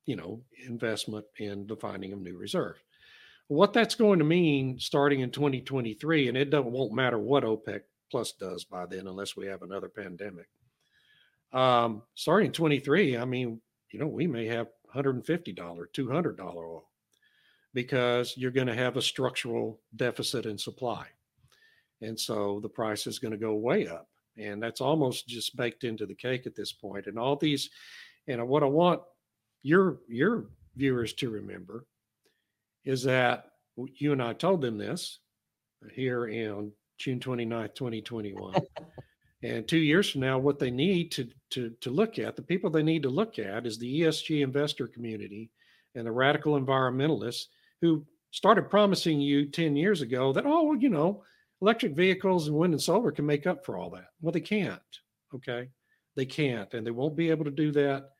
you 0.07 0.17
know, 0.17 0.41
investment 0.67 1.27
in 1.39 1.67
the 1.67 1.77
finding 1.77 2.13
of 2.13 2.21
new 2.21 2.37
reserves. 2.37 2.81
What 3.49 3.73
that's 3.73 3.95
going 3.95 4.19
to 4.19 4.25
mean 4.25 4.79
starting 4.79 5.21
in 5.21 5.31
2023, 5.31 6.29
and 6.29 6.37
it 6.37 6.51
don't, 6.51 6.67
won't 6.73 6.93
matter 6.93 7.19
what 7.19 7.45
OPEC 7.45 7.83
Plus 8.11 8.33
does 8.33 8.65
by 8.65 8.87
then, 8.87 9.07
unless 9.07 9.37
we 9.37 9.47
have 9.47 9.63
another 9.63 9.89
pandemic. 9.89 10.47
Um, 11.53 12.03
starting 12.15 12.47
in 12.47 12.53
23, 12.53 13.17
I 13.17 13.25
mean, 13.25 13.61
you 13.91 13.99
know, 13.99 14.07
we 14.07 14.27
may 14.27 14.47
have 14.47 14.69
$150, 14.95 15.55
$200 15.57 16.41
oil 16.41 16.89
because 17.73 18.35
you're 18.37 18.51
going 18.51 18.67
to 18.67 18.75
have 18.75 18.97
a 18.97 19.03
structural 19.03 19.81
deficit 19.95 20.47
in 20.47 20.59
supply. 20.59 21.07
And 22.03 22.19
so 22.19 22.61
the 22.63 22.69
price 22.69 23.07
is 23.07 23.19
going 23.19 23.33
to 23.33 23.39
go 23.39 23.55
way 23.55 23.89
up. 23.89 24.09
And 24.39 24.63
that's 24.63 24.81
almost 24.81 25.27
just 25.27 25.57
baked 25.57 25.85
into 25.85 26.05
the 26.07 26.15
cake 26.15 26.47
at 26.47 26.55
this 26.55 26.73
point. 26.73 27.07
And 27.07 27.19
all 27.19 27.37
these, 27.37 27.71
and 28.29 28.47
what 28.47 28.63
I 28.63 28.67
want 28.67 29.01
your 29.63 29.99
your 30.09 30.47
viewers 30.77 31.15
to 31.15 31.31
remember 31.31 31.87
is 32.85 33.03
that 33.05 33.47
you 33.77 34.13
and 34.13 34.23
I 34.23 34.33
told 34.35 34.61
them 34.61 34.79
this 34.79 35.21
here 35.93 36.27
in 36.27 36.73
June 36.99 37.21
29th, 37.21 37.75
2021. 37.75 38.55
and 39.43 39.67
two 39.67 39.79
years 39.79 40.11
from 40.11 40.23
now, 40.23 40.39
what 40.39 40.59
they 40.59 40.71
need 40.71 41.13
to, 41.13 41.29
to, 41.51 41.71
to 41.81 41.91
look 41.91 42.19
at, 42.19 42.37
the 42.37 42.43
people 42.43 42.71
they 42.71 42.83
need 42.83 43.03
to 43.03 43.11
look 43.11 43.39
at 43.39 43.67
is 43.67 43.79
the 43.79 44.01
ESG 44.03 44.43
investor 44.43 44.87
community 44.87 45.51
and 45.95 46.07
the 46.07 46.13
radical 46.13 46.59
environmentalists 46.59 47.47
who 47.81 48.05
started 48.31 48.71
promising 48.71 49.21
you 49.21 49.47
10 49.47 49.77
years 49.77 50.01
ago 50.01 50.33
that, 50.33 50.47
oh, 50.47 50.65
well, 50.65 50.79
you 50.79 50.89
know, 50.89 51.23
electric 51.63 51.95
vehicles 51.95 52.49
and 52.49 52.57
wind 52.57 52.75
and 52.75 52.83
solar 52.83 53.13
can 53.13 53.27
make 53.27 53.47
up 53.47 53.65
for 53.65 53.79
all 53.79 53.91
that. 53.91 54.09
Well, 54.21 54.33
they 54.33 54.41
can't. 54.41 54.81
Okay. 55.35 55.69
They 56.15 56.27
can't. 56.27 56.73
And 56.75 56.87
they 56.87 56.91
won't 56.91 57.17
be 57.17 57.31
able 57.31 57.45
to 57.45 57.51
do 57.51 57.73
that 57.73 58.11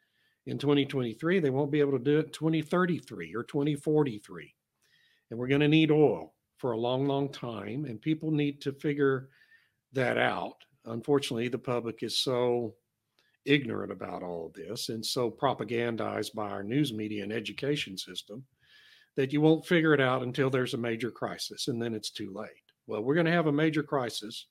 in 0.47 0.59
2023. 0.59 1.41
They 1.41 1.51
won't 1.51 1.73
be 1.73 1.81
able 1.81 1.93
to 1.93 1.99
do 1.99 2.19
it 2.19 2.27
in 2.27 2.33
2033 2.33 3.35
or 3.35 3.43
2043. 3.43 4.55
And 5.31 5.39
we're 5.39 5.49
going 5.49 5.61
to 5.61 5.69
need 5.69 5.91
oil 5.91 6.35
for 6.59 6.73
a 6.73 6.79
long, 6.79 7.07
long 7.07 7.31
time. 7.31 7.85
And 7.85 8.01
people 8.01 8.31
need 8.31 8.61
to 8.63 8.73
figure 8.73 9.29
that 9.93 10.19
out. 10.19 10.57
Unfortunately, 10.85 11.49
the 11.49 11.59
public 11.59 12.03
is 12.03 12.19
so 12.19 12.75
ignorant 13.45 13.93
about 13.93 14.23
all 14.23 14.47
of 14.47 14.53
this 14.53 14.89
and 14.89 15.05
so 15.05 15.31
propagandized 15.31 16.35
by 16.35 16.49
our 16.49 16.63
news 16.63 16.93
media 16.93 17.23
and 17.23 17.33
education 17.33 17.97
system 17.97 18.45
that 19.17 19.33
you 19.33 19.41
won't 19.41 19.67
figure 19.67 19.95
it 19.95 20.01
out 20.01 20.23
until 20.23 20.51
there's 20.51 20.75
a 20.75 20.79
major 20.79 21.11
crisis 21.11 21.69
and 21.69 21.81
then 21.81 21.95
it's 21.95 22.11
too 22.11 22.33
late. 22.35 22.66
Well, 22.87 23.03
we're 23.03 23.15
going 23.15 23.27
to 23.27 23.33
have 23.33 23.47
a 23.47 23.53
major 23.53 23.83
crisis. 23.83 24.47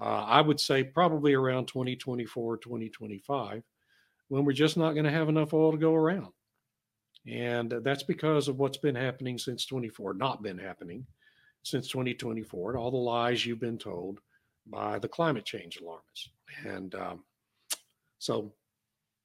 Uh, 0.00 0.24
I 0.24 0.40
would 0.40 0.60
say 0.60 0.84
probably 0.84 1.34
around 1.34 1.66
2024, 1.66 2.58
2025, 2.58 3.62
when 4.28 4.44
we're 4.44 4.52
just 4.52 4.76
not 4.76 4.92
going 4.92 5.04
to 5.04 5.10
have 5.10 5.28
enough 5.28 5.52
oil 5.52 5.72
to 5.72 5.78
go 5.78 5.94
around. 5.94 6.32
And 7.26 7.70
that's 7.82 8.04
because 8.04 8.48
of 8.48 8.58
what's 8.58 8.78
been 8.78 8.94
happening 8.94 9.38
since 9.38 9.66
24, 9.66 10.14
not 10.14 10.42
been 10.42 10.58
happening 10.58 11.06
since 11.62 11.88
2024, 11.88 12.70
and 12.70 12.78
all 12.78 12.90
the 12.90 12.96
lies 12.96 13.44
you've 13.44 13.60
been 13.60 13.78
told 13.78 14.20
by 14.66 14.98
the 14.98 15.08
climate 15.08 15.44
change 15.44 15.78
alarmists. 15.78 16.30
And 16.64 16.94
um, 16.94 17.24
so 18.18 18.52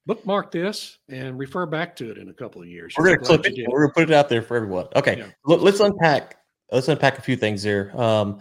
bookmark 0.06 0.52
this 0.52 0.98
and 1.08 1.38
refer 1.38 1.66
back 1.66 1.96
to 1.98 2.12
it 2.12 2.18
in 2.18 2.30
a 2.30 2.34
couple 2.34 2.62
of 2.62 2.68
years. 2.68 2.96
We're 2.98 3.06
going 3.06 3.20
to 3.20 3.26
clip 3.26 3.46
it. 3.46 3.54
We're 3.68 3.82
going 3.82 3.90
to 3.90 3.94
put 3.94 4.10
it 4.10 4.14
out 4.14 4.28
there 4.28 4.42
for 4.42 4.58
everyone. 4.58 4.88
Okay. 4.96 5.20
Yeah. 5.20 5.28
Let's 5.46 5.80
unpack 5.80 6.38
let's 6.74 6.88
unpack 6.88 7.18
a 7.18 7.22
few 7.22 7.36
things 7.36 7.64
here. 7.64 7.92
Um, 7.96 8.40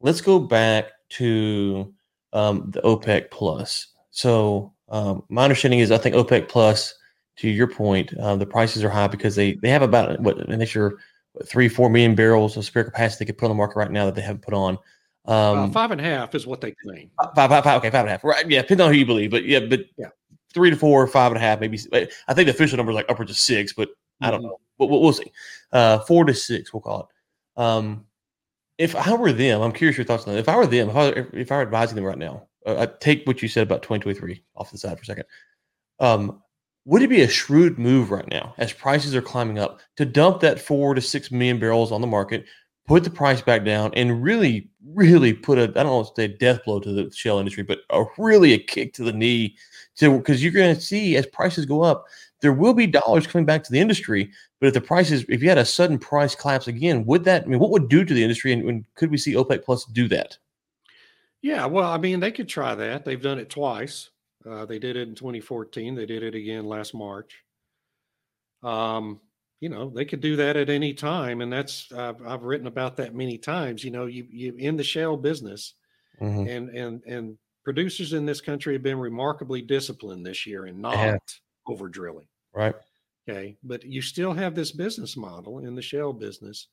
let's 0.00 0.20
go 0.20 0.38
back 0.38 0.92
to 1.10 1.92
um, 2.32 2.70
the 2.70 2.80
OPEC 2.82 3.30
plus. 3.30 3.88
So 4.10 4.72
um, 4.88 5.22
my 5.28 5.44
understanding 5.44 5.80
is 5.80 5.90
I 5.90 5.98
think 5.98 6.16
OPEC 6.16 6.48
plus, 6.48 6.94
to 7.36 7.48
your 7.48 7.66
point, 7.66 8.16
uh, 8.18 8.36
the 8.36 8.46
prices 8.46 8.82
are 8.82 8.88
high 8.88 9.08
because 9.08 9.36
they 9.36 9.54
they 9.54 9.68
have 9.68 9.82
about 9.82 10.18
what 10.20 10.38
an 10.38 10.62
extra 10.62 10.92
three 11.44 11.68
four 11.68 11.90
million 11.90 12.14
barrels 12.14 12.56
of 12.56 12.64
spare 12.64 12.84
capacity 12.84 13.24
they 13.24 13.26
could 13.26 13.38
put 13.38 13.44
on 13.46 13.50
the 13.50 13.56
market 13.56 13.76
right 13.76 13.90
now 13.90 14.06
that 14.06 14.14
they 14.14 14.22
haven't 14.22 14.42
put 14.42 14.54
on. 14.54 14.78
Um, 15.26 15.58
uh, 15.58 15.68
five 15.70 15.90
and 15.90 16.00
a 16.00 16.04
half 16.04 16.34
is 16.34 16.46
what 16.46 16.60
they 16.60 16.72
claim. 16.82 17.10
Five, 17.34 17.50
five, 17.50 17.64
five, 17.64 17.78
okay, 17.78 17.90
five 17.90 18.00
and 18.00 18.08
a 18.08 18.12
half. 18.12 18.24
Right? 18.24 18.48
Yeah, 18.48 18.62
depending 18.62 18.86
on 18.86 18.92
who 18.92 18.98
you 18.98 19.06
believe, 19.06 19.30
but 19.30 19.44
yeah, 19.44 19.60
but 19.60 19.80
yeah, 19.98 20.08
three 20.54 20.70
to 20.70 20.76
four, 20.76 21.06
five 21.06 21.32
and 21.32 21.36
a 21.36 21.40
half, 21.40 21.60
maybe. 21.60 21.78
I 21.92 22.32
think 22.32 22.46
the 22.46 22.54
official 22.54 22.78
number 22.78 22.92
is 22.92 22.96
like 22.96 23.10
upwards 23.10 23.30
of 23.30 23.36
six, 23.36 23.74
but 23.74 23.90
I 24.22 24.30
don't 24.30 24.40
mm-hmm. 24.40 24.48
know. 24.48 24.60
We'll, 24.78 25.00
we'll 25.00 25.12
see. 25.12 25.32
Uh, 25.72 25.98
four 26.00 26.24
to 26.24 26.32
six, 26.32 26.72
we'll 26.72 26.80
call 26.80 27.00
it. 27.00 27.06
Um, 27.56 28.06
if 28.78 28.94
I 28.94 29.14
were 29.14 29.32
them, 29.32 29.62
I'm 29.62 29.72
curious 29.72 29.96
your 29.96 30.04
thoughts 30.04 30.26
on 30.26 30.34
that. 30.34 30.40
If 30.40 30.48
I 30.48 30.56
were 30.56 30.66
them, 30.66 30.90
if 30.90 30.96
I, 30.96 31.06
if 31.32 31.52
I 31.52 31.56
were 31.56 31.62
advising 31.62 31.96
them 31.96 32.04
right 32.04 32.18
now, 32.18 32.46
uh, 32.66 32.76
I 32.80 32.86
take 33.00 33.26
what 33.26 33.40
you 33.40 33.48
said 33.48 33.62
about 33.62 33.82
2023 33.82 34.42
off 34.56 34.70
the 34.70 34.78
side 34.78 34.98
for 34.98 35.02
a 35.02 35.06
second. 35.06 35.24
Um, 35.98 36.42
would 36.84 37.02
it 37.02 37.10
be 37.10 37.22
a 37.22 37.28
shrewd 37.28 37.78
move 37.78 38.10
right 38.10 38.28
now 38.30 38.54
as 38.58 38.72
prices 38.72 39.14
are 39.14 39.22
climbing 39.22 39.58
up 39.58 39.80
to 39.96 40.04
dump 40.04 40.40
that 40.40 40.60
four 40.60 40.94
to 40.94 41.00
six 41.00 41.32
million 41.32 41.58
barrels 41.58 41.90
on 41.90 42.00
the 42.00 42.06
market, 42.06 42.44
put 42.86 43.02
the 43.02 43.10
price 43.10 43.42
back 43.42 43.64
down, 43.64 43.92
and 43.94 44.22
really, 44.22 44.70
really 44.94 45.32
put 45.32 45.58
a 45.58 45.64
I 45.64 45.82
don't 45.82 45.88
want 45.88 46.14
to 46.14 46.22
say 46.22 46.28
death 46.28 46.64
blow 46.64 46.78
to 46.80 46.92
the 46.92 47.10
shale 47.12 47.38
industry, 47.38 47.64
but 47.64 47.80
a 47.90 48.04
really 48.18 48.52
a 48.52 48.58
kick 48.58 48.92
to 48.94 49.04
the 49.04 49.12
knee 49.12 49.56
to 49.96 50.16
because 50.16 50.42
you're 50.42 50.52
going 50.52 50.74
to 50.74 50.80
see 50.80 51.16
as 51.16 51.26
prices 51.26 51.66
go 51.66 51.82
up, 51.82 52.04
there 52.42 52.52
will 52.52 52.74
be 52.74 52.86
dollars 52.86 53.26
coming 53.26 53.46
back 53.46 53.62
to 53.64 53.72
the 53.72 53.80
industry. 53.80 54.30
But 54.60 54.68
if 54.68 54.74
the 54.74 54.80
prices, 54.80 55.24
if 55.28 55.42
you 55.42 55.48
had 55.48 55.58
a 55.58 55.64
sudden 55.64 55.98
price 55.98 56.34
collapse 56.34 56.68
again, 56.68 57.04
would 57.06 57.24
that, 57.24 57.44
I 57.44 57.46
mean, 57.46 57.58
what 57.58 57.70
would 57.70 57.88
do 57.88 58.04
to 58.04 58.14
the 58.14 58.22
industry? 58.22 58.52
And, 58.52 58.68
and 58.68 58.84
could 58.94 59.10
we 59.10 59.18
see 59.18 59.34
OPEC 59.34 59.64
Plus 59.64 59.84
do 59.86 60.08
that? 60.08 60.36
Yeah, 61.42 61.66
well, 61.66 61.90
I 61.90 61.98
mean, 61.98 62.20
they 62.20 62.32
could 62.32 62.48
try 62.48 62.74
that. 62.74 63.04
They've 63.04 63.22
done 63.22 63.38
it 63.38 63.50
twice. 63.50 64.10
Uh, 64.48 64.64
they 64.64 64.78
did 64.78 64.96
it 64.96 65.08
in 65.08 65.14
2014. 65.14 65.94
They 65.94 66.06
did 66.06 66.22
it 66.22 66.34
again 66.34 66.64
last 66.66 66.94
March. 66.94 67.42
Um, 68.62 69.20
you 69.60 69.68
know, 69.68 69.88
they 69.88 70.04
could 70.04 70.20
do 70.20 70.36
that 70.36 70.56
at 70.56 70.68
any 70.68 70.92
time, 70.92 71.40
and 71.40 71.52
that's 71.52 71.90
I've, 71.92 72.24
I've 72.26 72.42
written 72.42 72.66
about 72.66 72.96
that 72.98 73.14
many 73.14 73.38
times. 73.38 73.82
You 73.82 73.90
know, 73.90 74.06
you 74.06 74.26
you 74.30 74.54
in 74.58 74.76
the 74.76 74.84
shale 74.84 75.16
business, 75.16 75.74
mm-hmm. 76.20 76.46
and 76.46 76.68
and 76.70 77.02
and 77.04 77.38
producers 77.64 78.12
in 78.12 78.26
this 78.26 78.40
country 78.40 78.74
have 78.74 78.82
been 78.82 78.98
remarkably 78.98 79.62
disciplined 79.62 80.26
this 80.26 80.46
year 80.46 80.66
and 80.66 80.78
not 80.78 81.20
over 81.66 81.88
drilling. 81.88 82.28
Right. 82.54 82.74
Okay, 83.28 83.56
but 83.62 83.84
you 83.84 84.02
still 84.02 84.32
have 84.32 84.54
this 84.54 84.72
business 84.72 85.16
model 85.16 85.58
in 85.58 85.74
the 85.74 85.82
shale 85.82 86.12
business 86.12 86.68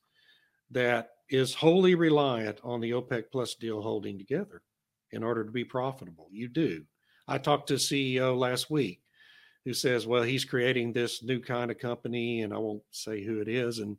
that 0.70 1.10
is 1.28 1.54
wholly 1.54 1.94
reliant 1.94 2.60
on 2.62 2.80
the 2.80 2.92
OPEC 2.92 3.24
Plus 3.32 3.54
deal 3.54 3.82
holding 3.82 4.18
together 4.18 4.62
in 5.10 5.22
order 5.22 5.44
to 5.44 5.50
be 5.50 5.64
profitable. 5.64 6.28
You 6.30 6.48
do. 6.48 6.84
I 7.26 7.38
talked 7.38 7.68
to 7.68 7.74
a 7.74 7.78
CEO 7.78 8.36
last 8.36 8.70
week 8.70 9.00
who 9.64 9.72
says, 9.72 10.06
well, 10.06 10.22
he's 10.22 10.44
creating 10.44 10.92
this 10.92 11.22
new 11.22 11.40
kind 11.40 11.70
of 11.70 11.78
company, 11.78 12.42
and 12.42 12.52
I 12.52 12.58
won't 12.58 12.82
say 12.90 13.24
who 13.24 13.40
it 13.40 13.48
is, 13.48 13.78
and 13.78 13.96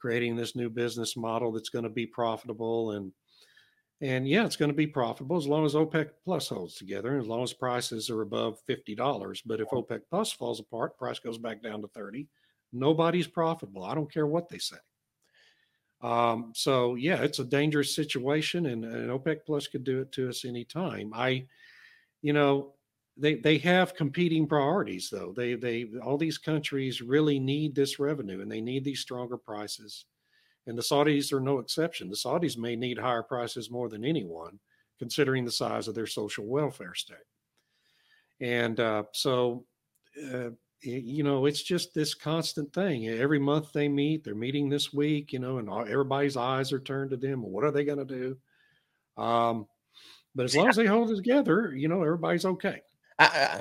creating 0.00 0.36
this 0.36 0.56
new 0.56 0.70
business 0.70 1.16
model 1.16 1.52
that's 1.52 1.68
going 1.68 1.84
to 1.84 1.90
be 1.90 2.06
profitable. 2.06 2.92
And 2.92 3.12
and 4.02 4.26
yeah, 4.26 4.44
it's 4.44 4.56
going 4.56 4.70
to 4.70 4.76
be 4.76 4.86
profitable 4.86 5.36
as 5.36 5.46
long 5.46 5.64
as 5.64 5.74
OPEC 5.74 6.10
Plus 6.24 6.48
holds 6.48 6.74
together, 6.74 7.12
and 7.12 7.22
as 7.22 7.28
long 7.28 7.44
as 7.44 7.52
prices 7.52 8.10
are 8.10 8.22
above 8.22 8.58
fifty 8.66 8.96
dollars. 8.96 9.42
But 9.46 9.60
if 9.60 9.68
OPEC 9.68 10.00
Plus 10.10 10.32
falls 10.32 10.58
apart, 10.58 10.98
price 10.98 11.20
goes 11.20 11.38
back 11.38 11.62
down 11.62 11.80
to 11.82 11.88
thirty. 11.88 12.26
Nobody's 12.72 13.28
profitable. 13.28 13.84
I 13.84 13.94
don't 13.94 14.12
care 14.12 14.26
what 14.26 14.48
they 14.48 14.58
say. 14.58 14.76
Um, 16.00 16.50
so 16.52 16.96
yeah, 16.96 17.22
it's 17.22 17.38
a 17.38 17.44
dangerous 17.44 17.94
situation, 17.94 18.66
and, 18.66 18.84
and 18.84 19.08
OPEC 19.08 19.38
Plus 19.46 19.68
could 19.68 19.84
do 19.84 20.00
it 20.00 20.10
to 20.12 20.28
us 20.28 20.44
anytime. 20.44 21.12
I, 21.14 21.46
you 22.22 22.32
know, 22.32 22.74
they 23.16 23.36
they 23.36 23.58
have 23.58 23.94
competing 23.94 24.48
priorities 24.48 25.10
though. 25.10 25.32
They 25.36 25.54
they 25.54 25.90
all 26.02 26.18
these 26.18 26.38
countries 26.38 27.00
really 27.00 27.38
need 27.38 27.76
this 27.76 28.00
revenue, 28.00 28.40
and 28.40 28.50
they 28.50 28.60
need 28.60 28.82
these 28.82 29.00
stronger 29.00 29.36
prices. 29.36 30.06
And 30.66 30.78
the 30.78 30.82
Saudis 30.82 31.32
are 31.32 31.40
no 31.40 31.58
exception. 31.58 32.08
The 32.08 32.16
Saudis 32.16 32.56
may 32.56 32.76
need 32.76 32.98
higher 32.98 33.22
prices 33.22 33.70
more 33.70 33.88
than 33.88 34.04
anyone, 34.04 34.58
considering 34.98 35.44
the 35.44 35.50
size 35.50 35.88
of 35.88 35.94
their 35.94 36.06
social 36.06 36.46
welfare 36.46 36.94
state. 36.94 37.16
And 38.40 38.78
uh, 38.78 39.04
so, 39.12 39.64
uh, 40.32 40.50
you 40.80 41.22
know, 41.22 41.46
it's 41.46 41.62
just 41.62 41.94
this 41.94 42.14
constant 42.14 42.72
thing. 42.72 43.08
Every 43.08 43.38
month 43.38 43.72
they 43.72 43.88
meet, 43.88 44.24
they're 44.24 44.34
meeting 44.34 44.68
this 44.68 44.92
week, 44.92 45.32
you 45.32 45.38
know, 45.38 45.58
and 45.58 45.68
everybody's 45.88 46.36
eyes 46.36 46.72
are 46.72 46.80
turned 46.80 47.10
to 47.10 47.16
them. 47.16 47.42
What 47.42 47.64
are 47.64 47.70
they 47.70 47.84
going 47.84 48.04
to 48.04 48.04
do? 48.04 48.36
Um, 49.22 49.66
but 50.34 50.44
as 50.44 50.56
long 50.56 50.68
as 50.68 50.76
they 50.76 50.86
hold 50.86 51.10
it 51.10 51.16
together, 51.16 51.72
you 51.74 51.88
know, 51.88 52.02
everybody's 52.02 52.44
okay. 52.44 52.82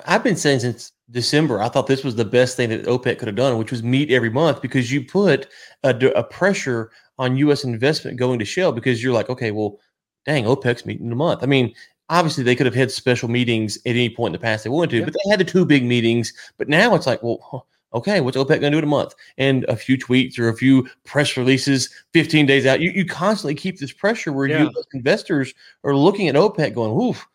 I, 0.05 0.11
have 0.13 0.23
been 0.23 0.35
saying 0.35 0.59
since 0.59 0.91
December, 1.09 1.61
I 1.61 1.69
thought 1.69 1.87
this 1.87 2.03
was 2.03 2.15
the 2.15 2.25
best 2.25 2.55
thing 2.55 2.69
that 2.69 2.85
OPEC 2.85 3.19
could 3.19 3.27
have 3.27 3.35
done, 3.35 3.57
which 3.57 3.71
was 3.71 3.83
meet 3.83 4.11
every 4.11 4.29
month 4.29 4.61
because 4.61 4.91
you 4.91 5.03
put 5.03 5.47
a, 5.83 5.95
a 6.15 6.23
pressure 6.23 6.91
on 7.17 7.37
U.S. 7.37 7.63
investment 7.63 8.17
going 8.17 8.39
to 8.39 8.45
shale 8.45 8.71
because 8.71 9.03
you're 9.03 9.13
like, 9.13 9.29
okay, 9.29 9.51
well, 9.51 9.79
dang, 10.25 10.45
OPEC's 10.45 10.85
meeting 10.85 11.07
in 11.07 11.11
a 11.11 11.15
month. 11.15 11.43
I 11.43 11.45
mean, 11.45 11.73
obviously 12.09 12.43
they 12.43 12.55
could 12.55 12.65
have 12.65 12.75
had 12.75 12.91
special 12.91 13.29
meetings 13.29 13.77
at 13.85 13.91
any 13.91 14.09
point 14.09 14.35
in 14.35 14.39
the 14.39 14.43
past 14.43 14.63
they 14.63 14.69
wanted 14.69 14.91
to, 14.91 14.97
yeah. 14.99 15.05
but 15.05 15.13
they 15.13 15.29
had 15.29 15.39
the 15.39 15.45
two 15.45 15.65
big 15.65 15.83
meetings. 15.83 16.33
But 16.57 16.69
now 16.69 16.93
it's 16.95 17.07
like, 17.07 17.23
well, 17.23 17.67
okay, 17.93 18.21
what's 18.21 18.37
OPEC 18.37 18.47
going 18.47 18.61
to 18.61 18.71
do 18.71 18.77
in 18.77 18.83
a 18.83 18.87
month? 18.87 19.13
And 19.37 19.63
a 19.65 19.75
few 19.75 19.97
tweets 19.97 20.37
or 20.39 20.49
a 20.49 20.55
few 20.55 20.87
press 21.05 21.35
releases 21.37 21.89
15 22.13 22.45
days 22.45 22.65
out. 22.65 22.81
You, 22.81 22.91
you 22.91 23.05
constantly 23.05 23.55
keep 23.55 23.79
this 23.79 23.91
pressure 23.91 24.31
where 24.31 24.47
yeah. 24.47 24.63
you 24.63 24.71
investors 24.93 25.53
are 25.83 25.95
looking 25.95 26.27
at 26.27 26.35
OPEC 26.35 26.73
going, 26.75 26.91
oof, 26.91 27.27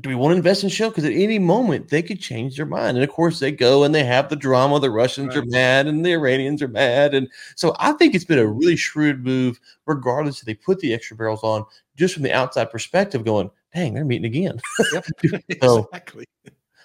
do 0.00 0.08
we 0.08 0.14
want 0.14 0.32
to 0.32 0.36
invest 0.36 0.64
in 0.64 0.68
shale? 0.68 0.88
Because 0.88 1.04
at 1.04 1.12
any 1.12 1.38
moment 1.38 1.88
they 1.88 2.02
could 2.02 2.20
change 2.20 2.56
their 2.56 2.66
mind. 2.66 2.96
And 2.96 3.04
of 3.04 3.10
course, 3.10 3.38
they 3.38 3.52
go 3.52 3.84
and 3.84 3.94
they 3.94 4.02
have 4.02 4.28
the 4.28 4.36
drama. 4.36 4.80
The 4.80 4.90
Russians 4.90 5.28
right. 5.28 5.38
are 5.38 5.46
mad 5.46 5.86
and 5.86 6.04
the 6.04 6.12
Iranians 6.12 6.62
are 6.62 6.68
mad. 6.68 7.14
And 7.14 7.28
so 7.54 7.76
I 7.78 7.92
think 7.92 8.14
it's 8.14 8.24
been 8.24 8.40
a 8.40 8.46
really 8.46 8.74
shrewd 8.74 9.24
move, 9.24 9.60
regardless 9.86 10.40
if 10.40 10.46
they 10.46 10.54
put 10.54 10.80
the 10.80 10.92
extra 10.92 11.16
barrels 11.16 11.44
on, 11.44 11.64
just 11.96 12.14
from 12.14 12.24
the 12.24 12.32
outside 12.32 12.70
perspective, 12.72 13.24
going, 13.24 13.50
dang, 13.72 13.94
they're 13.94 14.04
meeting 14.04 14.26
again. 14.26 14.60
so, 14.90 15.02
exactly. 15.48 16.26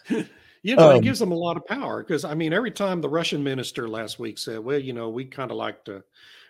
you 0.10 0.76
know, 0.76 0.92
um, 0.92 0.98
it 0.98 1.04
gives 1.04 1.20
them 1.20 1.32
a 1.32 1.38
lot 1.38 1.58
of 1.58 1.66
power 1.66 2.04
because 2.04 2.24
I 2.24 2.36
mean, 2.36 2.54
every 2.54 2.72
time 2.72 3.02
the 3.02 3.10
Russian 3.10 3.44
minister 3.44 3.90
last 3.90 4.20
week 4.20 4.38
said, 4.38 4.60
well, 4.60 4.80
you 4.80 4.94
know, 4.94 5.10
we 5.10 5.26
kind 5.26 5.50
of 5.50 5.58
like 5.58 5.84
to 5.86 6.04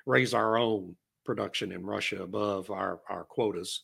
raise 0.05 0.33
our 0.33 0.57
own 0.57 0.95
production 1.23 1.71
in 1.71 1.85
Russia 1.85 2.21
above 2.21 2.69
our, 2.69 2.99
our 3.09 3.23
quotas. 3.23 3.83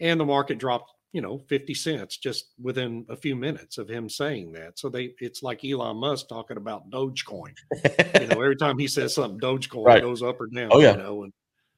And 0.00 0.18
the 0.18 0.24
market 0.24 0.58
dropped 0.58 0.92
you 1.12 1.20
know 1.22 1.38
50 1.48 1.74
cents 1.74 2.16
just 2.16 2.52
within 2.60 3.06
a 3.08 3.16
few 3.16 3.34
minutes 3.34 3.78
of 3.78 3.88
him 3.88 4.08
saying 4.08 4.52
that 4.52 4.78
so 4.78 4.88
they 4.88 5.14
it's 5.20 5.42
like 5.42 5.64
elon 5.64 5.96
musk 5.96 6.28
talking 6.28 6.56
about 6.56 6.90
dogecoin 6.90 7.54
you 8.20 8.26
know 8.26 8.42
every 8.42 8.56
time 8.56 8.78
he 8.78 8.86
says 8.88 9.14
something 9.14 9.40
dogecoin 9.40 9.86
right. 9.86 10.02
goes 10.02 10.22
up 10.22 10.40
or 10.40 10.46
down 10.48 10.68
oh 10.70 10.80
yeah 10.80 10.92
you 10.92 10.98
know 10.98 11.22
and 11.24 11.32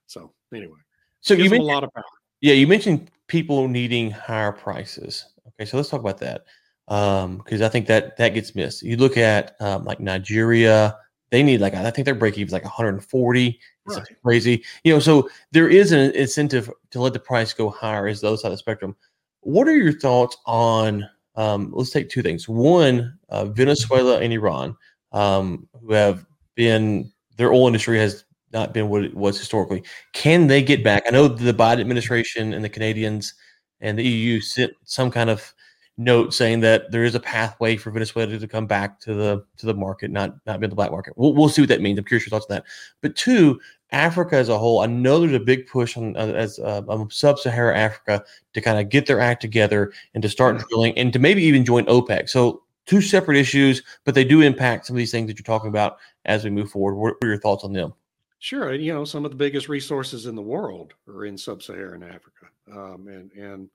so 0.07 0.33
anyway 0.55 0.79
so 1.21 1.35
you 1.35 1.49
mentioned 1.49 1.63
a 1.63 1.73
lot 1.73 1.85
of 1.85 1.93
power 1.95 2.05
yeah 2.41 2.55
you 2.55 2.67
mentioned 2.67 3.11
people 3.29 3.69
needing 3.69 4.11
higher 4.11 4.53
prices 4.53 5.27
okay 5.47 5.65
so 5.65 5.77
let's 5.77 5.89
talk 5.89 6.01
about 6.01 6.19
that 6.19 6.43
um 6.89 7.39
because 7.39 7.63
i 7.63 7.69
think 7.69 7.87
that 7.87 8.17
that 8.17 8.31
gets 8.31 8.57
missed 8.57 8.83
you 8.83 8.97
look 8.97 9.17
at 9.17 9.55
um, 9.61 9.85
like 9.85 10.01
nigeria 10.01 10.97
they 11.31 11.43
need 11.43 11.61
like 11.61 11.75
I 11.75 11.91
think 11.91 12.05
their 12.05 12.15
break 12.15 12.37
even 12.37 12.49
is 12.49 12.53
like 12.53 12.65
140. 12.65 13.61
It's 13.87 13.97
right. 13.97 14.07
crazy, 14.23 14.65
you 14.85 14.93
know. 14.93 14.99
So 14.99 15.31
there 15.53 15.69
is 15.69 15.93
an 15.93 16.11
incentive 16.13 16.71
to 16.91 17.01
let 17.01 17.13
the 17.13 17.21
price 17.21 17.53
go 17.53 17.71
higher 17.71 18.09
as 18.09 18.21
the 18.21 18.29
other 18.29 18.37
side 18.37 18.49
of 18.49 18.55
the 18.55 18.59
spectrum. 18.59 18.97
What 19.41 19.69
are 19.69 19.77
your 19.77 19.93
thoughts 19.93 20.37
on? 20.47 21.09
Um, 21.37 21.71
let's 21.73 21.91
take 21.91 22.11
two 22.11 22.23
things. 22.23 22.49
One, 22.49 23.19
uh, 23.29 23.47
Venezuela 23.47 24.21
and 24.21 24.33
Iran, 24.33 24.77
um, 25.13 25.69
who 25.81 25.93
have 25.93 26.27
been 26.55 27.11
their 27.37 27.53
oil 27.53 27.67
industry 27.67 27.99
has 27.99 28.25
not 28.53 28.75
been 28.75 28.89
what 28.89 29.05
it 29.05 29.15
was 29.15 29.39
historically. 29.39 29.83
Can 30.13 30.47
they 30.47 30.63
get 30.63 30.85
back? 30.85 31.05
I 31.07 31.11
know 31.11 31.29
the 31.29 31.55
Biden 31.55 31.81
administration 31.81 32.53
and 32.53 32.65
the 32.65 32.69
Canadians 32.69 33.35
and 33.81 33.99
the 33.99 34.05
EU 34.05 34.41
sent 34.41 34.73
some 34.85 35.11
kind 35.11 35.31
of 35.31 35.55
note 35.97 36.33
saying 36.35 36.61
that 36.61 36.91
there 36.91 37.05
is 37.05 37.15
a 37.15 37.21
pathway 37.21 37.77
for 37.77 37.91
Venezuela 37.91 38.39
to 38.39 38.49
come 38.49 38.67
back 38.67 38.99
to 39.01 39.15
the 39.15 39.45
to 39.59 39.67
the 39.67 39.75
market, 39.75 40.11
not 40.11 40.35
not 40.47 40.61
be 40.61 40.65
in 40.65 40.71
the 40.71 40.77
black 40.77 40.91
market. 40.91 41.15
We'll, 41.17 41.35
we'll 41.35 41.49
see 41.49 41.63
what 41.63 41.69
that 41.69 41.81
means. 41.81 41.99
I'm 41.99 42.05
curious 42.05 42.27
your 42.27 42.39
thoughts 42.39 42.51
on 42.51 42.57
that. 42.57 42.65
But 43.01 43.17
two, 43.17 43.61
Africa 43.93 44.37
as 44.37 44.49
a 44.49 44.59
whole, 44.59 44.81
I 44.81 44.87
know 44.87 45.21
there's 45.21 45.33
a 45.33 45.41
big 45.41 45.67
push 45.67 45.97
on 45.97 46.17
uh, 46.17 46.33
as 46.35 46.59
uh, 46.59 46.83
um, 46.89 47.11
sub-Saharan 47.11 47.77
Africa 47.77 48.25
to 48.53 48.61
kind 48.61 48.79
of 48.79 48.89
get 48.89 49.07
their 49.07 49.21
act 49.21 49.41
together 49.41 49.93
and 50.15 50.23
to 50.23 50.29
start 50.29 50.63
drilling 50.69 50.97
and 50.97 51.13
to 51.13 51.19
maybe 51.19 51.43
even 51.43 51.65
join 51.65 51.85
OPEC. 51.87 52.29
So 52.29 52.63
two 52.87 53.01
separate 53.01 53.37
issues, 53.37 53.83
but 54.05 54.15
they 54.15 54.25
do 54.25 54.41
impact 54.41 54.87
some 54.87 54.97
of 54.97 54.99
these 54.99 55.11
things 55.11 55.29
that 55.29 55.39
you're 55.39 55.45
talking 55.45 55.71
about 55.71 55.99
as 56.25 56.45
we 56.45 56.51
move 56.51 56.71
forward. 56.71 56.95
What 56.95 57.15
are 57.23 57.29
your 57.29 57.39
thoughts 57.39 57.65
on 57.65 57.73
them? 57.73 57.95
Sure, 58.39 58.73
you 58.73 58.93
know 58.95 59.05
some 59.05 59.27
of 59.27 59.31
the 59.31 59.37
biggest 59.37 59.69
resources 59.69 60.25
in 60.25 60.35
the 60.35 60.41
world 60.41 60.95
are 61.07 61.27
in 61.27 61.37
sub-Saharan 61.37 62.03
Africa, 62.03 62.47
um, 62.73 63.07
and 63.07 63.31
and 63.33 63.69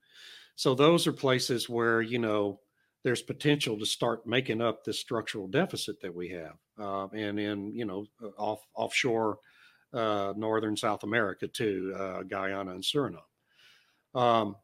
so 0.55 0.73
those 0.73 1.05
are 1.05 1.13
places 1.13 1.69
where 1.69 2.01
you 2.01 2.17
know 2.17 2.59
there's 3.03 3.21
potential 3.21 3.77
to 3.77 3.85
start 3.85 4.25
making 4.25 4.61
up 4.61 4.83
this 4.83 4.99
structural 4.99 5.47
deficit 5.47 6.01
that 6.01 6.13
we 6.13 6.29
have, 6.29 6.55
uh, 6.79 7.05
and 7.13 7.39
in 7.39 7.75
you 7.75 7.85
know 7.85 8.07
off 8.39 8.65
offshore 8.73 9.37
uh, 9.95 10.33
northern 10.35 10.75
South 10.75 11.03
America 11.03 11.47
too, 11.47 11.95
uh, 11.97 12.23
Guyana 12.23 12.71
and 12.71 12.83
Suriname. 12.83 13.21
Um, 14.13 14.55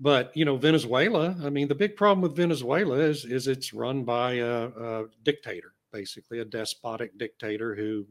but 0.00 0.34
you 0.34 0.44
know, 0.44 0.56
Venezuela. 0.56 1.36
I 1.42 1.50
mean, 1.50 1.68
the 1.68 1.74
big 1.74 1.94
problem 1.94 2.22
with 2.22 2.36
Venezuela 2.36 2.96
is 2.96 3.24
is 3.24 3.46
it's 3.46 3.74
run 3.74 4.04
by 4.04 4.34
a, 4.34 4.68
a 4.68 5.04
dictator, 5.22 5.74
basically 5.92 6.40
a 6.40 6.44
despotic 6.44 7.16
dictator 7.18 7.74
who, 7.74 8.06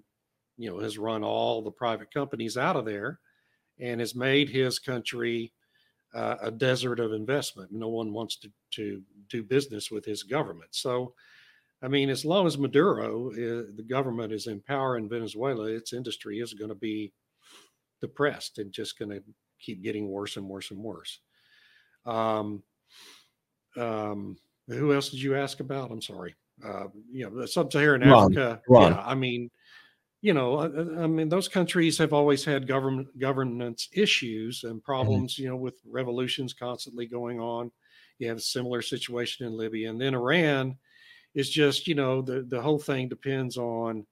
you 0.57 0.69
know, 0.69 0.79
has 0.79 0.97
run 0.97 1.23
all 1.23 1.61
the 1.61 1.71
private 1.71 2.13
companies 2.13 2.57
out 2.57 2.75
of 2.75 2.85
there, 2.85 3.19
and 3.79 3.99
has 3.99 4.13
made 4.13 4.49
his 4.49 4.77
country 4.77 5.51
uh, 6.13 6.35
a 6.41 6.51
desert 6.51 6.99
of 6.99 7.13
investment. 7.13 7.71
No 7.71 7.89
one 7.89 8.13
wants 8.13 8.35
to 8.37 8.51
to 8.71 9.01
do 9.29 9.43
business 9.43 9.89
with 9.89 10.05
his 10.05 10.21
government. 10.23 10.69
So 10.75 11.13
I 11.81 11.87
mean, 11.87 12.09
as 12.09 12.25
long 12.25 12.45
as 12.45 12.57
Maduro, 12.57 13.29
uh, 13.31 13.71
the 13.75 13.85
government 13.87 14.33
is 14.33 14.47
in 14.47 14.59
power 14.61 14.97
in 14.97 15.07
Venezuela, 15.07 15.65
its 15.65 15.93
industry 15.93 16.39
is 16.39 16.53
going 16.53 16.69
to 16.69 16.75
be 16.75 17.13
depressed 18.01 18.57
and 18.57 18.71
just 18.71 18.99
going 18.99 19.11
to 19.11 19.23
keep 19.59 19.81
getting 19.81 20.09
worse 20.09 20.37
and 20.37 20.47
worse 20.47 20.71
and 20.71 20.79
worse. 20.79 21.19
Um, 22.05 22.63
um, 23.77 24.37
who 24.67 24.93
else 24.93 25.09
did 25.09 25.21
you 25.21 25.35
ask 25.35 25.59
about? 25.59 25.91
I'm 25.91 26.01
sorry. 26.01 26.35
Uh, 26.63 26.87
you 27.11 27.29
know, 27.29 27.45
sub-Saharan 27.45 28.03
Africa. 28.03 28.61
Iran. 28.69 28.91
Yeah, 28.91 29.03
I 29.05 29.15
mean, 29.15 29.49
you 30.21 30.33
know, 30.33 30.57
I, 30.57 30.65
uh, 30.65 30.69
uh, 30.69 31.03
I, 31.03 31.07
mean, 31.07 31.29
those 31.29 31.47
countries 31.47 31.97
have 31.97 32.11
always 32.11 32.43
had 32.43 32.67
government 32.67 33.07
governance 33.17 33.87
issues 33.93 34.63
and 34.63 34.73
mm-hmm. 34.73 34.91
problems. 34.91 35.33
Mm-hmm. 35.33 35.43
You 35.43 35.49
know, 35.49 35.55
with 35.55 35.75
revolutions 35.85 36.53
constantly 36.53 37.05
going 37.05 37.39
on. 37.39 37.71
You 38.17 38.27
have 38.27 38.37
a 38.37 38.41
similar 38.41 38.81
situation 38.81 39.47
in 39.47 39.57
Libya, 39.57 39.89
and 39.89 40.01
then 40.01 40.13
Iran 40.13 40.77
it's 41.33 41.49
just, 41.49 41.87
you 41.87 41.95
know, 41.95 42.21
the, 42.21 42.41
the 42.41 42.61
whole 42.61 42.79
thing 42.79 43.07
depends 43.09 43.57
on 43.57 44.05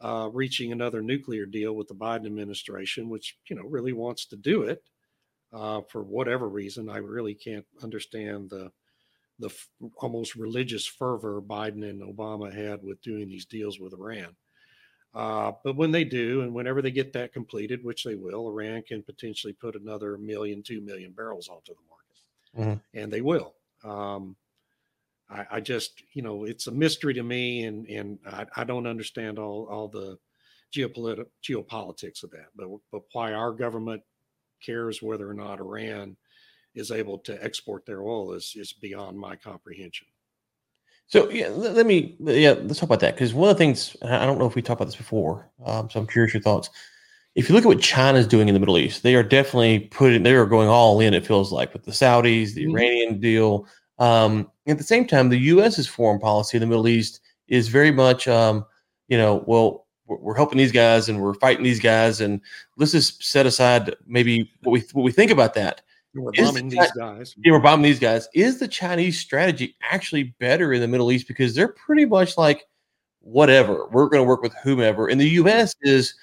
uh, 0.00 0.28
reaching 0.32 0.72
another 0.72 1.02
nuclear 1.02 1.46
deal 1.46 1.74
with 1.74 1.88
the 1.88 1.94
Biden 1.94 2.26
administration, 2.26 3.08
which, 3.08 3.36
you 3.48 3.56
know, 3.56 3.62
really 3.62 3.92
wants 3.92 4.26
to 4.26 4.36
do 4.36 4.62
it. 4.62 4.82
uh, 5.52 5.82
for 5.88 6.02
whatever 6.02 6.48
reason. 6.48 6.88
I 6.88 6.98
really 6.98 7.34
can't 7.34 7.66
understand 7.82 8.50
the 8.50 8.70
the 9.38 9.48
f- 9.48 9.68
almost 9.96 10.36
religious 10.36 10.86
fervor 10.86 11.42
Biden 11.42 11.88
and 11.88 12.02
Obama 12.02 12.52
had 12.52 12.82
with 12.82 13.02
doing 13.02 13.28
these 13.28 13.46
deals 13.46 13.80
with 13.80 13.92
Iran. 13.94 14.36
Uh, 15.14 15.52
but 15.64 15.74
when 15.74 15.90
they 15.90 16.04
do, 16.04 16.42
and 16.42 16.54
whenever 16.54 16.80
they 16.80 16.90
get 16.90 17.12
that 17.14 17.32
completed, 17.32 17.82
which 17.82 18.04
they 18.04 18.14
will, 18.14 18.46
Iran 18.48 18.82
can 18.82 19.02
potentially 19.02 19.52
put 19.52 19.74
another 19.74 20.16
million, 20.16 20.62
two 20.62 20.80
million 20.80 21.12
barrels 21.12 21.48
onto 21.48 21.72
the 21.74 21.80
market, 21.90 22.78
mm-hmm. 22.78 22.98
and 22.98 23.12
they 23.12 23.20
will. 23.20 23.54
Um, 23.84 24.36
I, 25.32 25.46
I, 25.56 25.60
just, 25.60 26.02
you 26.12 26.22
know, 26.22 26.44
it's 26.44 26.66
a 26.66 26.72
mystery 26.72 27.14
to 27.14 27.22
me, 27.22 27.64
and 27.64 27.86
and 27.88 28.18
I, 28.26 28.46
I 28.56 28.64
don't 28.64 28.86
understand 28.86 29.38
all 29.38 29.66
all 29.70 29.88
the 29.88 30.18
geopolitical 30.74 31.26
geopolitics 31.42 32.22
of 32.22 32.30
that. 32.30 32.46
But 32.54 32.68
but 32.90 33.02
why 33.12 33.32
our 33.32 33.52
government 33.52 34.02
cares 34.64 35.02
whether 35.02 35.28
or 35.28 35.34
not 35.34 35.60
Iran 35.60 36.16
is 36.74 36.90
able 36.90 37.18
to 37.18 37.42
export 37.44 37.86
their 37.86 38.02
oil 38.02 38.32
is 38.32 38.54
is 38.56 38.72
beyond 38.72 39.18
my 39.18 39.36
comprehension. 39.36 40.06
So 41.06 41.28
yeah, 41.30 41.48
let 41.48 41.86
me 41.86 42.16
yeah 42.20 42.52
let's 42.52 42.78
talk 42.78 42.88
about 42.88 43.00
that 43.00 43.14
because 43.14 43.34
one 43.34 43.50
of 43.50 43.56
the 43.56 43.58
things 43.58 43.96
I 44.02 44.24
don't 44.24 44.38
know 44.38 44.46
if 44.46 44.54
we 44.54 44.62
talked 44.62 44.80
about 44.80 44.86
this 44.86 44.96
before, 44.96 45.50
um, 45.66 45.90
so 45.90 46.00
I'm 46.00 46.06
curious 46.06 46.32
your 46.32 46.42
thoughts. 46.42 46.70
If 47.34 47.48
you 47.48 47.54
look 47.54 47.64
at 47.64 47.68
what 47.68 47.80
China's 47.80 48.26
doing 48.26 48.48
in 48.48 48.54
the 48.54 48.60
Middle 48.60 48.76
East, 48.76 49.02
they 49.02 49.14
are 49.14 49.22
definitely 49.22 49.80
putting 49.80 50.22
they 50.22 50.34
are 50.34 50.46
going 50.46 50.68
all 50.68 51.00
in. 51.00 51.14
It 51.14 51.26
feels 51.26 51.52
like 51.52 51.72
with 51.72 51.84
the 51.84 51.90
Saudis, 51.90 52.54
the 52.54 52.64
mm-hmm. 52.64 52.76
Iranian 52.76 53.20
deal. 53.20 53.66
Um, 53.98 54.50
at 54.66 54.78
the 54.78 54.84
same 54.84 55.06
time, 55.06 55.28
the 55.28 55.38
U.S.'s 55.38 55.86
foreign 55.86 56.18
policy 56.18 56.56
in 56.56 56.60
the 56.60 56.66
Middle 56.66 56.88
East 56.88 57.20
is 57.48 57.68
very 57.68 57.90
much, 57.90 58.26
um, 58.28 58.64
you 59.08 59.18
know, 59.18 59.44
well, 59.46 59.86
we're, 60.06 60.34
helping 60.34 60.58
these 60.58 60.72
guys 60.72 61.08
and 61.08 61.20
we're 61.20 61.34
fighting 61.34 61.64
these 61.64 61.80
guys, 61.80 62.20
and 62.20 62.40
let's 62.76 62.92
just 62.92 63.22
set 63.22 63.46
aside 63.46 63.94
maybe 64.06 64.50
what 64.62 64.72
we 64.72 64.84
what 64.92 65.02
we 65.02 65.12
think 65.12 65.30
about 65.30 65.54
that. 65.54 65.82
We're 66.14 66.32
bombing 66.32 66.68
the, 66.68 66.76
these 66.76 66.92
guys. 66.92 67.34
Yeah, 67.42 67.52
we're 67.52 67.60
bombing 67.60 67.84
these 67.84 67.98
guys. 67.98 68.28
Is 68.34 68.58
the 68.58 68.68
Chinese 68.68 69.18
strategy 69.18 69.76
actually 69.82 70.34
better 70.38 70.72
in 70.72 70.80
the 70.80 70.88
Middle 70.88 71.10
East 71.12 71.28
because 71.28 71.54
they're 71.54 71.68
pretty 71.68 72.04
much 72.04 72.36
like 72.36 72.66
whatever. 73.20 73.88
We're 73.90 74.08
going 74.08 74.22
to 74.22 74.28
work 74.28 74.42
with 74.42 74.54
whomever. 74.62 75.08
and 75.08 75.20
the 75.20 75.28
U.S. 75.30 75.74
is 75.82 76.14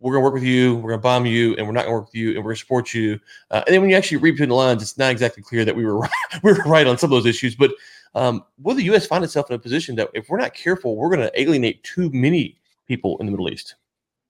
we're 0.00 0.12
going 0.12 0.22
to 0.22 0.24
work 0.24 0.34
with 0.34 0.44
you, 0.44 0.76
we're 0.76 0.90
going 0.90 1.00
to 1.00 1.02
bomb 1.02 1.26
you, 1.26 1.56
and 1.56 1.66
we're 1.66 1.72
not 1.72 1.84
going 1.84 1.94
to 1.94 2.00
work 2.00 2.06
with 2.06 2.14
you, 2.14 2.28
and 2.30 2.38
we're 2.38 2.50
going 2.50 2.56
to 2.56 2.60
support 2.60 2.94
you. 2.94 3.18
Uh, 3.50 3.62
and 3.66 3.74
then 3.74 3.80
when 3.80 3.90
you 3.90 3.96
actually 3.96 4.18
read 4.18 4.32
between 4.32 4.48
the 4.48 4.54
lines, 4.54 4.82
it's 4.82 4.96
not 4.96 5.10
exactly 5.10 5.42
clear 5.42 5.64
that 5.64 5.74
we 5.74 5.84
were 5.84 5.98
right, 5.98 6.10
we 6.42 6.52
were 6.52 6.58
right 6.64 6.86
on 6.86 6.98
some 6.98 7.12
of 7.12 7.16
those 7.16 7.26
issues. 7.26 7.56
But 7.56 7.72
um, 8.14 8.44
will 8.62 8.74
the 8.74 8.84
U.S. 8.84 9.06
find 9.06 9.24
itself 9.24 9.50
in 9.50 9.56
a 9.56 9.58
position 9.58 9.96
that 9.96 10.10
if 10.14 10.28
we're 10.28 10.38
not 10.38 10.54
careful, 10.54 10.96
we're 10.96 11.14
going 11.14 11.28
to 11.28 11.40
alienate 11.40 11.82
too 11.82 12.10
many 12.12 12.58
people 12.86 13.16
in 13.18 13.26
the 13.26 13.32
Middle 13.32 13.50
East? 13.50 13.74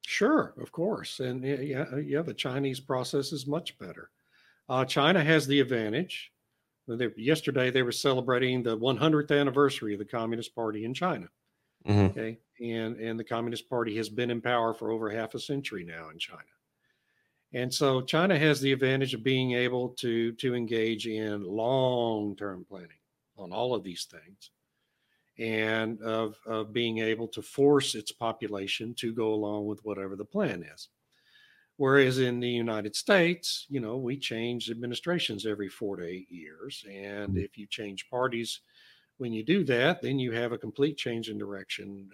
Sure, 0.07 0.55
of 0.59 0.73
course, 0.73 1.21
and 1.21 1.45
yeah, 1.45 1.85
yeah, 1.99 2.23
the 2.23 2.33
Chinese 2.33 2.81
process 2.81 3.31
is 3.31 3.47
much 3.47 3.79
better. 3.79 4.09
Uh, 4.69 4.85
China 4.85 5.23
has 5.23 5.47
the 5.47 5.61
advantage. 5.61 6.33
They, 6.87 7.11
yesterday, 7.19 7.71
they 7.71 7.83
were 7.83 7.93
celebrating 7.93 8.63
the 8.63 8.77
100th 8.77 9.39
anniversary 9.39 9.93
of 9.93 9.99
the 9.99 10.07
Communist 10.07 10.55
Party 10.55 10.87
in 10.87 10.95
China. 10.95 11.29
Mm-hmm. 11.87 12.19
Okay, 12.19 12.39
and 12.61 12.97
and 12.97 13.19
the 13.19 13.25
Communist 13.25 13.69
Party 13.69 13.97
has 13.97 14.09
been 14.09 14.31
in 14.31 14.41
power 14.41 14.75
for 14.75 14.91
over 14.91 15.11
half 15.11 15.35
a 15.35 15.41
century 15.41 15.85
now 15.85 16.11
in 16.11 16.19
China, 16.19 16.43
and 17.53 17.73
so 17.73 18.01
China 18.03 18.39
has 18.39 18.61
the 18.61 18.73
advantage 18.73 19.15
of 19.15 19.23
being 19.23 19.53
able 19.53 19.91
to 19.91 20.33
to 20.33 20.55
engage 20.55 21.07
in 21.07 21.43
long 21.43 22.37
term 22.37 22.65
planning 22.69 22.89
on 23.37 23.53
all 23.53 23.75
of 23.75 23.83
these 23.83 24.05
things, 24.05 24.51
and 25.39 26.01
of 26.03 26.37
of 26.47 26.73
being 26.73 26.99
able 26.99 27.29
to 27.29 27.43
force 27.43 27.95
its 27.95 28.13
population 28.13 28.95
to 28.95 29.13
go 29.13 29.33
along 29.35 29.67
with 29.67 29.85
whatever 29.85 30.17
the 30.17 30.25
plan 30.25 30.63
is. 30.63 30.89
Whereas 31.79 32.19
in 32.19 32.41
the 32.41 32.49
United 32.49 32.97
States, 32.97 33.65
you 33.69 33.79
know, 33.79 33.97
we 33.97 34.17
change 34.19 34.69
administrations 34.69 35.47
every 35.47 35.69
four 35.69 35.97
to 35.97 36.05
eight 36.05 36.29
years. 36.29 36.85
And 36.91 37.31
mm-hmm. 37.31 37.39
if 37.39 37.57
you 37.57 37.69
change 37.69 38.11
parties 38.11 38.61
when 39.19 39.33
you 39.33 39.45
do 39.45 39.65
that, 39.65 40.01
then 40.01 40.19
you 40.19 40.33
have 40.33 40.53
a 40.53 40.59
complete 40.59 40.97
change 40.97 41.29
in 41.29 41.39
direction 41.39 42.09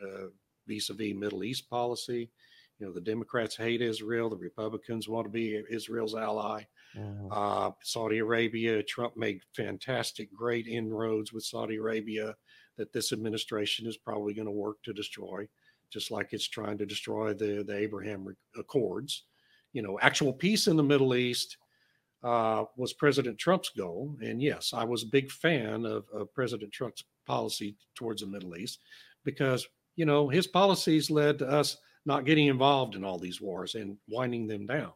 vis 0.66 0.90
a 0.90 0.94
vis 0.94 1.14
Middle 1.14 1.44
East 1.44 1.68
policy. 1.70 2.30
You 2.78 2.86
know, 2.86 2.92
the 2.92 3.00
Democrats 3.00 3.56
hate 3.56 3.80
Israel, 3.80 4.28
the 4.28 4.36
Republicans 4.36 5.08
want 5.08 5.26
to 5.26 5.30
be 5.30 5.62
Israel's 5.70 6.14
ally. 6.14 6.64
Mm-hmm. 6.96 7.28
Uh, 7.30 7.70
Saudi 7.82 8.18
Arabia, 8.18 8.82
Trump 8.82 9.16
made 9.16 9.40
fantastic, 9.54 10.32
great 10.32 10.66
inroads 10.66 11.32
with 11.32 11.44
Saudi 11.44 11.76
Arabia 11.76 12.34
that 12.76 12.92
this 12.92 13.12
administration 13.12 13.86
is 13.86 13.96
probably 13.96 14.34
going 14.34 14.46
to 14.46 14.52
work 14.52 14.82
to 14.82 14.92
destroy, 14.92 15.46
just 15.90 16.10
like 16.10 16.32
it's 16.32 16.48
trying 16.48 16.78
to 16.78 16.86
destroy 16.86 17.32
the, 17.32 17.62
the 17.64 17.76
Abraham 17.76 18.26
Accords 18.58 19.24
you 19.74 19.82
know, 19.82 19.98
actual 20.00 20.32
peace 20.32 20.68
in 20.68 20.76
the 20.76 20.82
Middle 20.82 21.14
East 21.14 21.58
uh, 22.24 22.64
was 22.76 22.94
President 22.94 23.38
Trump's 23.38 23.68
goal. 23.68 24.16
And 24.22 24.40
yes, 24.40 24.72
I 24.74 24.82
was 24.82 25.02
a 25.02 25.08
big 25.08 25.30
fan 25.30 25.84
of, 25.84 26.06
of 26.12 26.32
President 26.32 26.72
Trump's 26.72 27.04
policy 27.26 27.76
towards 27.94 28.22
the 28.22 28.26
Middle 28.26 28.56
East 28.56 28.80
because, 29.24 29.66
you 29.96 30.06
know, 30.06 30.28
his 30.28 30.46
policies 30.46 31.10
led 31.10 31.38
to 31.38 31.48
us 31.48 31.76
not 32.06 32.24
getting 32.24 32.46
involved 32.46 32.94
in 32.94 33.04
all 33.04 33.18
these 33.18 33.40
wars 33.40 33.74
and 33.74 33.98
winding 34.08 34.46
them 34.46 34.66
down. 34.66 34.92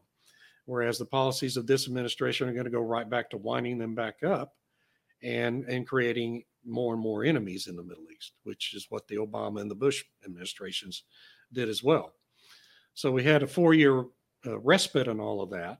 Whereas 0.65 0.97
the 0.97 1.05
policies 1.05 1.55
of 1.55 1.67
this 1.67 1.87
administration 1.87 2.49
are 2.49 2.53
going 2.53 2.65
to 2.65 2.71
go 2.71 2.81
right 2.81 3.09
back 3.09 3.29
to 3.29 3.37
winding 3.37 3.77
them 3.77 3.95
back 3.95 4.23
up 4.23 4.55
and, 5.23 5.65
and 5.65 5.87
creating 5.87 6.43
more 6.65 6.93
and 6.93 7.01
more 7.01 7.23
enemies 7.23 7.67
in 7.67 7.75
the 7.75 7.83
Middle 7.83 8.05
East, 8.15 8.33
which 8.43 8.73
is 8.73 8.87
what 8.89 9.07
the 9.07 9.17
Obama 9.17 9.61
and 9.61 9.69
the 9.69 9.75
Bush 9.75 10.03
administrations 10.25 11.03
did 11.53 11.69
as 11.69 11.83
well. 11.83 12.13
So 12.95 13.11
we 13.11 13.23
had 13.23 13.43
a 13.43 13.47
four 13.47 13.73
year 13.73 14.05
uh, 14.45 14.59
respite 14.59 15.07
and 15.07 15.21
all 15.21 15.41
of 15.41 15.49
that. 15.51 15.79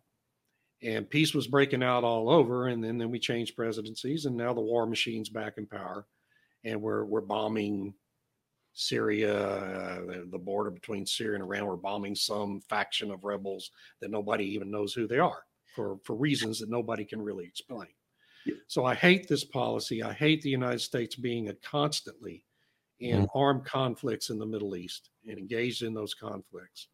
And 0.81 1.09
peace 1.09 1.33
was 1.33 1.47
breaking 1.47 1.83
out 1.83 2.03
all 2.03 2.29
over. 2.29 2.67
And 2.67 2.83
then, 2.83 2.97
then 2.97 3.11
we 3.11 3.19
changed 3.19 3.55
presidencies, 3.55 4.25
and 4.25 4.37
now 4.37 4.53
the 4.53 4.61
war 4.61 4.85
machine's 4.85 5.29
back 5.29 5.57
in 5.57 5.65
power. 5.65 6.05
And 6.63 6.81
we're, 6.81 7.05
we're 7.05 7.21
bombing 7.21 7.93
Syria, 8.73 9.35
uh, 9.35 10.05
the, 10.05 10.27
the, 10.31 10.37
border 10.37 10.71
between 10.71 11.05
Syria 11.05 11.35
and 11.35 11.43
Iran. 11.43 11.65
We're 11.65 11.75
bombing 11.75 12.15
some 12.15 12.61
faction 12.69 13.11
of 13.11 13.23
rebels 13.23 13.71
that 14.01 14.11
nobody 14.11 14.45
even 14.45 14.71
knows 14.71 14.93
who 14.93 15.07
they 15.07 15.19
are 15.19 15.43
for, 15.75 15.97
for 16.03 16.15
reasons 16.15 16.59
that 16.59 16.69
nobody 16.69 17.03
can 17.03 17.21
really 17.21 17.45
explain. 17.45 17.89
So 18.67 18.85
I 18.85 18.95
hate 18.95 19.27
this 19.27 19.43
policy. 19.43 20.01
I 20.03 20.13
hate 20.13 20.41
the 20.41 20.49
United 20.49 20.79
States 20.79 21.15
being 21.15 21.49
a 21.49 21.53
constantly 21.55 22.45
in 22.99 23.23
mm-hmm. 23.23 23.37
armed 23.37 23.65
conflicts 23.65 24.29
in 24.29 24.39
the 24.39 24.45
Middle 24.45 24.75
East 24.75 25.09
and 25.27 25.37
engaged 25.37 25.83
in 25.83 25.93
those 25.93 26.13
conflicts. 26.13 26.87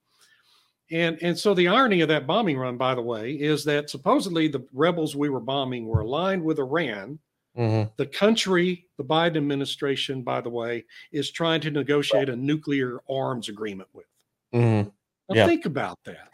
And 0.92 1.18
and 1.22 1.38
so 1.38 1.54
the 1.54 1.68
irony 1.68 2.02
of 2.02 2.10
that 2.10 2.28
bombing 2.28 2.58
run, 2.58 2.78
by 2.78 2.94
the 2.94 3.02
way, 3.02 3.32
is 3.32 3.64
that 3.66 3.90
supposedly 3.90 4.48
the 4.48 4.66
rebels 4.72 5.16
we 5.16 5.30
were 5.30 5.40
bombing 5.40 5.88
were 5.88 6.02
aligned 6.02 6.44
with 6.44 6.60
Iran. 6.60 7.20
Mm-hmm. 7.58 7.90
The 7.98 8.06
country, 8.06 8.86
the 8.98 9.04
Biden 9.04 9.38
administration, 9.38 10.22
by 10.22 10.42
the 10.42 10.50
way, 10.50 10.86
is 11.12 11.32
trying 11.32 11.62
to 11.62 11.72
negotiate 11.72 12.30
a 12.30 12.36
nuclear 12.36 13.00
arms 13.10 13.50
agreement 13.50 13.90
with. 13.94 14.06
Mm-hmm. 14.54 14.90
Now 15.30 15.36
yeah. 15.36 15.48
think 15.48 15.66
about 15.66 15.98
that. 16.06 16.28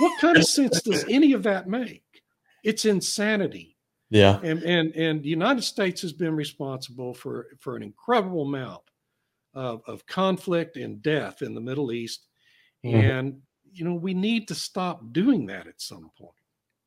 what 0.00 0.20
kind 0.20 0.36
of 0.36 0.44
sense 0.44 0.80
does 0.82 1.04
any 1.08 1.32
of 1.32 1.42
that 1.44 1.68
make? 1.68 2.04
It's 2.62 2.84
insanity. 2.84 3.76
Yeah. 4.10 4.38
And 4.42 4.62
and 4.62 4.94
and 4.94 5.22
the 5.22 5.28
United 5.28 5.62
States 5.62 6.00
has 6.02 6.12
been 6.12 6.36
responsible 6.36 7.14
for 7.14 7.48
for 7.58 7.76
an 7.76 7.82
incredible 7.82 8.42
amount 8.42 8.82
of, 9.54 9.82
of 9.86 10.06
conflict 10.06 10.76
and 10.76 11.02
death 11.02 11.42
in 11.42 11.54
the 11.54 11.60
Middle 11.60 11.92
East. 11.92 12.26
Mm-hmm. 12.84 12.96
And 12.96 13.42
you 13.78 13.84
know, 13.84 13.94
we 13.94 14.14
need 14.14 14.48
to 14.48 14.54
stop 14.54 15.12
doing 15.12 15.46
that 15.46 15.66
at 15.66 15.80
some 15.80 16.10
point. 16.18 16.32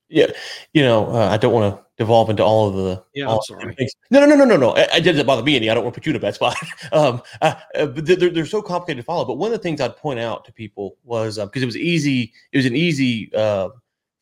Yeah, 0.09 0.27
you 0.73 0.81
know, 0.81 1.07
uh, 1.07 1.29
I 1.29 1.37
don't 1.37 1.53
want 1.53 1.73
to 1.73 1.85
devolve 1.97 2.29
into 2.29 2.43
all 2.43 2.67
of 2.67 2.75
the. 2.75 3.01
Yeah, 3.15 3.29
I'm 3.29 3.39
sorry. 3.43 3.73
No, 4.09 4.19
no, 4.19 4.25
no, 4.25 4.35
no, 4.35 4.43
no, 4.43 4.57
no. 4.57 4.75
I, 4.75 4.95
I 4.95 4.99
didn't 4.99 5.25
bother 5.25 5.41
me 5.41 5.55
any. 5.55 5.69
I 5.69 5.73
don't 5.73 5.85
want 5.85 5.95
to 5.95 6.01
put 6.01 6.05
you 6.05 6.09
in 6.09 6.17
a 6.17 6.19
bad 6.19 6.35
spot. 6.35 6.57
um, 6.91 7.21
uh, 7.41 7.55
uh, 7.75 7.85
but 7.85 8.05
they're, 8.05 8.29
they're 8.29 8.45
so 8.45 8.61
complicated 8.61 9.03
to 9.03 9.05
follow. 9.05 9.23
But 9.23 9.35
one 9.37 9.53
of 9.53 9.57
the 9.57 9.63
things 9.63 9.79
I'd 9.79 9.95
point 9.95 10.19
out 10.19 10.43
to 10.45 10.51
people 10.51 10.97
was 11.05 11.37
because 11.37 11.61
uh, 11.61 11.63
it 11.63 11.65
was 11.65 11.77
easy. 11.77 12.33
It 12.51 12.57
was 12.57 12.65
an 12.65 12.75
easy 12.75 13.33
uh, 13.33 13.69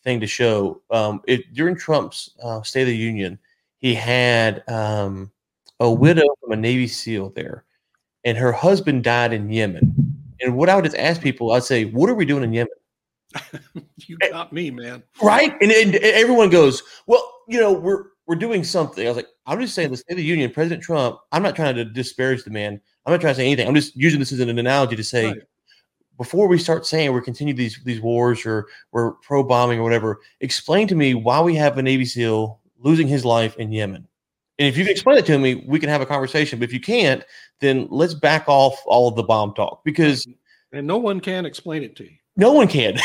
thing 0.04 0.20
to 0.20 0.28
show. 0.28 0.80
Um, 0.92 1.22
it, 1.26 1.52
during 1.56 1.76
Trump's 1.76 2.36
uh, 2.44 2.62
State 2.62 2.84
of 2.84 2.90
the 2.90 2.96
Union, 2.96 3.40
he 3.80 3.96
had 3.96 4.64
um, 4.70 5.32
a 5.80 5.92
widow 5.92 6.28
from 6.40 6.52
a 6.52 6.56
Navy 6.56 6.88
SEAL 6.88 7.32
there, 7.32 7.66
and 8.26 8.38
her 8.38 8.52
husband 8.52 9.04
died 9.04 9.34
in 9.34 9.50
Yemen 9.50 10.09
and 10.42 10.56
what 10.56 10.70
I 10.70 10.76
would 10.76 10.86
just 10.86 10.98
ask 10.98 11.22
people, 11.22 11.52
I'd 11.52 11.64
say, 11.64 11.86
what 11.86 12.10
are 12.10 12.16
we 12.16 12.26
doing 12.26 12.44
in 12.44 12.54
Yemen? 12.54 12.74
you 13.98 14.18
got 14.18 14.52
me, 14.52 14.72
man. 14.72 15.04
Right? 15.22 15.56
And, 15.62 15.72
and, 15.72 15.96
everyone 15.96 16.50
goes, 16.50 16.82
well, 17.06 17.24
you 17.48 17.60
know, 17.60 17.72
we're 17.74 18.06
we're 18.26 18.36
doing 18.36 18.64
something. 18.64 19.06
I 19.06 19.10
was 19.10 19.18
like, 19.18 19.28
I'm 19.48 19.60
just 19.60 19.74
saying 19.74 19.90
the 19.90 19.98
State 19.98 20.14
of 20.14 20.18
the 20.18 20.24
Union, 20.24 20.52
President 20.52 20.84
Trump, 20.84 21.18
I'm 21.32 21.42
not 21.42 21.56
trying 21.56 21.76
to 21.76 21.86
disparage 21.86 22.44
the 22.44 22.52
man. 22.52 22.80
I'm 23.06 23.12
not 23.12 23.22
trying 23.22 23.34
to 23.34 23.38
say 23.40 23.46
anything. 23.48 23.68
I'm 23.68 23.74
just 23.74 23.96
using 23.96 24.20
this 24.20 24.32
as 24.32 24.40
an 24.40 24.58
analogy 24.58 24.96
to 24.96 25.04
say, 25.04 25.28
right. 25.28 25.38
before 26.18 26.48
we 26.48 26.60
start 26.60 26.86
saying 26.86 27.12
we're 27.12 27.22
continuing 27.22 27.58
these 27.58 27.80
these 27.84 28.02
wars 28.02 28.46
or 28.46 28.68
we're 28.92 29.14
pro 29.14 29.44
bombing 29.44 29.80
or 29.80 29.84
whatever, 29.84 30.20
explain 30.42 30.88
to 30.88 30.96
me 30.96 31.14
why 31.16 31.42
we 31.42 31.56
have 31.56 31.78
a 31.78 31.82
Navy 31.82 32.06
SEAL 32.06 32.60
losing 32.78 33.08
his 33.08 33.26
life 33.26 33.58
in 33.58 33.72
Yemen. 33.72 34.08
And 34.60 34.68
if 34.68 34.78
you 34.78 34.84
can 34.84 34.91
explain 34.91 35.18
it 35.18 35.26
to 35.28 35.39
me, 35.39 35.64
we 35.66 35.80
can 35.80 35.89
have 35.89 36.01
a 36.01 36.05
conversation. 36.05 36.60
But 36.60 36.68
if 36.68 36.74
you 36.74 36.82
can't, 36.82 37.24
then 37.62 37.88
let's 37.89 38.14
back 38.14 38.43
off 38.47 38.78
all 38.86 39.07
of 39.07 39.16
the 39.16 39.24
bomb 39.24 39.53
talk 39.53 39.84
because 39.86 40.28
and 40.72 40.86
no 40.86 40.97
one 40.97 41.20
can 41.20 41.45
explain 41.45 41.82
it 41.82 41.95
to 41.95 42.03
you. 42.03 42.18
No 42.36 42.53
one 42.53 42.68
can. 42.68 42.95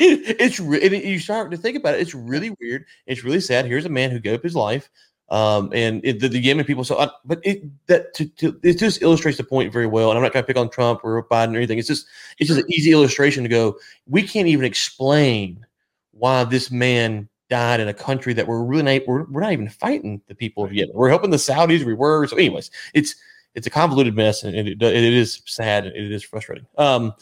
it's 0.00 0.60
re- 0.60 1.04
you 1.04 1.18
start 1.18 1.50
to 1.50 1.56
think 1.56 1.76
about 1.76 1.94
it. 1.94 2.00
It's 2.00 2.14
really 2.14 2.54
weird. 2.60 2.84
It's 3.06 3.24
really 3.24 3.40
sad. 3.40 3.64
Here's 3.64 3.86
a 3.86 3.90
man 3.90 4.10
who 4.10 4.20
gave 4.20 4.34
up 4.34 4.42
his 4.42 4.54
life, 4.54 4.90
um, 5.30 5.70
and 5.72 6.00
it, 6.04 6.20
the, 6.20 6.28
the 6.28 6.38
Yemen 6.38 6.64
people. 6.64 6.84
So, 6.84 6.96
uh, 6.96 7.10
but 7.24 7.40
it 7.44 7.62
that 7.86 8.14
to, 8.14 8.26
to, 8.36 8.60
it 8.62 8.78
just 8.78 9.02
illustrates 9.02 9.38
the 9.38 9.44
point 9.44 9.72
very 9.72 9.86
well. 9.86 10.10
And 10.10 10.18
I'm 10.18 10.22
not 10.22 10.32
trying 10.32 10.44
to 10.44 10.46
pick 10.46 10.56
on 10.56 10.70
Trump 10.70 11.00
or 11.02 11.24
Biden 11.24 11.54
or 11.54 11.56
anything. 11.56 11.78
It's 11.78 11.88
just 11.88 12.06
it's 12.38 12.48
just 12.48 12.60
an 12.60 12.70
easy 12.70 12.92
illustration 12.92 13.42
to 13.42 13.48
go. 13.48 13.78
We 14.06 14.22
can't 14.22 14.48
even 14.48 14.64
explain 14.64 15.64
why 16.12 16.44
this 16.44 16.70
man 16.70 17.28
died 17.48 17.80
in 17.80 17.88
a 17.88 17.94
country 17.94 18.32
that 18.34 18.46
we're 18.46 18.62
really 18.62 18.82
not, 18.82 19.06
we're, 19.06 19.24
we're 19.24 19.40
not 19.40 19.52
even 19.52 19.68
fighting 19.68 20.20
the 20.28 20.34
people 20.34 20.64
of 20.64 20.72
Yemen. 20.72 20.94
We're 20.94 21.08
helping 21.08 21.30
the 21.30 21.36
Saudis. 21.36 21.84
We 21.84 21.94
were. 21.94 22.26
So, 22.26 22.36
anyways, 22.36 22.70
it's 22.94 23.16
it's 23.54 23.66
a 23.66 23.70
convoluted 23.70 24.14
mess, 24.14 24.42
and 24.42 24.54
it, 24.54 24.82
it 24.82 25.14
is 25.14 25.42
sad. 25.46 25.86
And 25.86 25.96
it 25.96 26.12
is 26.12 26.22
frustrating. 26.22 26.66
Um, 26.76 27.14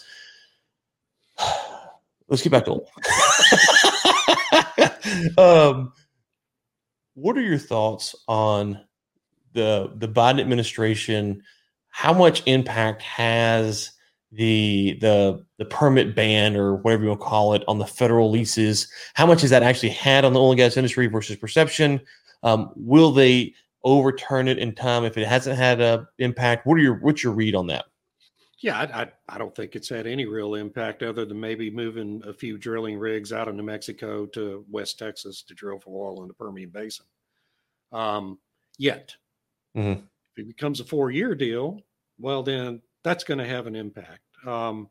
let's 2.29 2.43
get 2.43 2.53
back 2.53 2.65
to 2.67 2.83
um, 5.39 5.93
what 7.15 7.37
are 7.37 7.43
your 7.43 7.59
thoughts 7.59 8.15
on 8.29 8.81
the 9.53 9.93
the 9.95 10.09
Biden 10.09 10.41
administration? 10.41 11.43
How 11.89 12.13
much 12.13 12.43
impact 12.47 13.03
has 13.03 13.93
the 14.37 14.99
the 15.01 15.45
the 15.59 15.65
permit 15.65 16.15
ban 16.15 16.57
or 16.57 16.77
whatever 16.77 17.03
you 17.03 17.09
want 17.09 17.21
to 17.21 17.27
call 17.27 17.55
it 17.55 17.65
on 17.67 17.79
the 17.79 17.87
federal 17.87 18.31
leases? 18.31 18.89
How 19.15 19.27
much 19.27 19.41
has 19.41 19.51
that 19.51 19.63
actually 19.63 19.91
had 19.91 20.25
on 20.25 20.33
the 20.33 20.41
oil 20.41 20.53
and 20.53 20.59
gas 20.59 20.77
industry 20.77 21.07
versus 21.07 21.37
perception? 21.37 22.01
Um, 22.43 22.73
will 22.77 23.13
they 23.13 23.55
overturn 23.83 24.49
it 24.49 24.59
in 24.59 24.75
time 24.75 25.05
if 25.05 25.17
it 25.17 25.27
hasn't 25.27 25.57
had 25.57 25.81
a 25.81 26.07
impact? 26.19 26.67
What 26.67 26.75
are 26.75 26.83
your 26.83 26.95
what's 26.95 27.25
your 27.25 27.33
read 27.33 27.55
on 27.55 27.67
that? 27.69 27.87
Yeah, 28.59 28.79
I, 28.79 29.03
I, 29.03 29.13
I, 29.29 29.39
don't 29.39 29.55
think 29.55 29.77
it's 29.77 29.89
had 29.89 30.07
any 30.07 30.25
real 30.25 30.55
impact 30.55 31.03
other 31.03 31.27
than 31.27 31.39
maybe 31.39 31.71
moving 31.71 32.23
a 32.25 32.33
few 32.33 32.57
drilling 32.57 32.99
rigs 32.99 33.31
out 33.31 33.49
of 33.49 33.55
New 33.55 33.63
Mexico 33.63 34.25
to 34.27 34.65
West 34.71 34.99
Texas 34.99 35.43
to 35.43 35.55
drill 35.55 35.79
for 35.79 36.09
oil 36.09 36.23
in 36.23 36.29
the 36.29 36.35
Permian 36.35 36.71
Basin. 36.71 37.05
Um, 37.93 38.39
yet, 38.79 39.15
mm-hmm. 39.77 40.01
if 40.01 40.39
it 40.39 40.49
becomes 40.49 40.81
a 40.81 40.85
four 40.85 41.11
year 41.11 41.35
deal, 41.35 41.83
well, 42.19 42.43
then 42.43 42.81
that's 43.05 43.25
going 43.25 43.39
to 43.39 43.47
have 43.47 43.67
an 43.67 43.77
impact. 43.77 44.21
Um, 44.47 44.89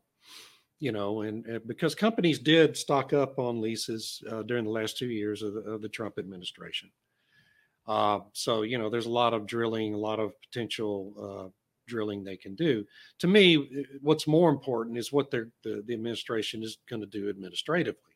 you 0.78 0.92
know, 0.92 1.22
and, 1.22 1.46
and, 1.46 1.66
because 1.66 1.94
companies 1.94 2.38
did 2.38 2.76
stock 2.76 3.12
up 3.12 3.38
on 3.38 3.62
leases 3.62 4.22
uh, 4.30 4.42
during 4.42 4.64
the 4.64 4.70
last 4.70 4.98
two 4.98 5.08
years 5.08 5.42
of 5.42 5.54
the, 5.54 5.60
of 5.60 5.80
the 5.80 5.88
Trump 5.88 6.18
administration. 6.18 6.90
Uh, 7.86 8.20
so, 8.32 8.62
you 8.62 8.78
know, 8.78 8.90
there's 8.90 9.06
a 9.06 9.10
lot 9.10 9.32
of 9.32 9.46
drilling, 9.46 9.94
a 9.94 9.98
lot 9.98 10.20
of 10.20 10.32
potential 10.42 11.14
uh, 11.18 11.50
drilling 11.86 12.24
they 12.24 12.36
can 12.36 12.54
do. 12.56 12.84
To 13.20 13.26
me, 13.26 13.86
what's 14.02 14.26
more 14.26 14.50
important 14.50 14.98
is 14.98 15.12
what 15.12 15.30
the, 15.30 15.50
the 15.62 15.82
administration 15.90 16.62
is 16.62 16.78
going 16.90 17.00
to 17.00 17.06
do 17.06 17.28
administratively, 17.28 18.15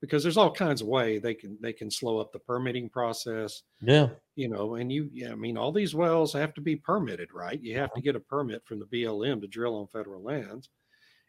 because 0.00 0.22
there's 0.22 0.36
all 0.36 0.52
kinds 0.52 0.82
of 0.82 0.88
way 0.88 1.18
they 1.18 1.34
can 1.34 1.56
they 1.60 1.72
can 1.72 1.90
slow 1.90 2.18
up 2.18 2.32
the 2.32 2.38
permitting 2.38 2.88
process. 2.88 3.62
Yeah, 3.80 4.08
you 4.34 4.48
know, 4.48 4.74
and 4.74 4.90
you, 4.92 5.08
yeah, 5.12 5.32
I 5.32 5.34
mean, 5.34 5.56
all 5.56 5.72
these 5.72 5.94
wells 5.94 6.32
have 6.34 6.54
to 6.54 6.60
be 6.60 6.76
permitted, 6.76 7.28
right? 7.32 7.60
You 7.62 7.78
have 7.78 7.90
to 7.90 7.94
uh-huh. 7.94 8.02
get 8.04 8.16
a 8.16 8.20
permit 8.20 8.62
from 8.64 8.78
the 8.78 8.86
BLM 8.86 9.40
to 9.40 9.46
drill 9.46 9.76
on 9.76 9.86
federal 9.88 10.22
lands, 10.22 10.70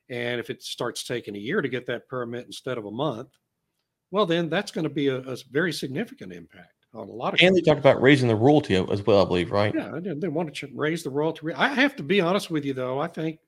and 0.10 0.40
if 0.40 0.50
it 0.50 0.64
starts 0.64 1.04
taking 1.04 1.36
a 1.36 1.40
year 1.40 1.62
to 1.62 1.70
get 1.70 1.86
that 1.88 2.08
permit 2.08 2.46
instead 2.46 2.78
of 2.78 2.86
a 2.86 2.92
month, 2.92 3.30
well, 4.12 4.26
then 4.26 4.50
that's 4.50 4.72
going 4.72 4.84
to 4.84 4.90
be 4.90 5.08
a, 5.08 5.18
a 5.18 5.38
very 5.52 5.74
significant 5.74 6.34
impact 6.34 6.74
on 6.94 7.10
a 7.10 7.12
lot 7.12 7.34
of. 7.34 7.40
And 7.42 7.56
they 7.56 7.62
talked 7.62 7.80
about 7.80 8.02
raising 8.02 8.28
the 8.28 8.36
royalty 8.36 8.76
as 8.76 9.06
well, 9.06 9.22
I 9.22 9.26
believe, 9.26 9.52
right? 9.52 9.74
Yeah, 9.76 10.00
they 10.02 10.28
want 10.28 10.54
to 10.54 10.70
raise 10.74 11.04
the 11.04 11.10
royalty. 11.10 11.54
I 11.54 11.68
have 11.70 11.96
to 11.98 12.04
be 12.04 12.22
honest 12.22 12.50
with 12.50 12.66
you, 12.66 12.74
though. 12.74 13.00
I 13.00 13.08
think, 13.08 13.40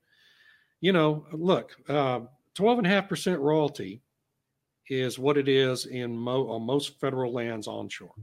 you 0.80 0.92
know, 0.92 1.26
look, 1.32 1.76
uh, 1.88 2.20
twelve 2.54 2.78
and 2.78 2.86
a 2.86 2.90
half 2.90 3.08
percent 3.08 3.40
royalty 3.40 4.02
is 4.90 5.18
what 5.18 5.38
it 5.38 5.48
is 5.48 5.86
in 5.86 6.14
mo- 6.14 6.50
on 6.50 6.62
most 6.62 7.00
federal 7.00 7.32
lands 7.32 7.66
onshore. 7.66 8.14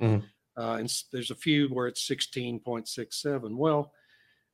Mm-hmm. 0.00 0.26
Uh, 0.60 0.76
and 0.76 0.92
there's 1.12 1.30
a 1.30 1.34
few 1.34 1.68
where 1.68 1.86
it's 1.86 2.06
sixteen 2.06 2.58
point 2.60 2.88
six 2.88 3.22
seven. 3.22 3.56
Well, 3.56 3.92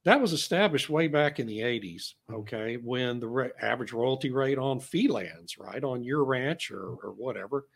that 0.05 0.21
was 0.21 0.33
established 0.33 0.91
way 0.91 1.07
back 1.07 1.39
in 1.39 1.47
the 1.47 1.61
80s 1.61 2.15
mm-hmm. 2.29 2.35
okay 2.35 2.77
when 2.77 3.21
the 3.21 3.29
re- 3.29 3.51
average 3.61 3.93
royalty 3.93 4.31
rate 4.31 4.59
on 4.59 4.81
fee 4.81 5.09
lands 5.09 5.59
right 5.59 5.85
on 5.85 6.03
your 6.03 6.25
ranch 6.25 6.71
or, 6.71 6.97
or 7.03 7.13
whatever 7.17 7.67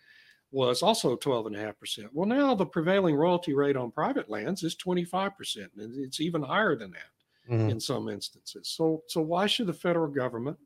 was 0.53 0.83
also 0.83 1.17
12.5%. 1.17 2.09
Well, 2.13 2.27
now 2.27 2.55
the 2.55 2.67
prevailing 2.67 3.15
royalty 3.15 3.53
rate 3.53 3.77
on 3.77 3.91
private 3.91 4.31
lands 4.31 4.63
is 4.63 4.77
25%, 4.77 5.33
and 5.77 5.99
it's 5.99 6.21
even 6.21 6.43
higher 6.43 6.77
than 6.77 6.93
that 6.93 7.53
mm-hmm. 7.53 7.71
in 7.71 7.81
some 7.81 8.09
instances. 8.09 8.69
So, 8.75 9.03
so 9.09 9.21
why 9.21 9.47
should 9.47 9.67
the 9.67 9.73
federal 9.73 10.09
government 10.09 10.57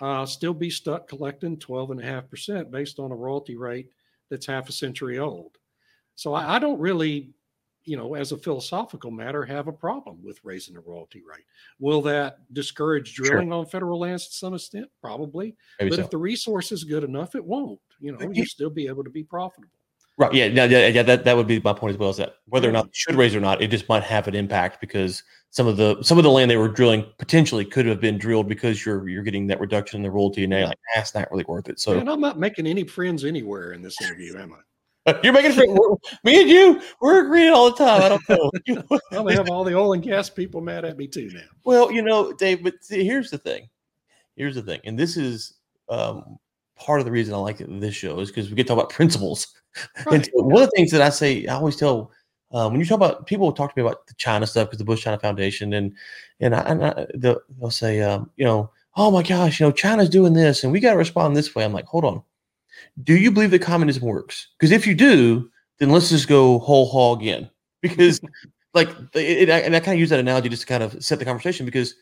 uh, 0.00 0.26
still 0.26 0.54
be 0.54 0.70
stuck 0.70 1.08
collecting 1.08 1.56
12.5% 1.56 2.70
based 2.70 2.98
on 2.98 3.12
a 3.12 3.16
royalty 3.16 3.56
rate 3.56 3.88
that's 4.30 4.46
half 4.46 4.68
a 4.68 4.72
century 4.72 5.18
old? 5.18 5.58
So 6.14 6.34
I, 6.34 6.56
I 6.56 6.58
don't 6.58 6.78
really 6.78 7.34
you 7.84 7.96
know, 7.96 8.14
as 8.14 8.32
a 8.32 8.36
philosophical 8.36 9.10
matter, 9.10 9.44
have 9.44 9.68
a 9.68 9.72
problem 9.72 10.18
with 10.22 10.40
raising 10.42 10.74
the 10.74 10.80
royalty 10.80 11.22
rate. 11.28 11.44
Will 11.78 12.00
that 12.02 12.38
discourage 12.52 13.14
drilling 13.14 13.48
sure. 13.48 13.58
on 13.58 13.66
federal 13.66 13.98
lands 13.98 14.26
to 14.28 14.34
some 14.34 14.54
extent? 14.54 14.86
Probably. 15.00 15.54
Maybe 15.78 15.90
but 15.90 15.96
so. 15.96 16.02
if 16.02 16.10
the 16.10 16.18
resource 16.18 16.72
is 16.72 16.84
good 16.84 17.04
enough, 17.04 17.34
it 17.34 17.44
won't. 17.44 17.80
You 18.00 18.12
know, 18.12 18.30
you'll 18.32 18.46
still 18.46 18.70
be 18.70 18.86
able 18.86 19.04
to 19.04 19.10
be 19.10 19.22
profitable. 19.22 19.78
Right. 20.16 20.32
Yeah. 20.32 20.46
Yeah. 20.46 20.64
Yeah. 20.64 20.86
yeah 20.88 21.02
that, 21.02 21.24
that 21.24 21.36
would 21.36 21.46
be 21.46 21.60
my 21.60 21.72
point 21.72 21.94
as 21.94 21.98
well. 21.98 22.10
Is 22.10 22.16
that 22.18 22.36
whether 22.46 22.68
or 22.68 22.72
not 22.72 22.88
should 22.92 23.16
raise 23.16 23.34
or 23.34 23.40
not, 23.40 23.60
it 23.60 23.70
just 23.70 23.88
might 23.88 24.02
have 24.02 24.28
an 24.28 24.34
impact 24.34 24.80
because 24.80 25.22
some 25.54 25.68
of 25.68 25.76
the 25.76 26.02
some 26.02 26.18
of 26.18 26.24
the 26.24 26.30
land 26.30 26.50
they 26.50 26.56
were 26.56 26.68
drilling 26.68 27.06
potentially 27.16 27.64
could 27.64 27.86
have 27.86 28.00
been 28.00 28.18
drilled 28.18 28.48
because 28.48 28.84
you're 28.84 29.08
you're 29.08 29.22
getting 29.22 29.46
that 29.46 29.60
reduction 29.60 29.98
in 29.98 30.02
the 30.02 30.10
royalty, 30.10 30.42
and 30.42 30.52
they're 30.52 30.66
like, 30.66 30.78
that's 30.96 31.14
not 31.14 31.30
really 31.30 31.44
worth 31.46 31.68
it. 31.68 31.78
So, 31.78 31.96
and 31.96 32.10
I'm 32.10 32.20
not 32.20 32.40
making 32.40 32.66
any 32.66 32.82
friends 32.82 33.24
anywhere 33.24 33.70
in 33.70 33.80
this 33.80 34.00
interview, 34.02 34.36
am 34.36 34.52
I? 34.52 35.20
You're 35.22 35.34
making 35.34 35.52
it. 35.54 35.98
Me 36.24 36.40
and 36.40 36.48
you, 36.50 36.80
we're 37.00 37.26
agreeing 37.26 37.52
all 37.52 37.70
the 37.70 37.76
time. 37.76 38.02
I 38.02 38.08
don't 38.08 38.28
know. 38.28 38.98
I'm 39.12 39.28
have 39.28 39.50
all 39.50 39.62
the 39.62 39.76
oil 39.76 39.92
and 39.92 40.02
gas 40.02 40.30
people 40.30 40.60
mad 40.60 40.84
at 40.84 40.96
me 40.96 41.06
too 41.06 41.30
now. 41.32 41.42
Well, 41.64 41.92
you 41.92 42.02
know, 42.02 42.32
Dave. 42.32 42.64
But 42.64 42.82
see, 42.82 43.04
here's 43.04 43.30
the 43.30 43.38
thing. 43.38 43.68
Here's 44.34 44.56
the 44.56 44.62
thing, 44.62 44.80
and 44.84 44.98
this 44.98 45.16
is 45.16 45.54
um, 45.88 46.38
part 46.74 46.98
of 46.98 47.06
the 47.06 47.12
reason 47.12 47.32
I 47.32 47.36
like 47.36 47.58
this 47.58 47.94
show 47.94 48.18
is 48.18 48.30
because 48.30 48.48
we 48.48 48.56
get 48.56 48.64
to 48.64 48.68
talk 48.74 48.78
about 48.78 48.90
principles. 48.90 49.54
Right. 50.04 50.26
And 50.26 50.28
one 50.32 50.62
of 50.62 50.70
the 50.70 50.76
things 50.76 50.90
that 50.90 51.02
I 51.02 51.10
say, 51.10 51.46
I 51.46 51.54
always 51.54 51.76
tell 51.76 52.10
um, 52.54 52.72
when 52.72 52.80
you 52.80 52.86
talk 52.86 52.96
about 52.96 53.26
people 53.26 53.52
talk 53.52 53.74
to 53.74 53.80
me 53.80 53.86
about 53.86 54.06
the 54.06 54.14
China 54.14 54.46
stuff 54.46 54.68
because 54.68 54.78
the 54.78 54.84
Bush 54.84 55.02
China 55.02 55.18
Foundation, 55.18 55.74
and 55.74 55.92
and 56.40 56.54
I, 56.54 56.60
and 56.60 56.84
I, 56.84 57.06
they'll, 57.14 57.40
they'll 57.60 57.70
say, 57.70 58.00
um, 58.00 58.30
you 58.36 58.44
know, 58.44 58.70
oh 58.96 59.10
my 59.10 59.22
gosh, 59.22 59.60
you 59.60 59.66
know, 59.66 59.72
China's 59.72 60.08
doing 60.08 60.32
this, 60.32 60.64
and 60.64 60.72
we 60.72 60.80
got 60.80 60.92
to 60.92 60.98
respond 60.98 61.36
this 61.36 61.54
way. 61.54 61.64
I'm 61.64 61.72
like, 61.72 61.86
hold 61.86 62.04
on 62.04 62.22
do 63.02 63.16
you 63.16 63.30
believe 63.30 63.50
that 63.50 63.60
communism 63.62 64.04
works? 64.04 64.48
Because 64.58 64.70
if 64.70 64.86
you 64.86 64.94
do, 64.94 65.50
then 65.78 65.90
let's 65.90 66.10
just 66.10 66.28
go 66.28 66.58
whole 66.60 66.88
hog 66.88 67.22
in. 67.22 67.48
Because, 67.84 68.18
like, 68.72 68.88
it, 69.12 69.46
it, 69.46 69.50
and 69.50 69.76
I 69.76 69.78
kind 69.78 69.92
of 69.94 70.00
use 70.00 70.08
that 70.08 70.18
analogy 70.18 70.48
just 70.48 70.62
to 70.62 70.66
kind 70.66 70.82
of 70.82 71.04
set 71.04 71.18
the 71.18 71.24
conversation 71.26 71.66
because 71.66 71.94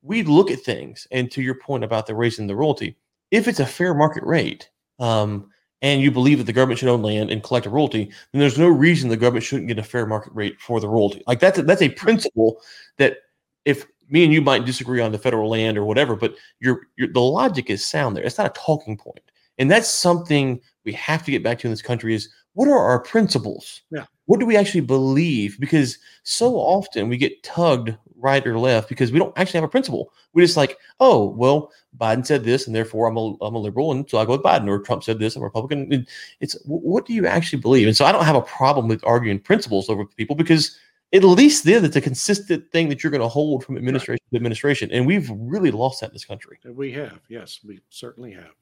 we 0.00 0.22
look 0.22 0.52
at 0.52 0.60
things, 0.60 1.08
and 1.10 1.28
to 1.32 1.42
your 1.42 1.56
point 1.56 1.82
about 1.82 2.06
the 2.06 2.14
raising 2.14 2.46
the 2.46 2.54
royalty, 2.54 2.96
if 3.32 3.48
it's 3.48 3.58
a 3.58 3.66
fair 3.66 3.94
market 3.94 4.22
rate, 4.22 4.70
um, 5.00 5.50
and 5.84 6.00
you 6.00 6.10
believe 6.10 6.38
that 6.38 6.44
the 6.44 6.52
government 6.52 6.78
should 6.78 6.88
own 6.88 7.02
land 7.02 7.30
and 7.30 7.42
collect 7.42 7.66
a 7.66 7.70
royalty, 7.70 8.06
then 8.32 8.40
there's 8.40 8.58
no 8.58 8.68
reason 8.68 9.10
the 9.10 9.18
government 9.18 9.44
shouldn't 9.44 9.68
get 9.68 9.78
a 9.78 9.82
fair 9.82 10.06
market 10.06 10.32
rate 10.34 10.58
for 10.58 10.80
the 10.80 10.88
royalty. 10.88 11.22
Like 11.26 11.40
that's 11.40 11.58
a, 11.58 11.62
that's 11.62 11.82
a 11.82 11.90
principle 11.90 12.62
that 12.96 13.18
if 13.66 13.86
me 14.08 14.24
and 14.24 14.32
you 14.32 14.40
might 14.40 14.64
disagree 14.64 15.02
on 15.02 15.12
the 15.12 15.18
federal 15.18 15.50
land 15.50 15.76
or 15.76 15.84
whatever, 15.84 16.16
but 16.16 16.36
your, 16.58 16.86
the 16.96 17.20
logic 17.20 17.68
is 17.68 17.86
sound 17.86 18.16
there. 18.16 18.24
It's 18.24 18.38
not 18.38 18.46
a 18.46 18.60
talking 18.60 18.96
point. 18.96 19.20
And 19.58 19.70
that's 19.70 19.90
something 19.90 20.58
we 20.86 20.94
have 20.94 21.22
to 21.26 21.30
get 21.30 21.44
back 21.44 21.58
to 21.58 21.66
in 21.66 21.70
this 21.72 21.82
country 21.82 22.14
is 22.14 22.30
what 22.54 22.66
are 22.66 22.78
our 22.78 23.00
principles? 23.00 23.82
Yeah. 23.90 24.06
What 24.26 24.40
do 24.40 24.46
we 24.46 24.56
actually 24.56 24.80
believe? 24.80 25.58
Because 25.60 25.98
so 26.22 26.54
often 26.54 27.08
we 27.08 27.16
get 27.16 27.42
tugged 27.42 27.94
right 28.16 28.46
or 28.46 28.58
left 28.58 28.88
because 28.88 29.12
we 29.12 29.18
don't 29.18 29.36
actually 29.36 29.58
have 29.58 29.68
a 29.68 29.68
principle. 29.68 30.10
We're 30.32 30.46
just 30.46 30.56
like, 30.56 30.78
oh, 30.98 31.28
well, 31.36 31.70
Biden 31.98 32.24
said 32.24 32.42
this, 32.42 32.66
and 32.66 32.74
therefore 32.74 33.06
I'm 33.06 33.18
a, 33.18 33.34
I'm 33.42 33.54
a 33.54 33.58
liberal, 33.58 33.92
and 33.92 34.08
so 34.08 34.18
I 34.18 34.24
go 34.24 34.32
with 34.32 34.42
Biden. 34.42 34.66
Or 34.66 34.78
Trump 34.78 35.04
said 35.04 35.18
this, 35.18 35.36
I'm 35.36 35.42
a 35.42 35.44
Republican. 35.44 35.92
And 35.92 36.08
it's 36.40 36.56
what 36.64 37.06
do 37.06 37.12
you 37.12 37.26
actually 37.26 37.60
believe? 37.60 37.86
And 37.86 37.96
so 37.96 38.06
I 38.06 38.12
don't 38.12 38.24
have 38.24 38.34
a 38.34 38.42
problem 38.42 38.88
with 38.88 39.04
arguing 39.04 39.40
principles 39.40 39.90
over 39.90 40.06
people 40.06 40.36
because 40.36 40.76
at 41.12 41.22
least 41.22 41.64
then 41.64 41.84
it's 41.84 41.96
a 41.96 42.00
consistent 42.00 42.70
thing 42.72 42.88
that 42.88 43.04
you're 43.04 43.10
going 43.10 43.20
to 43.20 43.28
hold 43.28 43.64
from 43.64 43.76
administration 43.76 44.24
right. 44.24 44.30
to 44.32 44.36
administration. 44.36 44.90
And 44.90 45.06
we've 45.06 45.30
really 45.30 45.70
lost 45.70 46.00
that 46.00 46.10
in 46.10 46.14
this 46.14 46.24
country. 46.24 46.58
We 46.64 46.92
have, 46.92 47.20
yes, 47.28 47.60
we 47.64 47.80
certainly 47.90 48.32
have. 48.32 48.52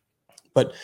But 0.53 0.75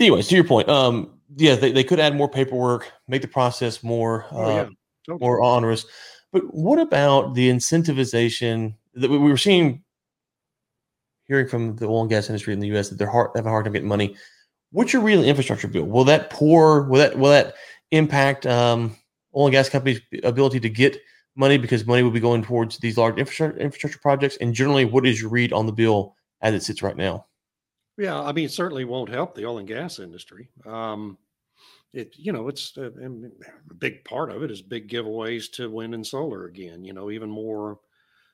anyways, 0.00 0.28
to 0.28 0.34
your 0.34 0.44
point, 0.44 0.68
um, 0.68 1.10
yeah, 1.36 1.54
they, 1.56 1.72
they 1.72 1.84
could 1.84 2.00
add 2.00 2.14
more 2.14 2.28
paperwork, 2.28 2.90
make 3.08 3.22
the 3.22 3.28
process 3.28 3.82
more 3.82 4.26
oh, 4.30 4.48
yeah. 4.48 4.68
uh, 5.12 5.18
more 5.18 5.42
onerous. 5.42 5.86
But 6.32 6.42
what 6.54 6.78
about 6.78 7.34
the 7.34 7.48
incentivization 7.48 8.74
that 8.94 9.10
we 9.10 9.18
were 9.18 9.36
seeing, 9.36 9.82
hearing 11.24 11.48
from 11.48 11.76
the 11.76 11.86
oil 11.86 12.02
and 12.02 12.10
gas 12.10 12.28
industry 12.28 12.52
in 12.52 12.60
the 12.60 12.68
U.S. 12.68 12.88
that 12.88 12.98
they're 12.98 13.10
hard, 13.10 13.30
have 13.36 13.46
a 13.46 13.50
hard 13.50 13.64
time 13.64 13.72
getting 13.72 13.88
money? 13.88 14.16
What's 14.70 14.92
your 14.92 15.02
real 15.02 15.24
infrastructure 15.24 15.68
bill? 15.68 15.84
Will 15.84 16.04
that 16.04 16.30
poor? 16.30 16.82
Will 16.82 16.98
that 16.98 17.18
will 17.18 17.30
that 17.30 17.54
impact 17.92 18.46
um, 18.46 18.96
oil 19.34 19.46
and 19.46 19.52
gas 19.52 19.68
companies' 19.68 20.00
ability 20.24 20.60
to 20.60 20.68
get 20.68 20.98
money 21.36 21.56
because 21.56 21.86
money 21.86 22.02
will 22.02 22.10
be 22.10 22.20
going 22.20 22.42
towards 22.42 22.78
these 22.78 22.98
large 22.98 23.16
infrastructure 23.16 23.58
infrastructure 23.58 23.98
projects? 24.00 24.36
And 24.40 24.54
generally, 24.54 24.84
what 24.84 25.06
is 25.06 25.20
your 25.20 25.30
read 25.30 25.52
on 25.52 25.66
the 25.66 25.72
bill 25.72 26.16
as 26.42 26.54
it 26.54 26.62
sits 26.62 26.82
right 26.82 26.96
now? 26.96 27.26
Yeah, 27.96 28.20
I 28.20 28.32
mean, 28.32 28.48
certainly 28.48 28.84
won't 28.84 29.08
help 29.08 29.34
the 29.34 29.46
oil 29.46 29.58
and 29.58 29.68
gas 29.68 29.98
industry. 29.98 30.50
Um, 30.66 31.18
it, 31.92 32.14
you 32.18 32.32
know, 32.32 32.48
it's 32.48 32.76
uh, 32.78 32.90
a 33.70 33.74
big 33.74 34.04
part 34.04 34.30
of 34.30 34.42
it 34.42 34.50
is 34.50 34.62
big 34.62 34.88
giveaways 34.88 35.50
to 35.52 35.70
wind 35.70 35.94
and 35.94 36.06
solar 36.06 36.46
again. 36.46 36.84
You 36.84 36.92
know, 36.92 37.10
even 37.10 37.30
more 37.30 37.80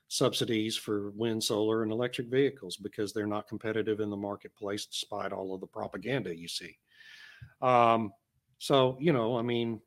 subsidies 0.09 0.77
for 0.77 1.11
wind, 1.11 1.43
solar, 1.43 1.83
and 1.83 1.91
electric 1.91 2.27
vehicles 2.29 2.77
because 2.77 3.13
they're 3.13 3.27
not 3.27 3.47
competitive 3.47 3.99
in 4.01 4.09
the 4.09 4.17
marketplace 4.17 4.85
despite 4.85 5.33
all 5.33 5.53
of 5.53 5.61
the 5.61 5.67
propaganda 5.67 6.35
you 6.37 6.47
see. 6.47 6.77
Um, 7.61 8.13
so, 8.59 8.97
you 8.99 9.13
know, 9.13 9.37
I 9.37 9.41
mean, 9.41 9.81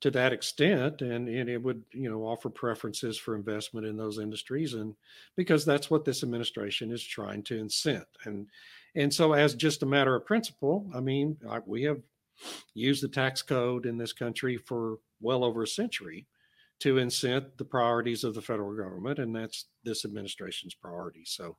to 0.00 0.10
that 0.10 0.32
extent 0.32 1.00
and, 1.02 1.28
and 1.28 1.48
it 1.48 1.62
would 1.62 1.84
you 1.92 2.10
know 2.10 2.24
offer 2.24 2.50
preferences 2.50 3.16
for 3.16 3.36
investment 3.36 3.86
in 3.86 3.96
those 3.96 4.18
industries 4.18 4.74
and 4.74 4.96
because 5.36 5.64
that's 5.64 5.90
what 5.90 6.04
this 6.04 6.24
administration 6.24 6.90
is 6.90 7.04
trying 7.04 7.40
to 7.44 7.56
incent 7.56 8.06
and 8.24 8.48
and 8.94 9.12
so 9.12 9.32
as 9.32 9.54
just 9.54 9.82
a 9.82 9.86
matter 9.86 10.14
of 10.14 10.26
principle 10.26 10.90
i 10.94 11.00
mean 11.00 11.36
I, 11.48 11.60
we 11.64 11.82
have 11.84 12.00
used 12.74 13.02
the 13.02 13.08
tax 13.08 13.42
code 13.42 13.86
in 13.86 13.98
this 13.98 14.12
country 14.12 14.56
for 14.56 14.98
well 15.20 15.44
over 15.44 15.62
a 15.62 15.66
century 15.66 16.26
to 16.80 16.96
incent 16.96 17.56
the 17.58 17.64
priorities 17.64 18.24
of 18.24 18.34
the 18.34 18.42
federal 18.42 18.74
government 18.74 19.18
and 19.18 19.34
that's 19.34 19.66
this 19.84 20.04
administration's 20.04 20.74
priority 20.74 21.22
so 21.24 21.56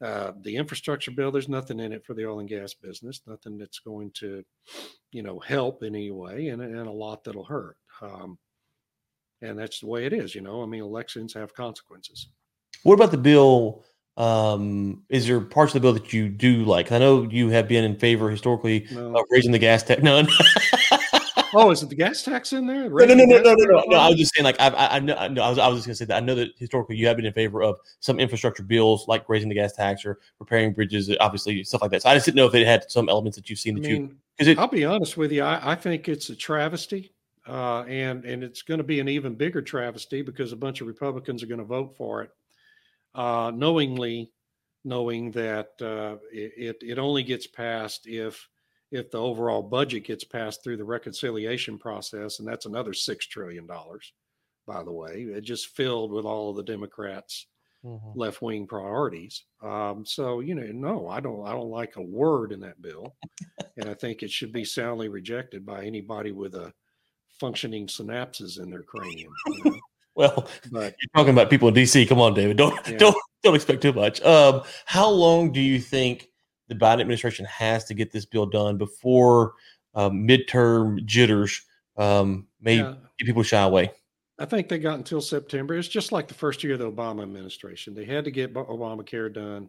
uh, 0.00 0.32
the 0.42 0.56
infrastructure 0.56 1.10
bill, 1.10 1.32
there's 1.32 1.48
nothing 1.48 1.80
in 1.80 1.92
it 1.92 2.04
for 2.04 2.14
the 2.14 2.24
oil 2.24 2.38
and 2.38 2.48
gas 2.48 2.72
business, 2.72 3.22
nothing 3.26 3.58
that's 3.58 3.80
going 3.80 4.12
to, 4.12 4.44
you 5.10 5.22
know, 5.22 5.40
help 5.40 5.82
in 5.82 5.94
any 5.96 6.10
way, 6.10 6.48
and, 6.48 6.62
and 6.62 6.86
a 6.86 6.92
lot 6.92 7.24
that'll 7.24 7.44
hurt. 7.44 7.76
Um, 8.00 8.38
and 9.42 9.58
that's 9.58 9.80
the 9.80 9.86
way 9.86 10.06
it 10.06 10.12
is, 10.12 10.34
you 10.34 10.40
know. 10.40 10.62
I 10.62 10.66
mean, 10.66 10.82
elections 10.82 11.34
have 11.34 11.54
consequences. 11.54 12.28
What 12.84 12.94
about 12.94 13.10
the 13.10 13.18
bill? 13.18 13.84
Um, 14.18 15.04
is 15.08 15.28
there 15.28 15.40
parts 15.40 15.74
of 15.74 15.80
the 15.80 15.86
bill 15.86 15.92
that 15.94 16.12
you 16.12 16.28
do 16.28 16.64
like? 16.64 16.90
I 16.90 16.98
know 16.98 17.22
you 17.22 17.50
have 17.50 17.68
been 17.68 17.84
in 17.84 17.96
favor 17.96 18.28
historically 18.28 18.86
no. 18.90 19.16
of 19.16 19.24
raising 19.30 19.52
the 19.52 19.58
gas 19.58 19.84
tax. 19.84 20.02
No, 21.54 21.62
oh, 21.62 21.70
is 21.70 21.82
it 21.82 21.88
the 21.88 21.94
gas 21.94 22.22
tax 22.22 22.52
in 22.52 22.66
there? 22.66 22.90
No, 22.90 23.06
no, 23.06 23.14
no, 23.14 23.24
no, 23.24 23.38
no, 23.38 23.54
no, 23.54 23.64
no, 23.64 23.84
no. 23.86 23.96
I 23.96 24.08
was 24.08 24.18
just 24.18 24.34
saying, 24.34 24.44
like, 24.44 24.60
I, 24.60 24.68
I, 24.68 24.96
I 24.96 24.98
know, 25.00 25.14
I, 25.14 25.28
know, 25.28 25.42
I 25.42 25.48
was, 25.48 25.58
I 25.58 25.68
was 25.68 25.78
just 25.78 25.86
gonna 25.86 25.94
say 25.94 26.04
that. 26.06 26.16
I 26.16 26.20
know 26.20 26.34
that 26.34 26.50
historically 26.58 26.96
you 26.96 27.06
have 27.06 27.16
been 27.16 27.24
in 27.24 27.32
favor 27.32 27.62
of 27.62 27.78
some 28.00 28.20
infrastructure 28.20 28.62
bills, 28.62 29.08
like 29.08 29.26
raising 29.28 29.48
the 29.48 29.54
gas 29.54 29.72
tax 29.72 30.04
or 30.04 30.18
repairing 30.40 30.74
bridges, 30.74 31.10
obviously 31.20 31.64
stuff 31.64 31.80
like 31.80 31.90
that. 31.92 32.02
So 32.02 32.10
I 32.10 32.14
just 32.14 32.26
didn't 32.26 32.36
know 32.36 32.46
if 32.46 32.54
it 32.54 32.66
had 32.66 32.90
some 32.90 33.08
elements 33.08 33.36
that 33.36 33.48
you've 33.48 33.58
seen 33.58 33.76
that 33.76 33.86
I 33.86 33.92
mean, 33.92 34.02
you. 34.02 34.16
Because 34.36 34.58
I'll 34.58 34.68
be 34.68 34.84
honest 34.84 35.16
with 35.16 35.32
you, 35.32 35.42
I, 35.42 35.72
I 35.72 35.74
think 35.74 36.08
it's 36.08 36.28
a 36.28 36.36
travesty, 36.36 37.12
uh, 37.46 37.82
and 37.84 38.26
and 38.26 38.42
it's 38.44 38.60
going 38.62 38.78
to 38.78 38.84
be 38.84 39.00
an 39.00 39.08
even 39.08 39.34
bigger 39.34 39.62
travesty 39.62 40.20
because 40.22 40.52
a 40.52 40.56
bunch 40.56 40.80
of 40.80 40.86
Republicans 40.86 41.42
are 41.42 41.46
going 41.46 41.60
to 41.60 41.64
vote 41.64 41.96
for 41.96 42.22
it, 42.22 42.30
uh, 43.18 43.50
knowingly, 43.52 44.30
knowing 44.84 45.32
that 45.32 45.70
uh, 45.82 46.16
it 46.32 46.76
it 46.80 46.98
only 46.98 47.24
gets 47.24 47.48
passed 47.48 48.06
if 48.06 48.48
if 48.92 49.10
the 49.10 49.18
overall 49.18 49.60
budget 49.60 50.04
gets 50.04 50.24
passed 50.24 50.62
through 50.62 50.76
the 50.76 50.84
reconciliation 50.84 51.78
process, 51.78 52.38
and 52.38 52.48
that's 52.48 52.64
another 52.64 52.94
six 52.94 53.26
trillion 53.26 53.66
dollars, 53.66 54.12
by 54.66 54.84
the 54.84 54.92
way. 54.92 55.22
It 55.22 55.42
just 55.42 55.76
filled 55.76 56.12
with 56.12 56.24
all 56.24 56.50
of 56.50 56.56
the 56.56 56.62
Democrats' 56.62 57.46
mm-hmm. 57.84 58.16
left 58.18 58.40
wing 58.40 58.68
priorities. 58.68 59.44
Um, 59.62 60.06
so 60.06 60.38
you 60.38 60.54
know, 60.54 60.70
no, 60.72 61.08
I 61.08 61.18
don't. 61.18 61.44
I 61.44 61.50
don't 61.50 61.70
like 61.70 61.96
a 61.96 62.02
word 62.02 62.52
in 62.52 62.60
that 62.60 62.80
bill, 62.80 63.16
and 63.76 63.90
I 63.90 63.94
think 63.94 64.22
it 64.22 64.30
should 64.30 64.52
be 64.52 64.64
soundly 64.64 65.08
rejected 65.08 65.66
by 65.66 65.84
anybody 65.84 66.30
with 66.30 66.54
a 66.54 66.72
functioning 67.40 67.88
synapses 67.88 68.60
in 68.62 68.70
their 68.70 68.84
cranium. 68.84 69.32
You 69.48 69.70
know? 69.72 69.78
Well, 70.18 70.48
but, 70.70 70.94
you're 71.00 71.10
talking 71.16 71.32
about 71.32 71.48
people 71.48 71.68
in 71.68 71.74
DC. 71.74 72.08
Come 72.08 72.20
on, 72.20 72.34
David. 72.34 72.56
Don't 72.56 72.74
yeah. 72.86 72.96
don't 72.98 73.16
don't 73.42 73.54
expect 73.54 73.80
too 73.80 73.92
much. 73.92 74.20
Um, 74.22 74.62
how 74.84 75.08
long 75.08 75.52
do 75.52 75.60
you 75.60 75.80
think? 75.80 76.28
the 76.68 76.74
Biden 76.74 77.00
administration 77.00 77.44
has 77.46 77.84
to 77.86 77.94
get 77.94 78.12
this 78.12 78.26
bill 78.26 78.46
done 78.46 78.76
before 78.76 79.54
um, 79.94 80.26
midterm 80.26 81.04
jitters 81.04 81.62
um, 81.96 82.46
may 82.60 82.76
yeah. 82.76 82.94
get 83.18 83.26
people 83.26 83.42
shy 83.42 83.62
away. 83.62 83.90
I 84.38 84.44
think 84.44 84.68
they 84.68 84.78
got 84.78 84.98
until 84.98 85.20
September. 85.20 85.74
It's 85.74 85.88
just 85.88 86.12
like 86.12 86.28
the 86.28 86.34
first 86.34 86.62
year 86.62 86.74
of 86.74 86.78
the 86.78 86.90
Obama 86.90 87.22
administration. 87.22 87.94
They 87.94 88.04
had 88.04 88.24
to 88.24 88.30
get 88.30 88.54
Obamacare 88.54 89.32
done 89.32 89.68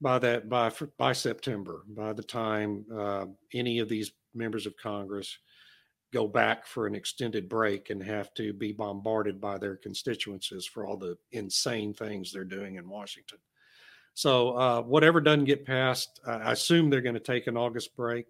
by 0.00 0.18
that 0.18 0.48
by 0.50 0.70
by 0.98 1.14
September. 1.14 1.84
By 1.88 2.12
the 2.12 2.22
time 2.22 2.84
uh, 2.94 3.26
any 3.54 3.78
of 3.78 3.88
these 3.88 4.12
members 4.34 4.66
of 4.66 4.76
Congress 4.76 5.38
go 6.12 6.26
back 6.26 6.66
for 6.66 6.86
an 6.86 6.94
extended 6.94 7.48
break 7.48 7.90
and 7.90 8.02
have 8.02 8.32
to 8.34 8.52
be 8.52 8.72
bombarded 8.72 9.40
by 9.40 9.58
their 9.58 9.76
constituencies 9.76 10.64
for 10.64 10.86
all 10.86 10.96
the 10.96 11.16
insane 11.32 11.92
things 11.92 12.32
they're 12.32 12.44
doing 12.44 12.76
in 12.76 12.88
Washington. 12.88 13.38
So 14.14 14.56
uh, 14.56 14.82
whatever 14.82 15.20
doesn't 15.20 15.44
get 15.44 15.66
passed, 15.66 16.20
I 16.26 16.52
assume 16.52 16.90
they're 16.90 17.00
going 17.00 17.14
to 17.14 17.20
take 17.20 17.46
an 17.46 17.56
August 17.56 17.94
break. 17.94 18.26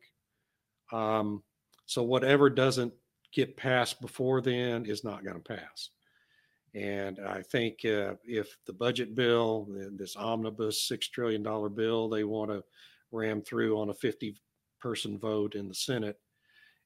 Um, 0.92 1.42
so 1.86 2.02
whatever 2.02 2.50
doesn't 2.50 2.92
get 3.32 3.56
passed 3.56 4.00
before 4.00 4.40
then 4.40 4.84
is 4.84 5.04
not 5.04 5.24
going 5.24 5.40
to 5.40 5.56
pass. 5.56 5.90
And 6.74 7.18
I 7.20 7.42
think 7.42 7.84
uh, 7.84 8.14
if 8.24 8.56
the 8.66 8.72
budget 8.72 9.14
bill, 9.14 9.66
this 9.92 10.16
omnibus 10.16 10.86
$6 10.90 11.10
trillion 11.10 11.42
bill, 11.74 12.08
they 12.08 12.24
want 12.24 12.50
to 12.50 12.62
ram 13.10 13.40
through 13.40 13.80
on 13.80 13.88
a 13.88 13.94
50 13.94 14.36
person 14.80 15.18
vote 15.18 15.54
in 15.54 15.68
the 15.68 15.74
Senate, 15.74 16.18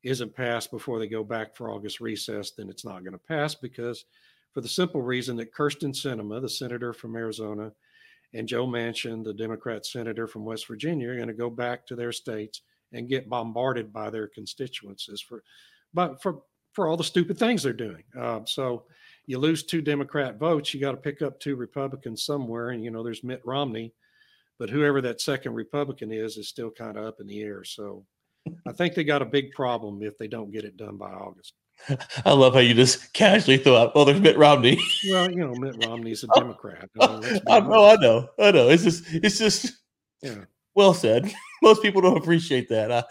isn't 0.05 0.35
passed 0.35 0.71
before 0.71 0.99
they 0.99 1.07
go 1.07 1.23
back 1.23 1.55
for 1.55 1.71
August 1.71 2.01
recess, 2.01 2.51
then 2.51 2.69
it's 2.69 2.85
not 2.85 3.05
going 3.05 3.13
to 3.13 3.19
pass 3.19 3.55
because, 3.55 4.05
for 4.53 4.61
the 4.61 4.69
simple 4.69 5.01
reason 5.01 5.37
that 5.37 5.55
Kyrsten 5.55 5.95
Sinema, 5.95 6.41
the 6.41 6.49
senator 6.49 6.93
from 6.93 7.17
Arizona, 7.17 7.73
and 8.35 8.49
Joe 8.49 8.67
Manchin, 8.67 9.23
the 9.23 9.35
Democrat 9.35 9.85
senator 9.87 10.27
from 10.27 10.45
West 10.45 10.67
Virginia, 10.67 11.11
are 11.11 11.17
going 11.17 11.29
to 11.29 11.35
go 11.35 11.51
back 11.51 11.87
to 11.87 11.97
their 11.97 12.13
states 12.13 12.63
and 12.93 13.09
get 13.09 13.29
bombarded 13.29 13.93
by 13.93 14.11
their 14.11 14.29
constituencies 14.29 15.21
for, 15.21 15.43
but 15.95 16.21
for 16.23 16.43
for 16.73 16.89
all 16.89 16.97
the 16.97 17.05
stupid 17.05 17.39
things 17.39 17.63
they're 17.63 17.73
doing. 17.75 18.03
Uh, 18.19 18.41
so 18.47 18.85
you 19.27 19.39
lose 19.39 19.63
two 19.63 19.83
Democrat 19.83 20.39
votes, 20.39 20.73
you 20.73 20.81
got 20.81 20.93
to 20.93 20.97
pick 20.97 21.21
up 21.21 21.39
two 21.39 21.55
Republicans 21.55 22.25
somewhere, 22.25 22.71
and 22.71 22.83
you 22.83 22.91
know 22.91 23.03
there's 23.03 23.23
Mitt 23.23 23.43
Romney, 23.45 23.93
but 24.59 24.71
whoever 24.71 25.01
that 25.03 25.21
second 25.21 25.55
Republican 25.55 26.11
is 26.11 26.37
is 26.37 26.49
still 26.49 26.71
kind 26.71 26.97
of 26.97 27.05
up 27.05 27.21
in 27.21 27.27
the 27.27 27.43
air. 27.43 27.63
So 27.63 28.05
I 28.67 28.73
think 28.73 28.95
they 28.95 29.05
got 29.05 29.23
a 29.23 29.27
big 29.27 29.53
problem 29.53 30.03
if 30.03 30.19
they 30.19 30.29
don't 30.29 30.51
get 30.51 30.65
it 30.65 30.77
done 30.77 30.97
by 30.97 31.11
August. 31.11 31.55
I 32.25 32.33
love 32.33 32.55
how 32.55 32.61
you 32.61 32.75
just 32.75 33.13
casually 33.13 33.59
throw 33.59 33.77
out, 33.77 33.93
"Oh, 33.95 34.05
there's 34.05 34.21
Mitt 34.21 34.39
Romney." 34.39 34.79
Well, 35.11 35.31
you 35.31 35.39
know, 35.39 35.55
Mitt 35.55 35.85
Romney's 35.87 36.25
a 36.25 36.29
oh, 36.35 36.41
Democrat. 36.41 36.89
I, 37.01 37.07
mean, 37.19 37.41
I 37.49 37.61
know, 37.61 37.85
I 37.85 37.97
know, 37.97 38.29
I 38.39 38.51
know. 38.51 38.69
It's 38.69 38.85
just, 38.85 39.05
it's 39.09 39.39
just, 39.39 39.73
yeah. 40.23 40.45
Well 40.75 40.95
said. 40.95 41.33
Most 41.63 41.83
people 41.83 42.01
don't 42.01 42.17
appreciate 42.17 42.69
that. 42.71 42.91
I, 42.91 43.05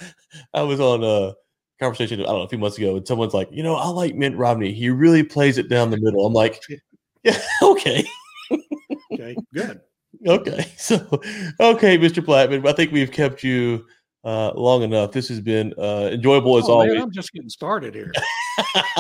I 0.54 0.64
was 0.64 0.80
on 0.80 1.04
a 1.04 1.34
conversation 1.80 2.20
I 2.20 2.24
don't 2.26 2.38
know 2.38 2.42
a 2.42 2.50
few 2.50 2.58
months 2.58 2.78
ago, 2.78 2.98
and 2.98 3.08
someone's 3.08 3.34
like, 3.34 3.50
"You 3.52 3.64
know, 3.64 3.76
I 3.76 3.88
like 3.88 4.16
Mitt 4.16 4.36
Romney. 4.36 4.74
He 4.74 4.90
really 4.90 5.24
plays 5.24 5.58
it 5.58 5.70
down 5.70 5.90
the 5.90 6.00
middle." 6.00 6.26
I'm 6.26 6.34
like, 6.34 6.62
"Yeah, 7.24 7.40
okay, 7.62 8.06
okay, 9.14 9.36
good." 9.54 9.82
Okay, 10.28 10.66
so 10.78 10.96
okay, 11.60 11.98
Mr. 11.98 12.24
Blackmon, 12.24 12.68
I 12.68 12.74
think 12.74 12.92
we've 12.92 13.12
kept 13.12 13.44
you 13.44 13.86
uh, 14.24 14.52
long 14.56 14.84
enough. 14.84 15.12
This 15.12 15.28
has 15.30 15.40
been 15.40 15.74
uh, 15.78 16.10
enjoyable 16.12 16.58
as 16.58 16.66
oh, 16.66 16.74
always. 16.74 16.94
Man, 16.94 17.02
I'm 17.02 17.12
just 17.12 17.32
getting 17.34 17.50
started 17.50 17.96
here. 17.96 18.12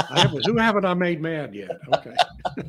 haven't, 0.09 0.45
who 0.45 0.57
haven't 0.57 0.85
I 0.85 0.93
made 0.93 1.21
mad 1.21 1.53
yet? 1.53 1.71
Okay. 1.95 2.15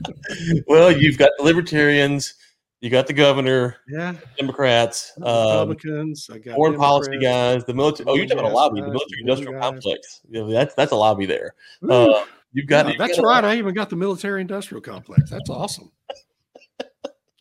well, 0.66 0.92
you've 0.92 1.18
got 1.18 1.30
the 1.38 1.44
libertarians, 1.44 2.34
you 2.80 2.90
got 2.90 3.06
the 3.06 3.12
governor, 3.12 3.76
yeah, 3.88 4.14
Democrats, 4.38 5.12
um, 5.22 5.68
Republicans, 5.68 6.28
um, 6.30 6.42
foreign 6.42 6.72
Democrats, 6.72 6.78
policy 6.78 7.18
guys, 7.18 7.64
the 7.64 7.74
military. 7.74 8.08
Oh, 8.08 8.14
you're 8.14 8.26
talking 8.26 8.44
a 8.44 8.48
lobby, 8.48 8.80
the 8.80 8.88
military 8.88 9.20
industrial 9.20 9.60
complex. 9.60 10.20
Yeah, 10.28 10.46
that's 10.50 10.74
that's 10.74 10.92
a 10.92 10.96
lobby 10.96 11.26
there. 11.26 11.54
Uh, 11.88 12.24
you've 12.52 12.66
got. 12.66 12.88
Yeah, 12.88 12.94
that's 12.98 13.20
right. 13.20 13.44
I 13.44 13.56
even 13.56 13.74
got 13.74 13.88
the 13.88 13.96
military 13.96 14.40
industrial 14.40 14.80
complex. 14.80 15.30
That's 15.30 15.48
awesome. 15.48 15.92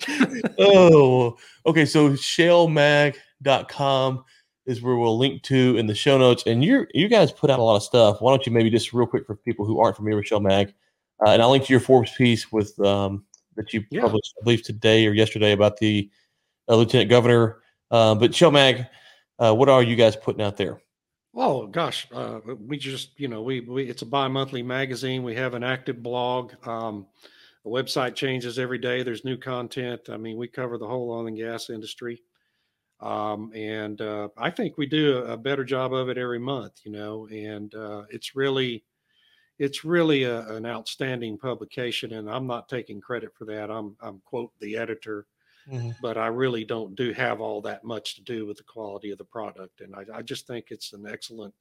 oh, 0.60 1.38
okay. 1.66 1.86
So 1.86 2.12
shalemag.com 2.12 4.24
is 4.66 4.82
where 4.82 4.96
we'll 4.96 5.18
link 5.18 5.42
to 5.44 5.76
in 5.78 5.88
the 5.88 5.96
show 5.96 6.18
notes. 6.18 6.44
And 6.46 6.64
you 6.64 6.88
you 6.94 7.08
guys 7.08 7.32
put 7.32 7.50
out 7.50 7.60
a 7.60 7.64
lot 7.64 7.76
of 7.76 7.84
stuff. 7.84 8.22
Why 8.22 8.32
don't 8.32 8.46
you 8.46 8.52
maybe 8.52 8.70
just 8.70 8.94
real 8.94 9.08
quick 9.08 9.26
for 9.26 9.36
people 9.36 9.66
who 9.66 9.80
aren't 9.80 9.96
familiar 9.96 10.18
with 10.18 10.28
Shale 10.28 10.40
Mag, 10.40 10.74
uh, 11.26 11.32
and 11.32 11.42
I'll 11.42 11.52
link 11.52 11.66
to 11.66 11.74
your 11.74 11.80
Forbes 11.80 12.12
piece 12.16 12.52
with 12.52 12.80
um, 12.80 13.26
that 13.56 13.74
you 13.74 13.84
yeah. 13.90 14.02
published, 14.02 14.34
I 14.40 14.44
believe, 14.44 14.64
today 14.64 15.08
or 15.08 15.14
yesterday 15.14 15.52
about 15.52 15.78
the 15.78 16.10
uh, 16.70 16.76
lieutenant 16.76 17.10
governor. 17.10 17.62
Uh, 17.90 18.16
but 18.16 18.34
Shale 18.34 18.52
Mag, 18.52 18.86
uh, 19.40 19.54
what 19.54 19.70
are 19.70 19.84
you 19.84 19.96
guys 19.96 20.16
putting 20.16 20.42
out 20.42 20.58
there? 20.58 20.80
Oh 21.34 21.68
gosh, 21.68 22.08
uh, 22.12 22.40
we 22.60 22.78
just 22.78 23.20
you 23.20 23.28
know 23.28 23.42
we, 23.42 23.62
we 23.62 23.90
it's 23.90 24.02
a 24.02 24.06
bi-monthly 24.06 24.64
magazine. 24.64 25.24
We 25.24 25.36
have 25.36 25.54
an 25.54 25.64
active 25.64 26.04
blog. 26.04 26.54
Um, 26.68 27.08
the 27.64 27.70
website 27.70 28.16
changes 28.16 28.58
every 28.60 28.80
day. 28.80 29.04
There's 29.04 29.24
new 29.24 29.38
content. 29.38 30.10
I 30.10 30.18
mean, 30.18 30.38
we 30.38 30.48
cover 30.48 30.78
the 30.78 30.88
whole 30.88 31.12
oil 31.12 31.28
and 31.28 31.38
gas 31.38 31.70
industry. 31.70 32.22
Um, 33.02 33.52
and 33.56 34.00
uh, 34.00 34.30
I 34.38 34.52
think 34.52 34.78
we 34.78 34.86
do 34.86 35.18
a, 35.18 35.36
better 35.36 35.64
job 35.64 35.92
of 35.92 36.10
it 36.10 36.20
every 36.20 36.38
month, 36.38 36.82
you 36.84 36.92
know, 36.92 37.28
and 37.32 37.74
uh, 37.74 38.04
it's 38.12 38.36
really, 38.36 38.84
it's 39.58 39.84
really 39.84 40.24
a, 40.24 40.48
an 40.50 40.68
outstanding 40.68 41.40
publication. 41.40 42.14
And 42.14 42.30
I'm 42.30 42.46
not 42.46 42.70
taking 42.70 43.02
credit 43.02 43.32
for 43.36 43.46
that. 43.46 43.72
I'm, 43.72 43.96
I'm 44.02 44.22
quote 44.24 44.52
the 44.60 44.78
editor. 44.78 45.26
mm-hmm. 45.70 45.92
but 46.02 46.18
I 46.18 46.28
really 46.28 46.64
don't 46.64 46.96
do 46.96 47.12
have 47.14 47.42
all 47.42 47.62
that 47.62 47.84
much 47.84 48.16
to 48.16 48.22
do 48.22 48.46
with 48.46 48.58
the 48.58 48.64
quality 48.64 49.12
of 49.12 49.18
the 49.18 49.24
product. 49.26 49.82
And 49.82 49.96
I, 49.96 50.20
I 50.20 50.22
just 50.22 50.48
think 50.48 50.68
it's 50.70 50.94
an 50.94 51.06
excellent, 51.08 51.54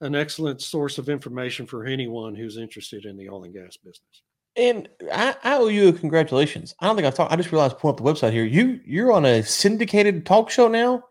an 0.00 0.14
excellent 0.14 0.60
source 0.60 0.98
of 0.98 1.08
information 1.08 1.66
for 1.66 1.84
anyone 1.84 2.34
who's 2.34 2.56
interested 2.56 3.04
in 3.04 3.16
the 3.16 3.28
oil 3.28 3.44
and 3.44 3.54
gas 3.54 3.76
business. 3.76 4.22
And 4.56 4.88
I, 5.12 5.36
I 5.44 5.56
owe 5.58 5.68
you 5.68 5.88
a 5.88 5.92
congratulations. 5.92 6.74
I 6.80 6.86
don't 6.86 6.96
think 6.96 7.06
I've 7.06 7.14
talked. 7.14 7.32
I 7.32 7.36
just 7.36 7.52
realized 7.52 7.78
pulling 7.78 7.94
up 7.94 8.04
the 8.04 8.10
website 8.10 8.32
here. 8.32 8.44
You 8.44 8.80
you're 8.84 9.12
on 9.12 9.24
a 9.24 9.42
syndicated 9.42 10.26
talk 10.26 10.50
show 10.50 10.68
now. 10.68 11.04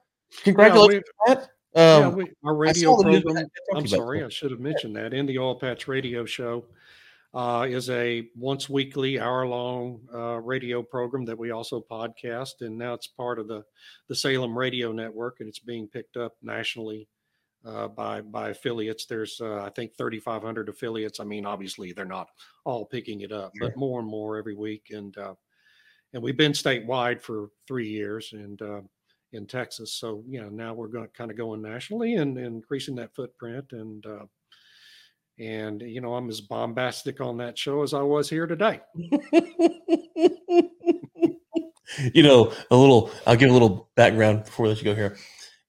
Congratulations 0.43 1.05
yeah, 1.27 1.35
um, 1.75 2.01
yeah, 2.01 2.09
we, 2.09 2.31
our 2.43 2.55
radio 2.55 2.95
program. 2.95 3.47
I'm 3.75 3.87
sorry, 3.87 4.23
I 4.23 4.29
should 4.29 4.51
have 4.51 4.59
mentioned 4.59 4.95
that. 4.95 5.13
In 5.13 5.25
the 5.25 5.37
Oil 5.37 5.55
Patch 5.55 5.87
Radio 5.87 6.25
Show 6.25 6.65
uh, 7.33 7.67
is 7.69 7.89
a 7.89 8.27
once 8.35 8.69
weekly, 8.69 9.19
hour 9.19 9.45
long 9.45 10.01
uh, 10.13 10.39
radio 10.39 10.81
program 10.81 11.25
that 11.25 11.37
we 11.37 11.51
also 11.51 11.79
podcast, 11.79 12.61
and 12.61 12.77
now 12.77 12.93
it's 12.93 13.07
part 13.07 13.39
of 13.39 13.47
the 13.47 13.63
the 14.07 14.15
Salem 14.15 14.57
Radio 14.57 14.91
Network, 14.91 15.37
and 15.39 15.49
it's 15.49 15.59
being 15.59 15.87
picked 15.87 16.17
up 16.17 16.35
nationally 16.41 17.07
uh, 17.65 17.87
by 17.87 18.21
by 18.21 18.49
affiliates. 18.49 19.05
There's 19.05 19.39
uh, 19.41 19.61
I 19.63 19.69
think 19.69 19.97
3,500 19.97 20.69
affiliates. 20.69 21.19
I 21.19 21.23
mean, 21.23 21.45
obviously 21.45 21.91
they're 21.91 22.05
not 22.05 22.29
all 22.65 22.85
picking 22.85 23.21
it 23.21 23.31
up, 23.31 23.51
but 23.59 23.75
more 23.75 23.99
and 23.99 24.09
more 24.09 24.37
every 24.37 24.55
week. 24.55 24.87
And 24.91 25.17
uh, 25.17 25.33
and 26.13 26.23
we've 26.23 26.37
been 26.37 26.53
statewide 26.53 27.21
for 27.21 27.49
three 27.67 27.87
years 27.87 28.31
and 28.33 28.61
uh, 28.61 28.81
in 29.33 29.45
Texas. 29.45 29.93
So 29.93 30.23
you 30.27 30.41
know 30.41 30.49
now 30.49 30.73
we're 30.73 30.87
going 30.87 31.09
kind 31.13 31.31
of 31.31 31.37
going 31.37 31.61
nationally 31.61 32.15
and, 32.15 32.37
and, 32.37 32.55
increasing 32.55 32.95
that 32.95 33.15
footprint. 33.15 33.65
And 33.71 34.05
uh, 34.05 34.25
and 35.37 35.81
you 35.81 36.01
know 36.01 36.15
I'm 36.15 36.29
as 36.29 36.41
bombastic 36.41 37.21
on 37.21 37.37
that 37.37 37.57
show 37.57 37.83
as 37.83 37.93
I 37.93 38.01
was 38.01 38.29
here 38.29 38.47
today. 38.47 38.81
you 42.13 42.23
know 42.23 42.53
a 42.71 42.75
little. 42.75 43.11
I'll 43.27 43.35
give 43.35 43.49
a 43.49 43.53
little 43.53 43.89
background 43.95 44.45
before 44.45 44.65
I 44.65 44.69
let 44.69 44.77
you 44.79 44.85
go 44.85 44.95
here. 44.95 45.17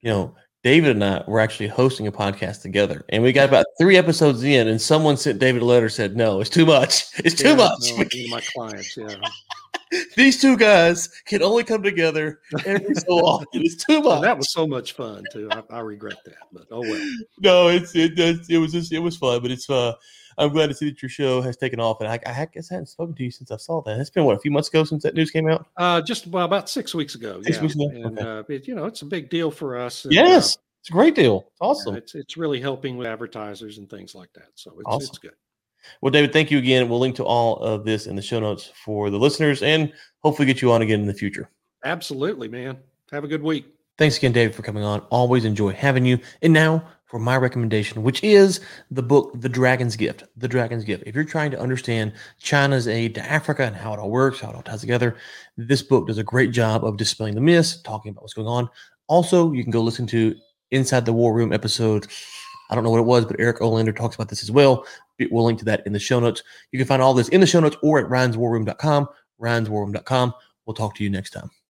You 0.00 0.10
know 0.10 0.36
David 0.62 0.90
and 0.90 1.04
I 1.04 1.24
were 1.26 1.40
actually 1.40 1.68
hosting 1.68 2.06
a 2.06 2.12
podcast 2.12 2.60
together, 2.62 3.04
and 3.08 3.22
we 3.22 3.32
got 3.32 3.48
about 3.48 3.64
three 3.78 3.96
episodes 3.96 4.42
in, 4.42 4.68
and 4.68 4.80
someone 4.80 5.16
sent 5.16 5.38
David 5.38 5.62
a 5.62 5.64
letter 5.64 5.88
said, 5.88 6.16
"No, 6.16 6.40
it's 6.40 6.50
too 6.50 6.66
much. 6.66 7.06
It's 7.24 7.34
too 7.34 7.50
yeah, 7.50 7.56
much." 7.56 7.78
No, 7.96 8.04
my 8.28 8.40
clients, 8.40 8.96
yeah. 8.96 9.14
These 10.16 10.40
two 10.40 10.56
guys 10.56 11.08
can 11.24 11.42
only 11.42 11.64
come 11.64 11.82
together 11.82 12.40
every 12.64 12.94
so 12.94 13.14
often. 13.24 13.62
It's 13.62 13.82
too 13.82 14.02
much. 14.02 14.22
that 14.22 14.36
was 14.36 14.52
so 14.52 14.66
much 14.66 14.92
fun 14.92 15.24
too. 15.32 15.48
I, 15.50 15.62
I, 15.70 15.80
regret 15.80 16.18
that, 16.26 16.36
but 16.52 16.66
oh 16.70 16.80
well. 16.80 17.10
No, 17.40 17.68
it's 17.68 17.94
it, 17.96 18.18
it, 18.18 18.40
it 18.48 18.58
was 18.58 18.72
just 18.72 18.92
it 18.92 19.00
was 19.00 19.16
fun, 19.16 19.40
but 19.42 19.50
it's 19.50 19.68
uh 19.68 19.94
I'm 20.40 20.52
glad 20.52 20.68
to 20.68 20.74
see 20.74 20.90
that 20.90 21.02
your 21.02 21.08
show 21.08 21.40
has 21.42 21.56
taken 21.56 21.78
off, 21.78 22.00
and 22.00 22.08
I, 22.08 22.18
I 22.26 22.46
guess 22.52 22.70
I 22.70 22.74
hadn't 22.74 22.86
spoken 22.86 23.14
to 23.14 23.22
you 23.22 23.30
since 23.30 23.50
I 23.50 23.56
saw 23.56 23.82
that. 23.82 23.98
It's 24.00 24.10
been 24.10 24.24
what 24.24 24.36
a 24.36 24.40
few 24.40 24.50
months 24.50 24.68
ago 24.68 24.84
since 24.84 25.02
that 25.02 25.14
news 25.14 25.30
came 25.30 25.48
out. 25.48 25.66
Uh, 25.76 26.00
just 26.00 26.26
well, 26.26 26.44
about 26.44 26.68
six 26.68 26.94
weeks 26.94 27.14
ago. 27.14 27.42
Six 27.42 27.56
yeah. 27.56 27.62
weeks 27.62 27.74
ago. 27.74 27.90
And 27.92 28.18
okay. 28.18 28.28
uh, 28.28 28.42
it, 28.48 28.66
you 28.66 28.74
know, 28.74 28.86
it's 28.86 29.02
a 29.02 29.06
big 29.06 29.30
deal 29.30 29.50
for 29.50 29.78
us. 29.78 30.04
And, 30.04 30.14
yes, 30.14 30.56
uh, 30.56 30.60
it's 30.80 30.90
a 30.90 30.92
great 30.92 31.14
deal. 31.14 31.44
It's 31.48 31.60
awesome. 31.60 31.94
Yeah, 31.94 31.98
it's 31.98 32.14
it's 32.14 32.36
really 32.36 32.60
helping 32.60 32.96
with 32.96 33.06
advertisers 33.06 33.78
and 33.78 33.88
things 33.88 34.14
like 34.14 34.32
that. 34.32 34.48
So 34.54 34.72
it's 34.72 34.82
awesome. 34.86 35.08
it's 35.08 35.18
good. 35.18 35.34
Well, 36.00 36.10
David, 36.10 36.32
thank 36.32 36.50
you 36.50 36.58
again. 36.58 36.88
We'll 36.88 36.98
link 36.98 37.16
to 37.16 37.24
all 37.24 37.56
of 37.58 37.84
this 37.84 38.06
in 38.06 38.16
the 38.16 38.22
show 38.22 38.40
notes 38.40 38.70
for 38.84 39.10
the 39.10 39.18
listeners, 39.18 39.62
and 39.62 39.92
hopefully 40.20 40.46
get 40.46 40.60
you 40.62 40.72
on 40.72 40.82
again 40.82 41.00
in 41.00 41.06
the 41.06 41.14
future. 41.14 41.48
Absolutely, 41.84 42.48
man. 42.48 42.78
Have 43.10 43.24
a 43.24 43.28
good 43.28 43.42
week. 43.42 43.66
Thanks 43.98 44.16
again, 44.16 44.32
David, 44.32 44.54
for 44.54 44.62
coming 44.62 44.82
on. 44.82 45.00
Always 45.10 45.44
enjoy 45.44 45.72
having 45.72 46.06
you. 46.06 46.18
And 46.42 46.52
now 46.52 46.86
for 47.10 47.18
my 47.18 47.36
recommendation, 47.36 48.04
which 48.04 48.22
is 48.22 48.60
the 48.92 49.02
book, 49.02 49.32
The 49.34 49.48
Dragon's 49.48 49.96
Gift. 49.96 50.22
The 50.36 50.46
Dragon's 50.46 50.84
Gift. 50.84 51.02
If 51.06 51.16
you're 51.16 51.24
trying 51.24 51.50
to 51.50 51.60
understand 51.60 52.12
China's 52.38 52.86
aid 52.86 53.16
to 53.16 53.22
Africa 53.28 53.64
and 53.64 53.74
how 53.74 53.92
it 53.92 53.98
all 53.98 54.10
works, 54.10 54.38
how 54.38 54.50
it 54.50 54.54
all 54.54 54.62
ties 54.62 54.80
together, 54.80 55.16
this 55.56 55.82
book 55.82 56.06
does 56.06 56.18
a 56.18 56.22
great 56.22 56.52
job 56.52 56.84
of 56.84 56.96
dispelling 56.96 57.34
the 57.34 57.40
myths, 57.40 57.82
talking 57.82 58.10
about 58.10 58.22
what's 58.22 58.34
going 58.34 58.46
on. 58.46 58.68
Also, 59.08 59.50
you 59.52 59.64
can 59.64 59.72
go 59.72 59.80
listen 59.80 60.06
to 60.06 60.36
Inside 60.70 61.04
the 61.04 61.12
War 61.12 61.34
Room 61.34 61.52
episode. 61.52 62.06
I 62.70 62.76
don't 62.76 62.84
know 62.84 62.90
what 62.90 63.00
it 63.00 63.06
was, 63.06 63.24
but 63.24 63.40
Eric 63.40 63.58
Olander 63.58 63.94
talks 63.94 64.14
about 64.14 64.28
this 64.28 64.44
as 64.44 64.52
well. 64.52 64.86
We'll 65.32 65.44
link 65.44 65.58
to 65.58 65.64
that 65.64 65.84
in 65.86 65.92
the 65.92 65.98
show 65.98 66.20
notes. 66.20 66.44
You 66.70 66.78
can 66.78 66.86
find 66.86 67.02
all 67.02 67.12
this 67.12 67.28
in 67.30 67.40
the 67.40 67.46
show 67.46 67.58
notes 67.58 67.76
or 67.82 67.98
at 67.98 68.06
ryanswarroom.com, 68.06 69.08
ryanswarroom.com. 69.40 70.34
We'll 70.64 70.74
talk 70.74 70.94
to 70.94 71.02
you 71.02 71.10
next 71.10 71.30
time. 71.30 71.50